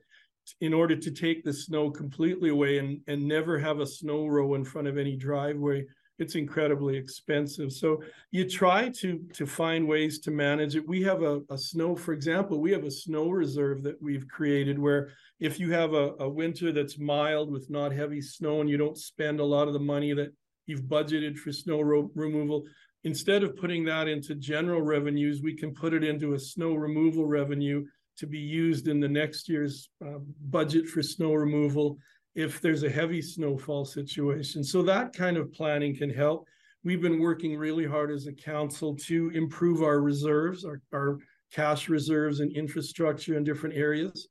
in 0.60 0.72
order 0.72 0.94
to 0.94 1.10
take 1.10 1.42
the 1.42 1.52
snow 1.52 1.90
completely 1.90 2.50
away 2.50 2.78
and 2.78 3.00
and 3.06 3.26
never 3.26 3.58
have 3.58 3.80
a 3.80 3.86
snow 3.86 4.26
row 4.26 4.54
in 4.54 4.64
front 4.64 4.88
of 4.88 4.98
any 4.98 5.16
driveway 5.16 5.84
it's 6.18 6.34
incredibly 6.34 6.96
expensive. 6.96 7.72
So 7.72 8.02
you 8.30 8.48
try 8.48 8.88
to 8.88 9.20
to 9.34 9.46
find 9.46 9.86
ways 9.86 10.18
to 10.20 10.30
manage 10.30 10.76
it. 10.76 10.88
We 10.88 11.02
have 11.02 11.22
a, 11.22 11.42
a 11.50 11.58
snow 11.58 11.94
for 11.94 12.12
example 12.12 12.60
we 12.60 12.72
have 12.72 12.84
a 12.84 12.90
snow 12.90 13.30
reserve 13.30 13.82
that 13.82 14.00
we've 14.00 14.28
created 14.28 14.78
where 14.78 15.10
if 15.40 15.60
you 15.60 15.70
have 15.72 15.92
a, 15.92 16.14
a 16.20 16.28
winter 16.28 16.72
that's 16.72 16.98
mild 16.98 17.50
with 17.50 17.68
not 17.68 17.92
heavy 17.92 18.22
snow 18.22 18.60
and 18.60 18.70
you 18.70 18.78
don't 18.78 18.96
spend 18.96 19.40
a 19.40 19.44
lot 19.44 19.68
of 19.68 19.74
the 19.74 19.86
money 19.94 20.14
that 20.14 20.32
you've 20.66 20.82
budgeted 20.82 21.36
for 21.36 21.52
snow 21.52 21.80
ro- 21.80 22.10
removal 22.14 22.64
instead 23.06 23.44
of 23.44 23.56
putting 23.56 23.84
that 23.84 24.08
into 24.08 24.34
general 24.34 24.82
revenues, 24.82 25.40
we 25.40 25.54
can 25.54 25.72
put 25.72 25.94
it 25.94 26.02
into 26.02 26.34
a 26.34 26.38
snow 26.38 26.74
removal 26.74 27.24
revenue 27.24 27.86
to 28.18 28.26
be 28.26 28.38
used 28.38 28.88
in 28.88 28.98
the 28.98 29.08
next 29.08 29.48
year's 29.48 29.88
uh, 30.04 30.18
budget 30.50 30.88
for 30.88 31.04
snow 31.04 31.32
removal 31.32 31.98
if 32.34 32.60
there's 32.60 32.82
a 32.82 32.90
heavy 32.90 33.22
snowfall 33.22 33.84
situation. 33.84 34.64
So 34.64 34.82
that 34.82 35.12
kind 35.12 35.36
of 35.36 35.52
planning 35.52 35.94
can 35.94 36.10
help. 36.10 36.48
We've 36.82 37.00
been 37.00 37.20
working 37.20 37.56
really 37.56 37.86
hard 37.86 38.10
as 38.10 38.26
a 38.26 38.32
council 38.32 38.96
to 38.96 39.30
improve 39.30 39.84
our 39.84 40.00
reserves, 40.00 40.64
our, 40.64 40.82
our 40.92 41.18
cash 41.52 41.88
reserves 41.88 42.40
and 42.40 42.50
infrastructure 42.56 43.36
in 43.36 43.44
different 43.44 43.76
areas. 43.76 44.26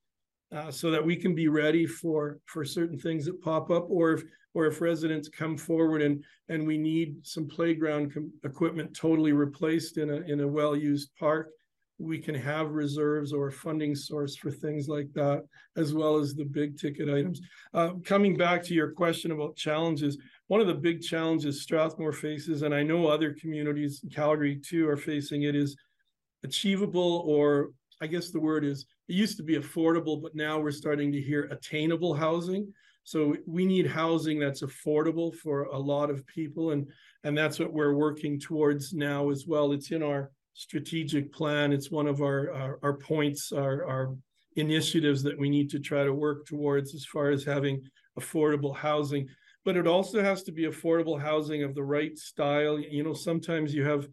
Uh, 0.55 0.71
so 0.71 0.89
that 0.89 1.05
we 1.05 1.17
can 1.17 1.35
be 1.35 1.49
ready 1.49 1.85
for 1.85 2.39
for 2.45 2.63
certain 2.63 2.97
things 2.97 3.25
that 3.25 3.41
pop 3.41 3.69
up 3.69 3.87
or 3.89 4.13
if 4.13 4.23
or 4.53 4.67
if 4.67 4.79
residents 4.79 5.27
come 5.27 5.57
forward 5.57 6.01
and 6.01 6.23
and 6.47 6.65
we 6.65 6.77
need 6.77 7.17
some 7.23 7.45
playground 7.45 8.13
com- 8.13 8.31
equipment 8.45 8.95
totally 8.95 9.33
replaced 9.33 9.97
in 9.97 10.09
a 10.09 10.21
in 10.31 10.39
a 10.39 10.47
well-used 10.47 11.09
park 11.19 11.49
we 11.97 12.17
can 12.17 12.35
have 12.35 12.71
reserves 12.71 13.33
or 13.33 13.49
a 13.49 13.51
funding 13.51 13.93
source 13.93 14.37
for 14.37 14.49
things 14.49 14.87
like 14.87 15.11
that 15.13 15.43
as 15.75 15.93
well 15.93 16.17
as 16.17 16.33
the 16.33 16.43
big 16.43 16.77
ticket 16.77 17.09
items. 17.09 17.41
Uh, 17.73 17.91
coming 18.03 18.35
back 18.35 18.63
to 18.63 18.73
your 18.73 18.91
question 18.91 19.31
about 19.31 19.57
challenges 19.57 20.17
one 20.47 20.61
of 20.61 20.67
the 20.67 20.73
big 20.73 21.01
challenges 21.01 21.63
strathmore 21.63 22.13
faces 22.13 22.61
and 22.61 22.73
i 22.73 22.81
know 22.81 23.07
other 23.07 23.33
communities 23.33 23.99
in 24.05 24.09
calgary 24.09 24.57
too 24.65 24.87
are 24.87 24.95
facing 24.95 25.43
it 25.43 25.53
is 25.53 25.75
achievable 26.45 27.25
or 27.27 27.71
i 28.01 28.07
guess 28.07 28.31
the 28.31 28.39
word 28.39 28.63
is 28.63 28.85
it 29.07 29.13
used 29.13 29.37
to 29.37 29.43
be 29.43 29.57
affordable 29.57 30.21
but 30.21 30.35
now 30.35 30.59
we're 30.59 30.71
starting 30.71 31.11
to 31.11 31.21
hear 31.21 31.43
attainable 31.51 32.13
housing 32.13 32.71
so 33.05 33.35
we 33.45 33.67
need 33.67 33.85
housing 33.85 34.39
that's 34.39 34.63
affordable 34.63 35.33
for 35.33 35.65
a 35.65 35.77
lot 35.77 36.09
of 36.09 36.25
people, 36.25 36.71
and 36.71 36.87
and 37.23 37.37
that's 37.37 37.59
what 37.59 37.71
we're 37.71 37.93
working 37.93 38.39
towards 38.39 38.93
now 38.93 39.29
as 39.29 39.45
well. 39.45 39.71
It's 39.73 39.91
in 39.91 40.01
our 40.01 40.31
strategic 40.55 41.31
plan. 41.31 41.71
It's 41.71 41.91
one 41.91 42.07
of 42.07 42.21
our 42.23 42.51
our, 42.51 42.79
our 42.81 42.93
points, 42.97 43.51
our 43.51 43.85
our 43.85 44.15
initiatives 44.55 45.21
that 45.21 45.37
we 45.37 45.49
need 45.51 45.69
to 45.69 45.79
try 45.79 46.03
to 46.03 46.13
work 46.13 46.47
towards 46.47 46.95
as 46.95 47.05
far 47.05 47.29
as 47.29 47.43
having 47.43 47.83
affordable 48.19 48.75
housing. 48.75 49.27
but 49.65 49.77
it 49.77 49.87
also 49.87 50.23
has 50.23 50.43
to 50.43 50.51
be 50.51 50.63
affordable 50.63 51.19
housing 51.19 51.63
of 51.63 51.75
the 51.75 51.83
right 51.83 52.17
style. 52.17 52.79
You 52.79 53.03
know, 53.03 53.13
sometimes 53.13 53.73
you 53.73 53.83
have 53.83 54.07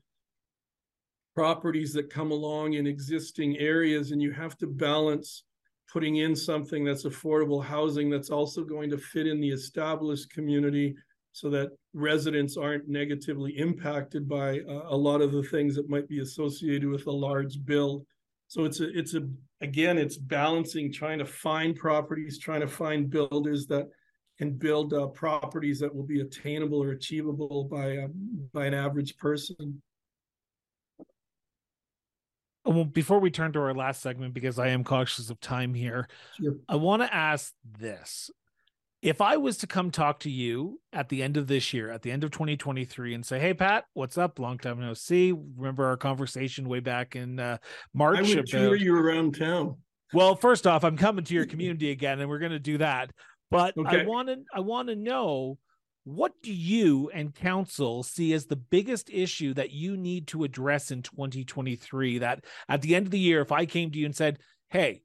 properties 1.35 1.93
that 1.93 2.11
come 2.11 2.31
along 2.31 2.75
in 2.75 2.87
existing 2.87 3.59
areas 3.59 4.11
and 4.11 4.21
you 4.21 4.33
have 4.33 4.57
to 4.59 4.67
balance 4.67 5.45
putting 5.91 6.17
in 6.17 6.35
something 6.35 6.85
that's 6.85 7.05
affordable 7.05 7.63
housing 7.63 8.09
that's 8.09 8.31
also 8.31 8.65
going 8.65 8.91
to 8.91 8.99
fit 8.99 9.27
in 9.27 9.41
the 9.41 9.51
established 9.51 10.31
community 10.31 10.95
so 11.33 11.49
that 11.51 11.71
residents 11.95 12.57
aren't 12.57 12.89
negatively 12.89 13.53
impacted 13.59 14.29
by 14.29 14.61
uh, 14.61 14.83
a 14.89 14.97
lot 14.97 15.21
of 15.21 15.33
the 15.33 15.43
things 15.45 15.75
that 15.75 15.89
might 15.89 16.09
be 16.09 16.21
associated 16.21 16.89
with 16.89 17.07
a 17.07 17.11
large 17.11 17.65
build. 17.65 18.05
So 18.49 18.65
it's 18.65 18.81
a 18.81 18.99
it's 18.99 19.15
a 19.15 19.27
again 19.63 19.97
it's 19.97 20.19
balancing 20.19 20.93
trying 20.93 21.19
to 21.21 21.25
find 21.25 21.75
properties 21.75 22.39
trying 22.39 22.61
to 22.61 22.69
find 22.69 23.09
builders 23.09 23.67
that 23.69 23.89
can 24.37 24.53
build 24.53 24.93
uh, 24.93 25.07
properties 25.07 25.79
that 25.81 25.95
will 25.95 26.05
be 26.05 26.21
attainable 26.21 26.83
or 26.83 26.91
achievable 26.91 27.65
by 27.65 27.97
uh, 27.97 28.09
by 28.53 28.67
an 28.67 28.75
average 28.75 29.17
person 29.17 29.81
well, 32.65 32.85
before 32.85 33.19
we 33.19 33.31
turn 33.31 33.53
to 33.53 33.61
our 33.61 33.75
last 33.75 34.03
segment, 34.03 34.35
because 34.35 34.59
I 34.59 34.69
am 34.69 34.85
cautious 34.85 35.31
of 35.31 35.41
time 35.41 35.75
here, 35.75 36.09
sure. 36.41 36.57
I 36.69 36.77
want 36.77 37.03
to 37.03 37.13
ask 37.13 37.53
this. 37.79 38.31
If 39.01 39.21
I 39.21 39.37
was 39.37 39.57
to 39.59 39.67
come 39.67 39.91
talk 39.91 40.21
to 40.21 40.31
you 40.31 40.81
at 40.93 41.09
the 41.09 41.25
end 41.25 41.37
of 41.37 41.49
this 41.49 41.73
year, 41.75 41.91
at 41.91 42.03
the 42.03 42.13
end 42.13 42.23
of 42.23 42.31
2023, 42.31 43.15
and 43.15 43.27
say, 43.27 43.41
"Hey, 43.41 43.53
Pat, 43.53 43.85
what's 43.95 44.17
up? 44.17 44.39
Long 44.39 44.59
time 44.59 44.79
no 44.79 44.95
see. 44.95 45.33
Remember 45.33 45.87
our 45.87 45.97
conversation 45.97 46.69
way 46.69 46.79
back 46.79 47.17
in 47.17 47.41
uh, 47.41 47.59
March?" 47.93 48.19
I 48.19 48.23
would 48.23 48.33
about... 48.33 48.47
tour 48.47 48.77
you 48.77 48.97
around 48.97 49.37
town. 49.37 49.77
Well, 50.13 50.37
first 50.37 50.69
off, 50.69 50.85
I'm 50.85 50.97
coming 50.97 51.25
to 51.25 51.35
your 51.35 51.47
community 51.53 51.91
again, 51.91 52.21
and 52.21 52.29
we're 52.29 52.39
going 52.39 52.53
to 52.53 52.61
do 52.61 52.79
that. 52.79 53.11
But 53.51 53.77
okay. 53.77 54.03
I 54.03 54.05
want 54.05 54.29
to, 54.29 54.37
I 54.55 54.61
want 54.61 54.89
to 54.89 54.95
know 54.95 55.59
what 56.05 56.33
do 56.43 56.53
you 56.53 57.11
and 57.15 57.35
council 57.35 58.03
see 58.03 58.33
as 58.33 58.47
the 58.47 58.57
biggest 58.57 59.09
issue 59.11 59.55
that 59.55 59.71
you 59.71 59.97
need 59.97 60.27
to 60.29 60.45
address 60.45 60.91
in 60.91 61.03
2023? 61.03 62.19
That 62.19 62.45
at 62.69 62.83
the 62.83 62.95
end 62.95 63.07
of 63.07 63.13
the 63.13 63.19
year, 63.19 63.41
if 63.41 63.53
I 63.53 63.67
came 63.67 63.91
to 63.91 63.99
you 63.99 64.07
and 64.07 64.17
said, 64.17 64.39
Hey, 64.69 65.03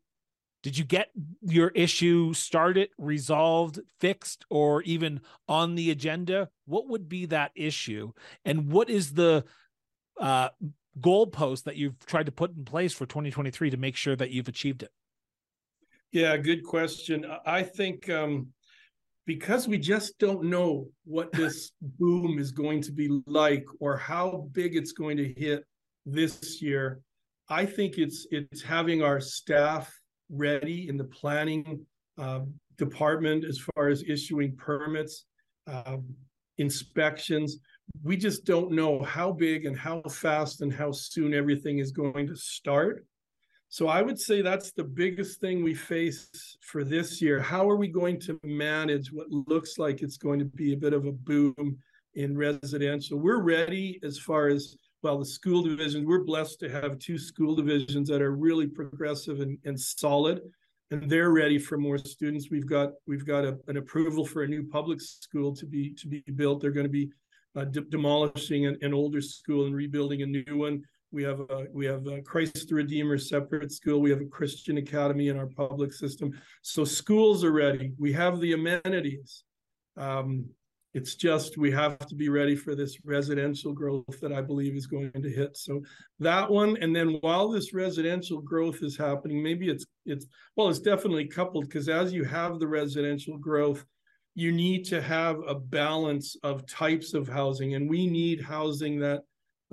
did 0.64 0.78
you 0.78 0.84
get 0.84 1.10
your 1.42 1.70
issue 1.70 2.34
started, 2.34 2.90
resolved, 2.98 3.80
fixed, 4.00 4.46
or 4.50 4.82
even 4.84 5.22
on 5.48 5.76
the 5.76 5.92
agenda? 5.92 6.50
What 6.66 6.90
would 6.90 7.08
be 7.08 7.28
that 7.28 7.52
issue? 7.56 8.12
And 8.44 8.72
what 8.72 8.90
is 8.90 9.14
the 9.14 9.46
uh, 10.20 10.50
goalpost 11.00 11.64
that 11.64 11.76
you've 11.76 12.04
tried 12.06 12.26
to 12.26 12.32
put 12.32 12.56
in 12.56 12.66
place 12.66 12.94
for 12.94 13.06
2023 13.06 13.70
to 13.70 13.78
make 13.78 13.96
sure 13.96 14.16
that 14.16 14.32
you've 14.32 14.48
achieved 14.48 14.84
it? 14.84 14.92
Yeah, 16.12 16.36
good 16.38 16.64
question. 16.64 17.26
I 17.46 17.62
think 17.64 18.10
um, 18.10 18.48
because 19.28 19.68
we 19.68 19.78
just 19.78 20.18
don't 20.18 20.46
know 20.46 20.88
what 21.06 21.32
this 21.32 21.72
boom 22.00 22.40
is 22.40 22.52
going 22.52 22.82
to 22.82 22.92
be 22.92 23.22
like 23.28 23.66
or 23.80 23.96
how 23.96 24.48
big 24.54 24.76
it's 24.76 24.94
going 24.94 25.18
to 25.18 25.34
hit 25.34 25.64
this 26.06 26.62
year 26.62 27.02
i 27.50 27.66
think 27.66 27.98
it's 28.00 28.26
it's 28.32 28.64
having 28.64 29.04
our 29.04 29.20
staff 29.20 29.94
ready 30.30 30.88
in 30.90 30.98
the 30.98 31.04
planning 31.04 31.86
uh, 32.18 32.40
department 32.78 33.46
as 33.46 33.60
far 33.76 33.90
as 33.90 34.04
issuing 34.08 34.56
permits 34.56 35.26
uh, 35.68 35.98
inspections. 36.58 37.58
We 38.04 38.18
just 38.18 38.46
don't 38.46 38.72
know 38.72 39.02
how 39.04 39.32
big 39.32 39.66
and 39.66 39.78
how 39.78 40.02
fast 40.02 40.62
and 40.62 40.74
how 40.74 40.92
soon 40.92 41.34
everything 41.34 41.80
is 41.80 41.92
going 41.92 42.28
to 42.28 42.36
start 42.36 43.06
so 43.70 43.88
I 43.88 44.02
would 44.02 44.20
say 44.20 44.42
that's 44.42 44.72
the 44.72 44.84
biggest 44.84 45.42
thing 45.42 45.62
we 45.62 45.74
face 45.74 46.58
for 46.62 46.84
this 46.84 47.22
year. 47.22 47.40
How 47.40 47.70
are 47.70 47.76
we 47.76 47.90
going 47.90 48.20
to 48.22 48.40
manage 48.44 49.12
what 49.12 49.28
looks 49.30 49.78
like 49.78 50.02
it's 50.02 50.18
going 50.18 50.40
to 50.40 50.46
be 50.46 50.74
a 50.74 50.78
bit 50.78 50.94
of 50.94 51.06
a 51.06 51.12
boom 51.12 51.78
in 52.16 52.38
residential? 52.38 53.20
We're 53.20 53.42
ready 53.42 54.00
as 54.04 54.18
far 54.18 54.48
as 54.48 54.78
well 55.04 55.20
the 55.20 55.26
school 55.26 55.64
divisions. 55.64 56.06
We're 56.06 56.24
blessed 56.24 56.60
to 56.62 56.70
have 56.70 56.98
two 57.00 57.18
school 57.18 57.56
divisions 57.56 58.08
that 58.08 58.22
are 58.22 58.36
really 58.36 58.68
progressive 58.68 59.42
and, 59.42 59.58
and 59.66 59.80
solid, 59.80 60.42
and 60.92 61.10
they're 61.10 61.32
ready 61.32 61.60
for 61.60 61.78
more 61.78 61.98
students. 61.98 62.50
We've 62.50 62.68
got 62.68 62.92
we've 63.06 63.26
got 63.26 63.44
a, 63.44 63.58
an 63.68 63.78
approval 63.78 64.26
for 64.26 64.44
a 64.44 64.48
new 64.48 64.64
public 64.64 65.02
school 65.02 65.54
to 65.56 65.66
be 65.66 65.94
to 65.96 66.08
be 66.08 66.24
built. 66.36 66.62
They're 66.62 66.72
going 66.72 66.86
to 66.86 66.92
be 66.92 67.12
uh, 67.56 67.66
de- 67.66 67.82
demolishing 67.82 68.66
an, 68.66 68.78
an 68.82 68.94
older 68.94 69.22
school 69.22 69.66
and 69.66 69.76
rebuilding 69.76 70.22
a 70.22 70.26
new 70.26 70.58
one 70.58 70.84
we 71.12 71.24
have 71.24 71.40
a 71.40 71.68
we 71.72 71.86
have 71.86 72.06
a 72.08 72.22
Christ 72.22 72.68
the 72.68 72.76
Redeemer 72.76 73.18
separate 73.18 73.72
school. 73.72 74.02
We 74.02 74.10
have 74.10 74.22
a 74.22 74.26
Christian 74.26 74.78
academy 74.78 75.30
in 75.30 75.38
our 75.38 75.48
public 75.48 75.94
system. 75.94 76.32
So 76.62 76.84
schools 76.84 77.44
are 77.44 77.52
ready. 77.52 77.94
We 77.98 78.12
have 78.14 78.40
the 78.40 78.54
amenities. 78.54 79.44
Um, 79.96 80.46
it's 80.94 81.16
just 81.16 81.58
we 81.58 81.72
have 81.72 82.00
to 82.08 82.16
be 82.16 82.30
ready 82.30 82.56
for 82.56 82.74
this 82.74 82.98
residential 83.06 83.72
growth 83.72 84.20
that 84.22 84.34
I 84.34 84.42
believe 84.42 84.76
is 84.76 84.88
going 84.88 85.12
to 85.12 85.30
hit. 85.30 85.56
So 85.56 85.82
that 86.20 86.50
one, 86.50 86.78
and 86.78 86.96
then 86.96 87.20
while 87.22 87.50
this 87.50 87.74
residential 87.74 88.42
growth 88.42 88.82
is 88.82 88.98
happening, 88.98 89.42
maybe 89.42 89.70
it's 89.70 89.86
it's 90.06 90.26
well, 90.56 90.70
it's 90.70 90.80
definitely 90.80 91.28
coupled 91.28 91.66
because 91.66 91.88
as 91.88 92.14
you 92.14 92.24
have 92.26 92.60
the 92.60 92.68
residential 92.68 93.38
growth, 93.38 93.86
you 94.36 94.52
need 94.52 94.86
to 94.86 95.02
have 95.02 95.38
a 95.48 95.56
balance 95.56 96.36
of 96.44 96.68
types 96.68 97.14
of 97.14 97.30
housing, 97.30 97.76
and 97.76 97.90
we 97.90 98.08
need 98.08 98.42
housing 98.42 99.00
that 99.00 99.22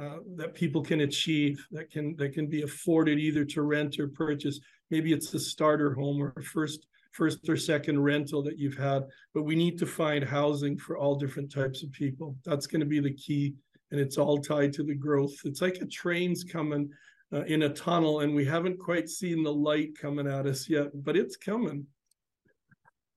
uh, 0.01 0.17
that 0.37 0.55
people 0.55 0.83
can 0.83 1.03
achieve 1.03 1.65
that 1.71 1.91
can 1.91 2.17
that 2.17 2.33
can 2.33 2.47
be 2.49 2.63
afforded 2.63 3.19
either 3.19 3.45
to 3.45 3.63
rent 3.63 3.99
or 3.99 4.09
purchase. 4.09 4.59
Maybe 4.91 5.13
it's 5.13 5.33
a 5.35 5.39
starter 5.39 5.95
home 5.95 6.21
or 6.21 6.35
first 6.43 6.87
first 7.13 7.49
or 7.49 7.57
second 7.57 8.03
rental 8.03 8.43
that 8.43 8.59
you've 8.59 8.77
had, 8.77 9.05
but 9.35 9.45
we 9.45 9.55
need 9.55 9.79
to 9.79 9.87
find 9.87 10.25
housing 10.25 10.77
for 10.77 10.97
all 10.97 11.15
different 11.15 11.53
types 11.53 11.85
of 11.85 11.93
people. 11.93 12.37
That's 12.45 12.67
going 12.67 12.81
to 12.81 12.87
be 12.87 12.99
the 12.99 13.15
key, 13.15 13.55
and 13.93 14.01
it's 14.01 14.19
all 14.19 14.39
tied 14.39 14.73
to 14.75 14.83
the 14.83 14.97
growth. 14.97 15.35
It's 15.45 15.63
like 15.63 15.77
a 15.77 15.87
train's 15.87 16.43
coming 16.43 16.91
uh, 17.33 17.45
in 17.45 17.63
a 17.63 17.69
tunnel, 17.69 18.21
and 18.21 18.35
we 18.35 18.45
haven't 18.45 18.81
quite 18.81 19.09
seen 19.09 19.45
the 19.45 19.55
light 19.55 19.97
coming 19.97 20.27
at 20.27 20.47
us 20.47 20.69
yet, 20.69 20.89
but 21.05 21.17
it's 21.17 21.37
coming. 21.37 21.87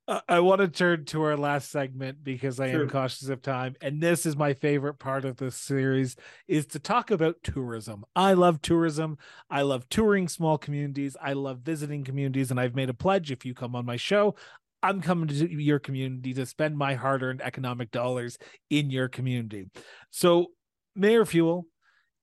I 0.08 0.40
want 0.40 0.62
to 0.62 0.70
turn 0.70 1.04
to 1.06 1.24
our 1.24 1.36
last 1.36 1.70
segment 1.70 2.24
because 2.24 2.62
I 2.62 2.72
sure. 2.72 2.84
am 2.84 2.90
cautious 2.90 3.28
of 3.28 3.42
time, 3.42 3.76
and 3.82 4.02
this 4.02 4.26
is 4.26 4.38
my 4.38 4.54
favorite 4.54 5.00
part 5.00 5.26
of 5.26 5.36
this 5.36 5.58
series: 5.58 6.16
is 6.48 6.66
to 6.68 6.80
talk 6.80 7.12
about 7.12 7.44
tourism. 7.44 8.06
I 8.16 8.34
love 8.34 8.62
tourism. 8.62 9.18
I 9.50 9.64
love 9.64 9.90
touring 9.90 10.30
small 10.30 10.58
communities. 10.58 11.18
I 11.22 11.34
love 11.34 11.60
visiting 11.60 12.06
communities, 12.06 12.52
and 12.52 12.60
I've 12.60 12.76
made 12.76 12.90
a 12.90 12.94
pledge: 12.94 13.32
if 13.32 13.46
you 13.46 13.54
come 13.54 13.76
on 13.76 13.86
my 13.86 13.98
show, 13.98 14.36
I'm 14.82 15.02
coming 15.02 15.28
to 15.28 15.62
your 15.62 15.80
community 15.80 16.34
to 16.36 16.46
spend 16.46 16.78
my 16.78 16.94
hard-earned 16.94 17.42
economic 17.42 17.92
dollars 17.92 18.38
in 18.70 18.90
your 18.90 19.10
community. 19.10 19.66
So, 20.12 20.52
Mayor 20.96 21.26
Fule, 21.26 21.66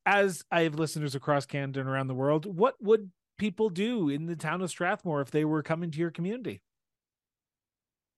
as 0.07 0.43
I 0.51 0.63
have 0.63 0.77
listeners 0.77 1.15
across 1.15 1.45
Canada 1.45 1.81
and 1.81 1.89
around 1.89 2.07
the 2.07 2.15
world, 2.15 2.47
what 2.47 2.77
would 2.81 3.11
people 3.37 3.69
do 3.69 4.09
in 4.09 4.25
the 4.25 4.37
town 4.37 4.63
of 4.63 4.71
Strathmore 4.71 5.21
if 5.21 5.31
they 5.31 5.45
were 5.45 5.63
coming 5.63 5.91
to 5.91 5.99
your 5.99 6.11
community? 6.11 6.63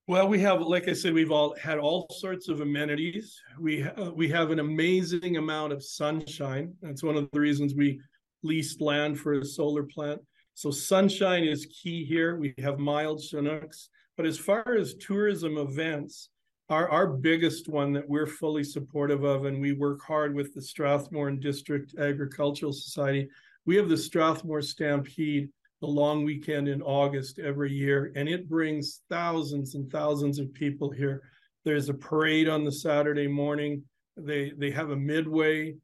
Well, 0.09 0.29
we 0.29 0.39
have, 0.39 0.61
like 0.61 0.87
I 0.87 0.93
said, 0.93 1.15
we've 1.15 1.33
all 1.33 1.57
had 1.61 1.79
all 1.79 2.07
sorts 2.13 2.49
of 2.49 2.61
amenities. 2.61 3.43
We 3.59 3.83
uh, 3.83 4.13
we 4.13 4.29
have 4.29 4.53
an 4.53 4.61
amazing 4.61 5.37
amount 5.37 5.73
of 5.73 5.83
sunshine. 5.83 6.75
That's 6.81 7.03
one 7.03 7.17
of 7.17 7.29
the 7.33 7.41
reasons 7.41 7.75
we 7.75 8.01
leased 8.45 8.81
land 8.81 9.19
for 9.19 9.33
a 9.33 9.45
solar 9.45 9.83
plant. 9.83 10.21
So 10.55 10.71
sunshine 10.71 11.43
is 11.43 11.67
key 11.67 12.05
here. 12.05 12.37
We 12.37 12.55
have 12.59 12.79
mild 12.79 13.21
Chinooks. 13.21 13.89
But 14.17 14.27
as 14.27 14.39
far 14.39 14.77
as 14.79 14.95
tourism 14.95 15.59
events, 15.59 16.31
our, 16.69 16.89
our 16.89 17.09
biggest 17.09 17.69
one 17.69 17.93
that 17.95 18.09
we're 18.09 18.29
fully 18.29 18.63
supportive 18.63 19.25
of, 19.25 19.45
and 19.45 19.61
we 19.61 19.73
work 19.73 20.03
hard 20.07 20.37
with 20.37 20.55
the 20.55 20.63
Strathmore 20.63 21.29
and 21.29 21.41
District 21.41 21.99
Agricultural 21.99 22.73
Society, 22.73 23.29
we 23.65 23.75
have 23.75 23.89
the 23.89 23.97
Strathmore 23.97 24.63
Stampede 24.63 25.49
the 25.87 25.93
long 25.93 26.25
weekend 26.25 26.69
in 26.69 26.83
August 26.83 27.39
every 27.39 27.73
year, 27.73 28.13
and 28.17 28.29
it 28.29 28.49
brings 28.49 29.03
thousands 29.09 29.77
and 29.77 29.91
thousands 29.91 30.39
of 30.41 30.53
people 30.53 30.91
here. 30.91 31.23
There's 31.65 31.89
a 31.89 31.95
parade 31.95 32.49
on 32.49 32.65
the 32.65 32.73
Saturday 32.73 33.29
morning. 33.29 33.83
They 34.17 34.53
they 34.59 34.71
have 34.73 34.91
a 34.91 34.97
midway. 34.97 35.77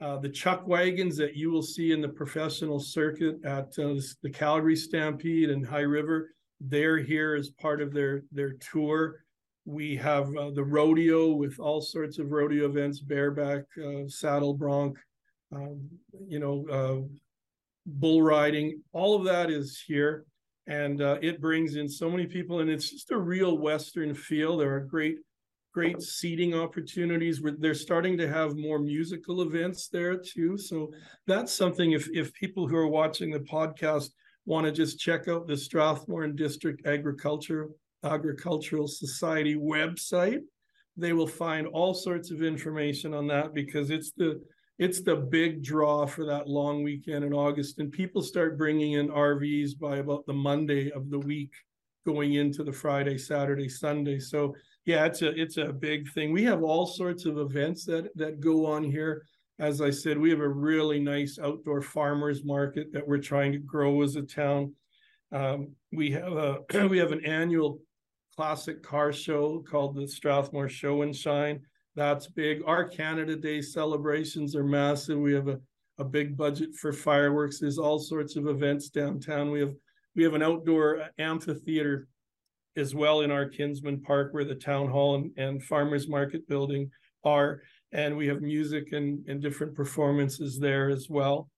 Uh, 0.00 0.18
the 0.18 0.28
chuck 0.28 0.66
wagons 0.68 1.16
that 1.16 1.34
you 1.34 1.50
will 1.50 1.62
see 1.62 1.90
in 1.90 2.00
the 2.00 2.08
professional 2.08 2.78
circuit 2.78 3.44
at 3.44 3.76
uh, 3.80 3.94
the 4.22 4.30
Calgary 4.32 4.76
Stampede 4.76 5.50
and 5.50 5.66
High 5.66 5.80
River, 5.80 6.30
they're 6.60 6.98
here 6.98 7.34
as 7.34 7.50
part 7.50 7.82
of 7.82 7.92
their 7.92 8.22
their 8.30 8.52
tour. 8.72 9.24
We 9.64 9.96
have 9.96 10.28
uh, 10.36 10.50
the 10.50 10.64
rodeo 10.64 11.32
with 11.32 11.58
all 11.58 11.80
sorts 11.80 12.20
of 12.20 12.30
rodeo 12.30 12.66
events, 12.66 13.00
bareback, 13.00 13.64
uh, 13.84 14.06
saddle 14.06 14.54
bronc, 14.54 14.96
um, 15.52 15.88
you 16.28 16.38
know, 16.38 16.64
uh, 16.70 17.27
bull 17.88 18.22
riding, 18.22 18.82
all 18.92 19.16
of 19.16 19.24
that 19.24 19.50
is 19.50 19.82
here. 19.86 20.24
And 20.66 21.00
uh, 21.00 21.16
it 21.22 21.40
brings 21.40 21.76
in 21.76 21.88
so 21.88 22.10
many 22.10 22.26
people, 22.26 22.60
and 22.60 22.68
it's 22.68 22.90
just 22.90 23.10
a 23.10 23.16
real 23.16 23.56
Western 23.56 24.14
feel. 24.14 24.58
There 24.58 24.74
are 24.74 24.80
great, 24.80 25.16
great 25.72 26.02
seating 26.02 26.54
opportunities. 26.54 27.40
They're 27.58 27.72
starting 27.72 28.18
to 28.18 28.28
have 28.28 28.54
more 28.56 28.78
musical 28.78 29.40
events 29.40 29.88
there 29.88 30.18
too. 30.18 30.58
So 30.58 30.92
that's 31.26 31.54
something. 31.54 31.92
If 31.92 32.08
if 32.12 32.34
people 32.34 32.68
who 32.68 32.76
are 32.76 32.86
watching 32.86 33.30
the 33.30 33.40
podcast 33.40 34.10
want 34.44 34.66
to 34.66 34.72
just 34.72 34.98
check 34.98 35.26
out 35.26 35.46
the 35.46 35.56
Strathmore 35.56 36.24
and 36.24 36.36
District 36.36 36.86
Agriculture 36.86 37.70
Agricultural 38.04 38.88
Society 38.88 39.54
website, 39.54 40.40
they 40.98 41.14
will 41.14 41.26
find 41.26 41.66
all 41.66 41.94
sorts 41.94 42.30
of 42.30 42.42
information 42.42 43.14
on 43.14 43.26
that 43.28 43.54
because 43.54 43.90
it's 43.90 44.12
the 44.12 44.42
it's 44.78 45.00
the 45.00 45.16
big 45.16 45.62
draw 45.62 46.06
for 46.06 46.24
that 46.24 46.48
long 46.48 46.82
weekend 46.84 47.24
in 47.24 47.32
August, 47.32 47.80
and 47.80 47.90
people 47.90 48.22
start 48.22 48.56
bringing 48.56 48.92
in 48.92 49.08
RVs 49.08 49.78
by 49.78 49.96
about 49.96 50.24
the 50.26 50.32
Monday 50.32 50.90
of 50.92 51.10
the 51.10 51.18
week, 51.18 51.52
going 52.06 52.34
into 52.34 52.62
the 52.62 52.72
Friday, 52.72 53.18
Saturday, 53.18 53.68
Sunday. 53.68 54.20
So 54.20 54.54
yeah, 54.84 55.04
it's 55.04 55.22
a 55.22 55.30
it's 55.38 55.56
a 55.56 55.72
big 55.72 56.10
thing. 56.12 56.32
We 56.32 56.44
have 56.44 56.62
all 56.62 56.86
sorts 56.86 57.24
of 57.26 57.38
events 57.38 57.84
that 57.86 58.16
that 58.16 58.40
go 58.40 58.66
on 58.66 58.84
here. 58.84 59.24
As 59.58 59.80
I 59.80 59.90
said, 59.90 60.16
we 60.16 60.30
have 60.30 60.40
a 60.40 60.48
really 60.48 61.00
nice 61.00 61.40
outdoor 61.42 61.82
farmers 61.82 62.44
market 62.44 62.92
that 62.92 63.06
we're 63.06 63.18
trying 63.18 63.50
to 63.52 63.58
grow 63.58 64.02
as 64.02 64.14
a 64.14 64.22
town. 64.22 64.74
Um, 65.32 65.72
we 65.92 66.12
have 66.12 66.32
a 66.32 66.58
we 66.88 66.98
have 66.98 67.10
an 67.10 67.24
annual 67.24 67.80
classic 68.36 68.84
car 68.84 69.12
show 69.12 69.64
called 69.68 69.96
the 69.96 70.06
Strathmore 70.06 70.68
Show 70.68 71.02
and 71.02 71.14
Shine 71.14 71.62
that's 71.98 72.26
big. 72.28 72.62
Our 72.66 72.88
Canada 72.88 73.36
Day 73.36 73.60
celebrations 73.60 74.54
are 74.54 74.64
massive. 74.64 75.18
We 75.18 75.34
have 75.34 75.48
a, 75.48 75.60
a 75.98 76.04
big 76.04 76.36
budget 76.36 76.74
for 76.74 76.92
fireworks. 76.92 77.58
There's 77.58 77.78
all 77.78 77.98
sorts 77.98 78.36
of 78.36 78.46
events 78.46 78.88
downtown. 78.88 79.50
We 79.50 79.60
have 79.60 79.74
we 80.14 80.22
have 80.24 80.34
an 80.34 80.42
outdoor 80.42 81.08
amphitheater 81.18 82.08
as 82.76 82.94
well 82.94 83.20
in 83.20 83.30
our 83.30 83.48
Kinsmen 83.48 84.00
Park 84.00 84.32
where 84.32 84.44
the 84.44 84.54
town 84.54 84.88
hall 84.88 85.16
and, 85.16 85.30
and 85.36 85.62
farmers 85.62 86.08
market 86.08 86.48
building 86.48 86.90
are. 87.24 87.62
And 87.92 88.16
we 88.16 88.26
have 88.28 88.42
music 88.42 88.92
and, 88.92 89.26
and 89.28 89.40
different 89.40 89.74
performances 89.74 90.58
there 90.58 90.90
as 90.90 91.08
well. 91.08 91.50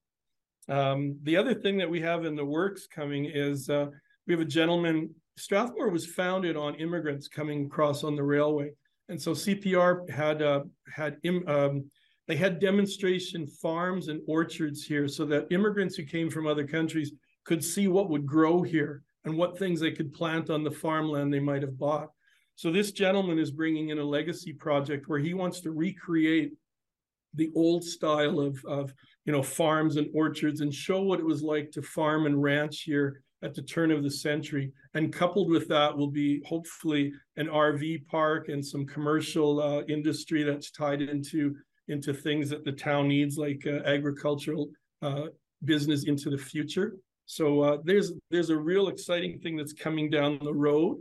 Um, 0.69 1.17
the 1.23 1.37
other 1.37 1.53
thing 1.53 1.77
that 1.77 1.89
we 1.89 2.01
have 2.01 2.25
in 2.25 2.35
the 2.35 2.45
works 2.45 2.87
coming 2.87 3.25
is 3.25 3.69
uh, 3.69 3.87
we 4.27 4.33
have 4.33 4.41
a 4.41 4.45
gentleman. 4.45 5.13
Strathmore 5.37 5.89
was 5.89 6.05
founded 6.05 6.55
on 6.55 6.75
immigrants 6.75 7.27
coming 7.27 7.65
across 7.65 8.03
on 8.03 8.15
the 8.15 8.23
railway. 8.23 8.71
And 9.11 9.21
so 9.21 9.31
CPR 9.31 10.09
had 10.09 10.41
uh, 10.41 10.61
had 10.95 11.17
um, 11.45 11.91
they 12.29 12.37
had 12.37 12.61
demonstration 12.61 13.45
farms 13.45 14.07
and 14.07 14.21
orchards 14.25 14.85
here, 14.85 15.09
so 15.09 15.25
that 15.25 15.51
immigrants 15.51 15.95
who 15.95 16.03
came 16.03 16.29
from 16.29 16.47
other 16.47 16.65
countries 16.65 17.11
could 17.43 17.61
see 17.61 17.89
what 17.89 18.09
would 18.09 18.25
grow 18.25 18.61
here 18.61 19.03
and 19.25 19.37
what 19.37 19.59
things 19.59 19.81
they 19.81 19.91
could 19.91 20.13
plant 20.13 20.49
on 20.49 20.63
the 20.63 20.71
farmland 20.71 21.31
they 21.31 21.41
might 21.41 21.61
have 21.61 21.77
bought. 21.77 22.07
So 22.55 22.71
this 22.71 22.93
gentleman 22.93 23.37
is 23.37 23.51
bringing 23.51 23.89
in 23.89 23.99
a 23.99 24.03
legacy 24.03 24.53
project 24.53 25.09
where 25.09 25.19
he 25.19 25.33
wants 25.33 25.59
to 25.61 25.71
recreate 25.71 26.53
the 27.33 27.51
old 27.53 27.83
style 27.83 28.39
of 28.39 28.63
of 28.63 28.93
you 29.25 29.33
know 29.33 29.43
farms 29.43 29.97
and 29.97 30.07
orchards 30.13 30.61
and 30.61 30.73
show 30.73 31.01
what 31.01 31.19
it 31.19 31.25
was 31.25 31.43
like 31.43 31.69
to 31.71 31.81
farm 31.81 32.27
and 32.27 32.41
ranch 32.41 32.83
here 32.83 33.23
at 33.43 33.53
the 33.53 33.61
turn 33.61 33.91
of 33.91 34.03
the 34.03 34.11
century. 34.11 34.71
And 34.93 35.13
coupled 35.13 35.49
with 35.49 35.67
that 35.69 35.95
will 35.95 36.09
be 36.09 36.41
hopefully 36.45 37.11
an 37.37 37.47
RV 37.47 38.07
park 38.07 38.49
and 38.49 38.65
some 38.65 38.85
commercial 38.85 39.61
uh, 39.61 39.81
industry 39.85 40.43
that's 40.43 40.71
tied 40.71 41.01
into 41.01 41.55
into 41.87 42.13
things 42.13 42.49
that 42.49 42.63
the 42.63 42.71
town 42.71 43.07
needs, 43.07 43.37
like 43.37 43.65
uh, 43.67 43.85
agricultural 43.85 44.69
uh, 45.01 45.25
business 45.65 46.05
into 46.05 46.29
the 46.29 46.37
future. 46.37 46.95
So 47.25 47.61
uh, 47.61 47.77
there's 47.83 48.13
there's 48.29 48.49
a 48.49 48.57
real 48.57 48.87
exciting 48.87 49.39
thing 49.39 49.55
that's 49.55 49.73
coming 49.73 50.09
down 50.09 50.39
the 50.41 50.53
road. 50.53 50.97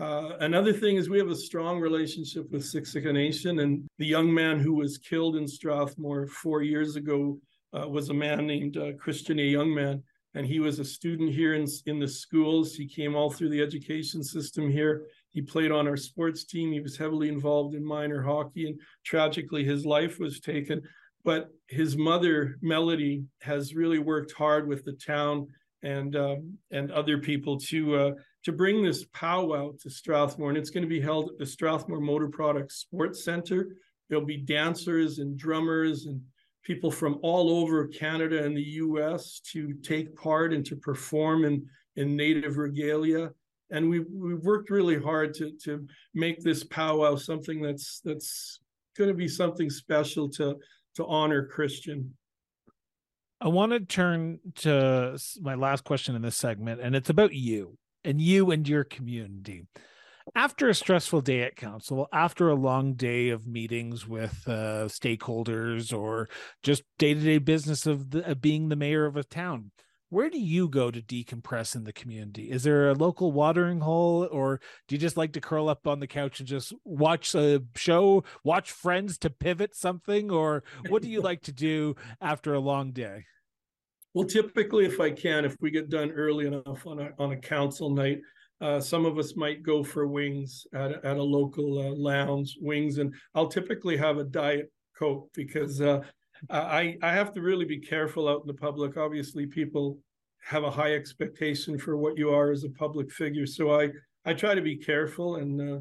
Uh, 0.00 0.36
another 0.40 0.72
thing 0.72 0.96
is 0.96 1.08
we 1.08 1.18
have 1.18 1.30
a 1.30 1.36
strong 1.36 1.78
relationship 1.78 2.50
with 2.50 2.62
Siksika 2.62 3.12
Nation, 3.12 3.60
and 3.60 3.86
the 3.98 4.06
young 4.06 4.32
man 4.32 4.58
who 4.58 4.74
was 4.74 4.98
killed 4.98 5.36
in 5.36 5.46
Strathmore 5.46 6.26
four 6.26 6.62
years 6.62 6.96
ago 6.96 7.38
uh, 7.72 7.88
was 7.88 8.08
a 8.08 8.14
man 8.14 8.46
named 8.46 8.76
Christian 8.98 9.38
A. 9.38 9.52
Youngman 9.52 10.02
and 10.34 10.46
he 10.46 10.60
was 10.60 10.78
a 10.78 10.84
student 10.84 11.32
here 11.32 11.54
in, 11.54 11.66
in 11.86 11.98
the 11.98 12.08
schools. 12.08 12.74
He 12.74 12.88
came 12.88 13.14
all 13.14 13.30
through 13.30 13.50
the 13.50 13.62
education 13.62 14.22
system 14.22 14.70
here. 14.70 15.06
He 15.30 15.40
played 15.40 15.70
on 15.70 15.88
our 15.88 15.96
sports 15.96 16.44
team. 16.44 16.72
He 16.72 16.80
was 16.80 16.96
heavily 16.96 17.28
involved 17.28 17.74
in 17.74 17.84
minor 17.84 18.22
hockey, 18.22 18.66
and 18.68 18.80
tragically, 19.04 19.64
his 19.64 19.84
life 19.86 20.18
was 20.18 20.40
taken. 20.40 20.82
But 21.24 21.48
his 21.68 21.96
mother, 21.96 22.58
Melody, 22.60 23.24
has 23.40 23.74
really 23.74 23.98
worked 23.98 24.32
hard 24.32 24.68
with 24.68 24.84
the 24.84 24.92
town 24.92 25.48
and 25.82 26.16
um, 26.16 26.58
and 26.70 26.90
other 26.90 27.18
people 27.18 27.58
to 27.60 27.96
uh, 27.96 28.10
to 28.44 28.52
bring 28.52 28.82
this 28.82 29.04
powwow 29.12 29.72
to 29.82 29.90
Strathmore, 29.90 30.50
and 30.50 30.58
it's 30.58 30.70
going 30.70 30.82
to 30.82 30.88
be 30.88 31.00
held 31.00 31.30
at 31.30 31.38
the 31.38 31.46
Strathmore 31.46 32.00
Motor 32.00 32.28
Products 32.28 32.76
Sports 32.76 33.24
Center. 33.24 33.68
There'll 34.08 34.24
be 34.24 34.36
dancers 34.36 35.18
and 35.18 35.36
drummers 35.36 36.06
and 36.06 36.20
people 36.64 36.90
from 36.90 37.18
all 37.22 37.50
over 37.50 37.86
Canada 37.86 38.42
and 38.42 38.56
the 38.56 38.62
US 38.62 39.40
to 39.52 39.74
take 39.74 40.16
part 40.16 40.52
and 40.52 40.64
to 40.66 40.76
perform 40.76 41.44
in, 41.44 41.66
in 41.96 42.16
native 42.16 42.56
regalia. 42.56 43.30
And 43.70 43.88
we 43.88 44.00
we 44.00 44.34
worked 44.34 44.70
really 44.70 45.00
hard 45.00 45.34
to 45.34 45.52
to 45.64 45.86
make 46.14 46.40
this 46.42 46.64
powwow 46.64 47.16
something 47.16 47.62
that's 47.62 48.00
that's 48.04 48.60
going 48.96 49.08
to 49.08 49.14
be 49.14 49.28
something 49.28 49.70
special 49.70 50.28
to 50.30 50.56
to 50.96 51.06
honor 51.06 51.46
Christian. 51.46 52.14
I 53.40 53.48
want 53.48 53.72
to 53.72 53.80
turn 53.80 54.38
to 54.56 55.18
my 55.40 55.54
last 55.54 55.84
question 55.84 56.14
in 56.14 56.22
this 56.22 56.36
segment, 56.36 56.80
and 56.80 56.94
it's 56.94 57.10
about 57.10 57.34
you 57.34 57.76
and 58.04 58.20
you 58.20 58.50
and 58.50 58.68
your 58.68 58.84
community 58.84 59.66
after 60.34 60.68
a 60.68 60.74
stressful 60.74 61.20
day 61.20 61.42
at 61.42 61.56
council, 61.56 62.08
after 62.12 62.48
a 62.48 62.54
long 62.54 62.94
day 62.94 63.28
of 63.28 63.46
meetings 63.46 64.06
with 64.06 64.42
uh, 64.46 64.86
stakeholders 64.86 65.96
or 65.96 66.28
just 66.62 66.82
day 66.98 67.14
to 67.14 67.20
day 67.20 67.38
business 67.38 67.86
of, 67.86 68.10
the, 68.10 68.30
of 68.30 68.40
being 68.40 68.68
the 68.68 68.76
mayor 68.76 69.04
of 69.04 69.16
a 69.16 69.24
town, 69.24 69.70
where 70.08 70.30
do 70.30 70.38
you 70.38 70.68
go 70.68 70.90
to 70.90 71.02
decompress 71.02 71.74
in 71.74 71.84
the 71.84 71.92
community? 71.92 72.50
Is 72.50 72.62
there 72.62 72.88
a 72.90 72.94
local 72.94 73.32
watering 73.32 73.80
hole, 73.80 74.28
or 74.30 74.60
do 74.86 74.94
you 74.94 74.98
just 74.98 75.16
like 75.16 75.32
to 75.32 75.40
curl 75.40 75.68
up 75.68 75.86
on 75.86 75.98
the 75.98 76.06
couch 76.06 76.38
and 76.38 76.48
just 76.48 76.72
watch 76.84 77.34
a 77.34 77.62
show, 77.74 78.24
watch 78.44 78.70
Friends 78.70 79.18
to 79.18 79.30
pivot 79.30 79.74
something, 79.74 80.30
or 80.30 80.62
what 80.88 81.02
do 81.02 81.08
you 81.08 81.20
like 81.20 81.42
to 81.42 81.52
do 81.52 81.96
after 82.20 82.54
a 82.54 82.60
long 82.60 82.92
day? 82.92 83.24
Well, 84.14 84.26
typically, 84.26 84.86
if 84.86 85.00
I 85.00 85.10
can, 85.10 85.44
if 85.44 85.56
we 85.60 85.72
get 85.72 85.90
done 85.90 86.12
early 86.12 86.46
enough 86.46 86.86
on 86.86 87.00
a 87.00 87.10
on 87.18 87.32
a 87.32 87.36
council 87.36 87.90
night, 87.90 88.20
uh, 88.60 88.80
some 88.80 89.04
of 89.04 89.18
us 89.18 89.36
might 89.36 89.62
go 89.62 89.82
for 89.82 90.06
wings 90.06 90.66
at, 90.74 91.04
at 91.04 91.16
a 91.16 91.22
local 91.22 91.78
uh, 91.78 91.94
lounge, 91.96 92.56
wings, 92.60 92.98
and 92.98 93.14
I'll 93.34 93.48
typically 93.48 93.96
have 93.96 94.18
a 94.18 94.24
diet 94.24 94.70
coke 94.98 95.28
because 95.34 95.80
uh, 95.80 96.00
I 96.50 96.96
I 97.02 97.12
have 97.12 97.32
to 97.34 97.42
really 97.42 97.64
be 97.64 97.78
careful 97.78 98.28
out 98.28 98.42
in 98.42 98.46
the 98.46 98.54
public. 98.54 98.96
Obviously, 98.96 99.46
people 99.46 99.98
have 100.44 100.64
a 100.64 100.70
high 100.70 100.94
expectation 100.94 101.78
for 101.78 101.96
what 101.96 102.16
you 102.18 102.30
are 102.30 102.50
as 102.50 102.64
a 102.64 102.70
public 102.70 103.10
figure, 103.10 103.46
so 103.46 103.78
I 103.78 103.90
I 104.24 104.34
try 104.34 104.54
to 104.54 104.62
be 104.62 104.76
careful, 104.76 105.36
and 105.36 105.60
uh, 105.60 105.80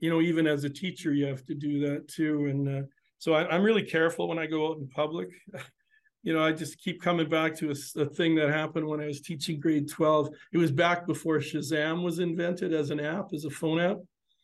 you 0.00 0.10
know, 0.10 0.20
even 0.20 0.46
as 0.46 0.64
a 0.64 0.70
teacher, 0.70 1.12
you 1.14 1.26
have 1.26 1.44
to 1.46 1.54
do 1.54 1.80
that 1.80 2.08
too, 2.08 2.46
and 2.46 2.68
uh, 2.68 2.86
so 3.18 3.34
I, 3.34 3.48
I'm 3.48 3.62
really 3.62 3.84
careful 3.84 4.28
when 4.28 4.38
I 4.38 4.46
go 4.46 4.68
out 4.68 4.78
in 4.78 4.88
public. 4.88 5.28
you 6.22 6.32
know, 6.32 6.44
I 6.44 6.52
just 6.52 6.78
keep 6.78 7.02
coming 7.02 7.28
back 7.28 7.56
to 7.56 7.70
a, 7.70 8.00
a, 8.00 8.06
thing 8.06 8.34
that 8.36 8.48
happened 8.48 8.86
when 8.86 9.00
I 9.00 9.06
was 9.06 9.20
teaching 9.20 9.58
grade 9.58 9.88
12. 9.88 10.30
It 10.52 10.58
was 10.58 10.70
back 10.70 11.06
before 11.06 11.38
Shazam 11.38 12.02
was 12.02 12.20
invented 12.20 12.72
as 12.72 12.90
an 12.90 13.00
app, 13.00 13.32
as 13.32 13.44
a 13.44 13.50
phone 13.50 13.80
app. 13.80 13.96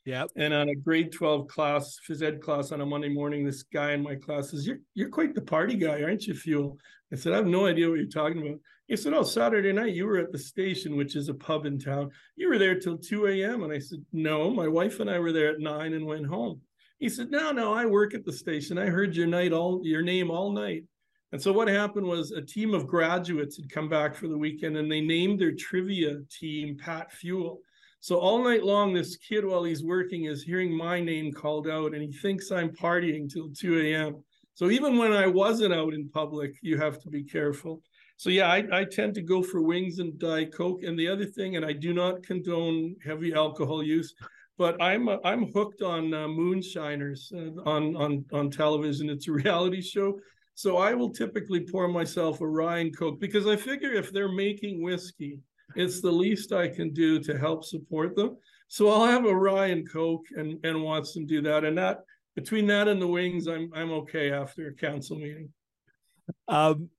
Yeah. 0.05 0.25
And 0.37 0.55
on 0.55 0.71
a 0.71 0.75
grade 0.75 1.13
12 1.13 1.49
class, 1.49 1.99
phys 2.09 2.23
ed 2.23 2.41
class 2.41 2.73
on 2.73 2.81
a 2.81 2.87
Monday 2.87 3.11
morning, 3.11 3.45
this 3.45 3.63
guy 3.63 3.93
in 3.93 4.03
my 4.03 4.17
class 4.17 4.51
says, 4.51 4.67
You're 4.67 4.79
you're 4.95 5.11
quite 5.11 5.35
the 5.35 5.43
party 5.43 5.75
guy, 5.75 6.03
aren't 6.03 6.27
you, 6.27 6.35
Fule? 6.35 6.79
I 7.13 7.17
said, 7.17 7.33
I 7.33 7.37
have 7.37 7.47
no 7.47 7.67
idea 7.67 7.89
what 7.89 7.99
you're 7.99 8.09
talking 8.09 8.41
about. 8.41 8.59
He 8.87 8.97
said, 8.97 9.13
Oh, 9.13 9.23
Saturday 9.23 9.73
night 9.73 9.95
you 9.95 10.07
were 10.07 10.19
at 10.19 10.33
the 10.33 10.39
station, 10.39 10.97
which 10.97 11.15
is 11.15 11.29
a 11.29 11.35
pub 11.35 11.67
in 11.67 11.79
town. 11.79 12.11
You 12.37 12.49
were 12.49 12.59
there 12.59 12.81
till 12.81 12.97
2 12.97 13.27
a.m. 13.27 13.63
And 13.65 13.73
I 13.73 13.79
said, 13.79 14.05
No, 14.13 14.51
my 14.51 14.67
wife 14.67 14.99
and 15.01 15.11
I 15.11 15.19
were 15.19 15.33
there 15.33 15.51
at 15.51 15.61
nine 15.61 15.93
and 15.93 16.07
went 16.07 16.27
home. 16.27 16.63
He 16.99 17.09
said, 17.09 17.31
No, 17.31 17.53
no, 17.53 17.75
I 17.75 17.85
work 17.85 18.15
at 18.15 18.25
the 18.25 18.33
station. 18.33 18.79
I 18.79 18.87
heard 18.87 19.15
your 19.15 19.27
night 19.27 19.53
all 19.53 19.83
your 19.85 20.03
name 20.03 20.31
all 20.31 20.53
night. 20.53 20.85
And 21.33 21.41
so 21.41 21.53
what 21.53 21.69
happened 21.69 22.07
was 22.07 22.31
a 22.31 22.41
team 22.41 22.73
of 22.73 22.87
graduates 22.87 23.57
had 23.57 23.71
come 23.71 23.89
back 23.89 24.15
for 24.15 24.29
the 24.29 24.39
weekend 24.39 24.77
and 24.77 24.91
they 24.91 25.01
named 25.01 25.39
their 25.39 25.55
trivia 25.55 26.17
team 26.31 26.77
Pat 26.79 27.13
Fule. 27.13 27.61
So 28.01 28.19
all 28.19 28.43
night 28.43 28.65
long, 28.65 28.95
this 28.95 29.17
kid, 29.17 29.45
while 29.45 29.65
he's 29.65 29.85
working, 29.85 30.25
is 30.25 30.43
hearing 30.43 30.75
my 30.75 31.01
name 31.01 31.33
called 31.33 31.69
out 31.69 31.93
and 31.93 32.03
he 32.03 32.13
thinks 32.13 32.51
I'm 32.51 32.71
partying 32.71 33.31
till 33.31 33.51
2 33.51 33.81
a.m. 33.81 34.25
So 34.55 34.71
even 34.71 34.97
when 34.97 35.13
I 35.13 35.27
wasn't 35.27 35.75
out 35.75 35.95
in 35.95 36.09
public, 36.09 36.55
you 36.63 36.79
have 36.79 37.01
to 37.03 37.11
be 37.11 37.23
careful. 37.23 37.83
So 38.17 38.31
yeah, 38.31 38.51
I, 38.51 38.65
I 38.73 38.85
tend 38.85 39.15
to 39.15 39.23
go 39.23 39.43
for 39.43 39.63
wings 39.63 39.99
and 40.01 40.19
Diet 40.19 40.53
Coke. 40.53 40.83
And 40.83 40.99
the 40.99 41.09
other 41.09 41.27
thing, 41.27 41.57
and 41.57 41.65
I 41.65 41.73
do 41.73 41.93
not 41.93 42.25
condone 42.25 42.97
heavy 43.05 43.33
alcohol 43.33 43.83
use, 43.83 44.15
but 44.57 44.81
I'm 44.83 45.09
uh, 45.09 45.19
I'm 45.25 45.53
hooked 45.53 45.83
on 45.83 46.13
uh, 46.13 46.27
moonshiners 46.27 47.33
uh, 47.33 47.63
on 47.65 47.95
on 47.95 48.25
on 48.33 48.51
television. 48.51 49.09
It's 49.09 49.29
a 49.29 49.33
reality 49.45 49.81
show. 49.81 50.19
So 50.59 50.79
I 50.79 50.93
will 50.93 51.11
typically 51.11 51.61
pour 51.61 51.87
myself 51.87 52.41
a 52.41 52.49
Ryan 52.49 52.91
Coke 52.91 53.21
because 53.21 53.47
I 53.47 53.55
figure 53.55 53.93
if 53.93 54.11
they're 54.13 54.33
making 54.33 54.83
whiskey, 54.83 55.39
it's 55.77 56.01
the 56.01 56.11
least 56.11 56.53
I 56.53 56.67
can 56.67 56.93
do 56.93 57.21
to 57.21 57.39
help 57.39 57.65
support 57.65 58.17
them. 58.17 58.37
So 58.67 58.89
I'll 58.91 59.07
have 59.07 59.25
a 59.25 59.33
Ryan 59.33 59.87
Coke 59.87 60.27
and 60.37 60.59
and 60.65 60.83
watch 60.83 61.13
them 61.13 61.27
do 61.27 61.41
that. 61.43 61.65
And 61.65 61.79
that 61.79 62.01
between 62.35 62.67
that 62.67 62.89
and 62.89 63.01
the 63.01 63.07
wings, 63.07 63.47
I'm 63.47 63.71
I'm 63.73 63.93
okay 64.01 64.33
after 64.33 64.67
a 64.67 64.75
council 64.75 65.17
meeting. 65.17 65.51
Um 66.49 66.91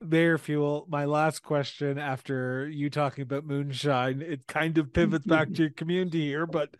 Mayor 0.00 0.38
Fule, 0.38 0.86
my 0.88 1.04
last 1.04 1.40
question 1.40 1.98
after 1.98 2.66
you 2.70 2.88
talking 2.88 3.20
about 3.20 3.44
moonshine, 3.44 4.22
it 4.22 4.46
kind 4.46 4.78
of 4.78 4.94
pivots 4.94 5.26
back 5.26 5.52
to 5.52 5.62
your 5.64 5.72
community 5.72 6.24
here, 6.24 6.46
but 6.46 6.70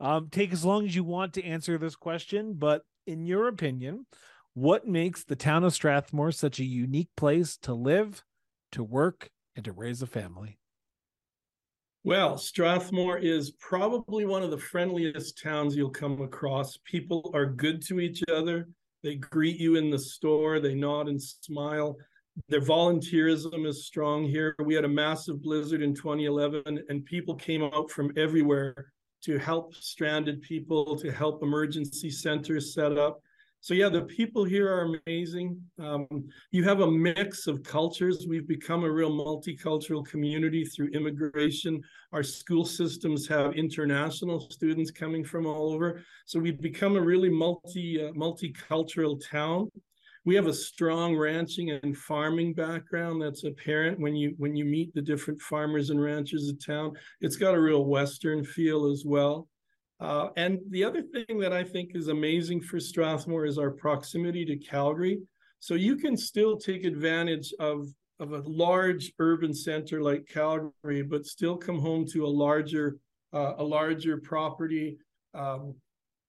Um, 0.00 0.28
take 0.28 0.52
as 0.52 0.64
long 0.64 0.84
as 0.86 0.94
you 0.96 1.04
want 1.04 1.34
to 1.34 1.44
answer 1.44 1.78
this 1.78 1.94
question, 1.94 2.54
but 2.58 2.82
in 3.06 3.26
your 3.26 3.46
opinion, 3.46 4.06
what 4.54 4.86
makes 4.86 5.24
the 5.24 5.36
town 5.36 5.64
of 5.64 5.74
Strathmore 5.74 6.32
such 6.32 6.60
a 6.60 6.64
unique 6.64 7.10
place 7.16 7.56
to 7.58 7.74
live, 7.74 8.24
to 8.72 8.82
work, 8.82 9.28
and 9.56 9.64
to 9.64 9.72
raise 9.72 10.00
a 10.00 10.06
family? 10.06 10.58
Well, 12.04 12.36
Strathmore 12.36 13.18
is 13.18 13.52
probably 13.52 14.26
one 14.26 14.42
of 14.42 14.50
the 14.50 14.58
friendliest 14.58 15.40
towns 15.42 15.74
you'll 15.74 15.90
come 15.90 16.20
across. 16.22 16.78
People 16.84 17.30
are 17.34 17.46
good 17.46 17.82
to 17.86 17.98
each 17.98 18.22
other. 18.32 18.68
They 19.02 19.16
greet 19.16 19.58
you 19.58 19.76
in 19.76 19.90
the 19.90 19.98
store, 19.98 20.60
they 20.60 20.74
nod 20.74 21.08
and 21.08 21.20
smile. 21.20 21.96
Their 22.48 22.60
volunteerism 22.60 23.66
is 23.66 23.86
strong 23.86 24.24
here. 24.24 24.54
We 24.58 24.74
had 24.74 24.84
a 24.84 24.88
massive 24.88 25.42
blizzard 25.42 25.82
in 25.82 25.94
2011, 25.94 26.84
and 26.88 27.04
people 27.04 27.34
came 27.34 27.62
out 27.62 27.90
from 27.90 28.12
everywhere 28.16 28.92
to 29.22 29.38
help 29.38 29.74
stranded 29.74 30.42
people, 30.42 30.96
to 30.96 31.10
help 31.10 31.42
emergency 31.42 32.10
centers 32.10 32.74
set 32.74 32.98
up. 32.98 33.20
So 33.64 33.72
yeah, 33.72 33.88
the 33.88 34.02
people 34.02 34.44
here 34.44 34.70
are 34.70 34.94
amazing. 35.06 35.58
Um, 35.78 36.06
you 36.50 36.64
have 36.64 36.80
a 36.80 36.90
mix 36.90 37.46
of 37.46 37.62
cultures. 37.62 38.26
We've 38.28 38.46
become 38.46 38.84
a 38.84 38.92
real 38.92 39.10
multicultural 39.10 40.04
community 40.04 40.66
through 40.66 40.88
immigration. 40.88 41.80
Our 42.12 42.22
school 42.22 42.66
systems 42.66 43.26
have 43.28 43.54
international 43.54 44.50
students 44.50 44.90
coming 44.90 45.24
from 45.24 45.46
all 45.46 45.72
over. 45.72 46.02
So 46.26 46.38
we've 46.38 46.60
become 46.60 46.96
a 46.96 47.00
really 47.00 47.30
multi 47.30 48.04
uh, 48.04 48.12
multicultural 48.12 49.18
town. 49.30 49.70
We 50.26 50.34
have 50.34 50.46
a 50.46 50.52
strong 50.52 51.16
ranching 51.16 51.70
and 51.70 51.96
farming 51.96 52.52
background 52.52 53.22
that's 53.22 53.44
apparent 53.44 53.98
when 53.98 54.14
you 54.14 54.34
when 54.36 54.54
you 54.54 54.66
meet 54.66 54.92
the 54.92 55.00
different 55.00 55.40
farmers 55.40 55.88
and 55.88 56.02
ranchers 56.02 56.50
of 56.50 56.62
town. 56.62 56.92
It's 57.22 57.36
got 57.36 57.54
a 57.54 57.60
real 57.60 57.86
western 57.86 58.44
feel 58.44 58.90
as 58.92 59.04
well. 59.06 59.48
Uh, 60.00 60.28
and 60.36 60.58
the 60.70 60.84
other 60.84 61.02
thing 61.02 61.38
that 61.38 61.52
I 61.52 61.64
think 61.64 61.92
is 61.94 62.08
amazing 62.08 62.60
for 62.60 62.80
Strathmore 62.80 63.46
is 63.46 63.58
our 63.58 63.70
proximity 63.70 64.44
to 64.46 64.56
Calgary. 64.56 65.20
So 65.60 65.74
you 65.74 65.96
can 65.96 66.16
still 66.16 66.58
take 66.58 66.84
advantage 66.84 67.54
of, 67.58 67.86
of 68.20 68.32
a 68.32 68.42
large 68.44 69.12
urban 69.18 69.54
center 69.54 70.02
like 70.02 70.26
Calgary, 70.28 71.02
but 71.02 71.26
still 71.26 71.56
come 71.56 71.78
home 71.78 72.06
to 72.12 72.26
a 72.26 72.28
larger 72.28 72.98
uh, 73.34 73.54
a 73.58 73.64
larger 73.64 74.18
property, 74.18 74.96
um, 75.34 75.74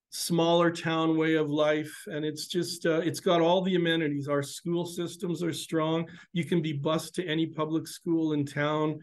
smaller 0.09 0.71
town 0.71 1.17
way 1.17 1.35
of 1.35 1.49
life, 1.49 1.93
and 2.07 2.25
it's 2.25 2.47
just 2.47 2.85
uh, 2.85 2.99
it's 2.99 3.19
got 3.19 3.41
all 3.41 3.61
the 3.61 3.75
amenities. 3.75 4.27
Our 4.27 4.41
school 4.41 4.85
systems 4.85 5.43
are 5.43 5.53
strong. 5.53 6.07
You 6.33 6.45
can 6.45 6.61
be 6.61 6.73
bused 6.73 7.13
to 7.15 7.27
any 7.27 7.45
public 7.45 7.87
school 7.87 8.33
in 8.33 8.45
town. 8.45 8.99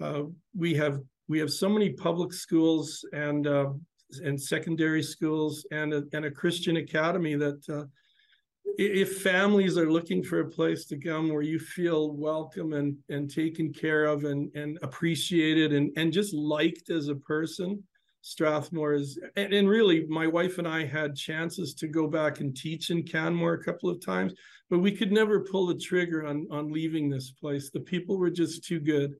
Uh, 0.00 0.22
we 0.56 0.74
have 0.74 1.00
we 1.28 1.38
have 1.38 1.50
so 1.50 1.68
many 1.68 1.90
public 1.90 2.32
schools 2.32 3.04
and 3.12 3.46
uh, 3.46 3.70
and 4.18 4.40
secondary 4.40 5.02
schools 5.02 5.66
and 5.70 5.92
a, 5.92 6.04
and 6.12 6.24
a 6.24 6.30
Christian 6.30 6.76
academy 6.76 7.34
that 7.34 7.68
uh, 7.68 7.84
if 8.76 9.22
families 9.22 9.78
are 9.78 9.90
looking 9.90 10.22
for 10.22 10.40
a 10.40 10.48
place 10.48 10.86
to 10.86 10.98
come 10.98 11.28
where 11.28 11.42
you 11.42 11.58
feel 11.58 12.12
welcome 12.12 12.72
and 12.72 12.96
and 13.08 13.30
taken 13.30 13.72
care 13.72 14.06
of 14.06 14.24
and 14.24 14.50
and 14.56 14.78
appreciated 14.82 15.72
and 15.72 15.92
and 15.96 16.12
just 16.12 16.34
liked 16.34 16.90
as 16.90 17.08
a 17.08 17.14
person 17.16 17.82
strathmore 18.22 18.94
is 18.94 19.18
and, 19.36 19.52
and 19.52 19.68
really 19.68 20.06
my 20.08 20.26
wife 20.26 20.56
and 20.56 20.66
i 20.66 20.82
had 20.82 21.14
chances 21.14 21.74
to 21.74 21.86
go 21.86 22.08
back 22.08 22.40
and 22.40 22.56
teach 22.56 22.88
in 22.88 23.02
canmore 23.02 23.52
a 23.52 23.62
couple 23.62 23.90
of 23.90 24.04
times 24.04 24.32
but 24.70 24.78
we 24.78 24.92
could 24.92 25.12
never 25.12 25.40
pull 25.40 25.66
the 25.66 25.74
trigger 25.74 26.26
on 26.26 26.46
on 26.50 26.72
leaving 26.72 27.08
this 27.08 27.30
place. 27.30 27.70
The 27.70 27.80
people 27.80 28.18
were 28.18 28.30
just 28.30 28.64
too 28.64 28.80
good 28.80 29.14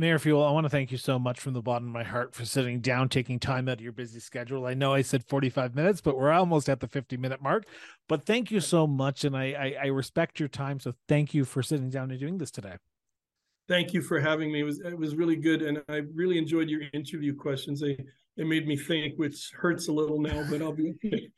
Mayor 0.00 0.18
Fule, 0.18 0.42
I 0.42 0.50
want 0.50 0.64
to 0.64 0.70
thank 0.70 0.90
you 0.90 0.96
so 0.96 1.18
much 1.18 1.38
from 1.38 1.52
the 1.52 1.60
bottom 1.60 1.86
of 1.86 1.92
my 1.92 2.02
heart 2.02 2.34
for 2.34 2.46
sitting 2.46 2.80
down, 2.80 3.10
taking 3.10 3.38
time 3.38 3.68
out 3.68 3.74
of 3.74 3.80
your 3.82 3.92
busy 3.92 4.18
schedule. 4.18 4.64
I 4.64 4.72
know 4.72 4.94
I 4.94 5.02
said 5.02 5.22
45 5.28 5.74
minutes, 5.74 6.00
but 6.00 6.16
we're 6.16 6.32
almost 6.32 6.70
at 6.70 6.80
the 6.80 6.88
50 6.88 7.18
minute 7.18 7.42
mark. 7.42 7.66
But 8.08 8.24
thank 8.24 8.50
you 8.50 8.60
so 8.60 8.86
much. 8.86 9.26
And 9.26 9.36
I, 9.36 9.52
I, 9.52 9.76
I 9.82 9.86
respect 9.88 10.40
your 10.40 10.48
time. 10.48 10.80
So 10.80 10.94
thank 11.06 11.34
you 11.34 11.44
for 11.44 11.62
sitting 11.62 11.90
down 11.90 12.10
and 12.10 12.18
doing 12.18 12.38
this 12.38 12.50
today. 12.50 12.76
Thank 13.68 13.92
you 13.92 14.00
for 14.00 14.18
having 14.18 14.50
me. 14.50 14.60
It 14.60 14.64
was, 14.64 14.80
it 14.80 14.98
was 14.98 15.16
really 15.16 15.36
good. 15.36 15.60
And 15.60 15.82
I 15.86 15.96
really 16.14 16.38
enjoyed 16.38 16.70
your 16.70 16.80
interview 16.94 17.36
questions. 17.36 17.82
It 18.36 18.46
made 18.46 18.66
me 18.66 18.76
think, 18.76 19.14
which 19.16 19.50
hurts 19.54 19.88
a 19.88 19.92
little 19.92 20.20
now, 20.20 20.44
but 20.48 20.62
I'll 20.62 20.72
be 20.72 20.94
okay. 21.04 21.30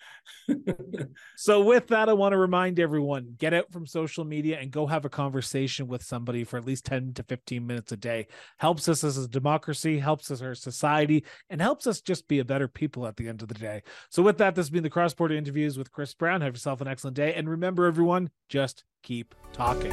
so, 1.36 1.62
with 1.62 1.88
that, 1.88 2.08
I 2.08 2.12
want 2.12 2.32
to 2.32 2.38
remind 2.38 2.78
everyone 2.78 3.34
get 3.38 3.54
out 3.54 3.72
from 3.72 3.86
social 3.86 4.24
media 4.24 4.58
and 4.60 4.70
go 4.70 4.86
have 4.86 5.04
a 5.04 5.08
conversation 5.10 5.88
with 5.88 6.02
somebody 6.02 6.44
for 6.44 6.58
at 6.58 6.66
least 6.66 6.84
10 6.84 7.14
to 7.14 7.22
15 7.22 7.66
minutes 7.66 7.92
a 7.92 7.96
day. 7.96 8.28
Helps 8.58 8.88
us 8.88 9.02
as 9.04 9.16
a 9.16 9.28
democracy, 9.28 9.98
helps 9.98 10.30
us 10.30 10.42
as 10.42 10.58
a 10.58 10.60
society, 10.60 11.24
and 11.50 11.60
helps 11.60 11.86
us 11.86 12.00
just 12.00 12.28
be 12.28 12.38
a 12.38 12.44
better 12.44 12.68
people 12.68 13.06
at 13.06 13.16
the 13.16 13.28
end 13.28 13.42
of 13.42 13.48
the 13.48 13.54
day. 13.54 13.82
So, 14.10 14.22
with 14.22 14.38
that, 14.38 14.54
this 14.54 14.66
has 14.66 14.70
been 14.70 14.82
the 14.82 14.90
Cross 14.90 15.14
Border 15.14 15.34
Interviews 15.34 15.78
with 15.78 15.90
Chris 15.92 16.14
Brown. 16.14 16.40
Have 16.42 16.54
yourself 16.54 16.80
an 16.80 16.88
excellent 16.88 17.16
day. 17.16 17.34
And 17.34 17.48
remember, 17.48 17.86
everyone, 17.86 18.30
just 18.48 18.84
keep 19.02 19.34
talking. 19.52 19.92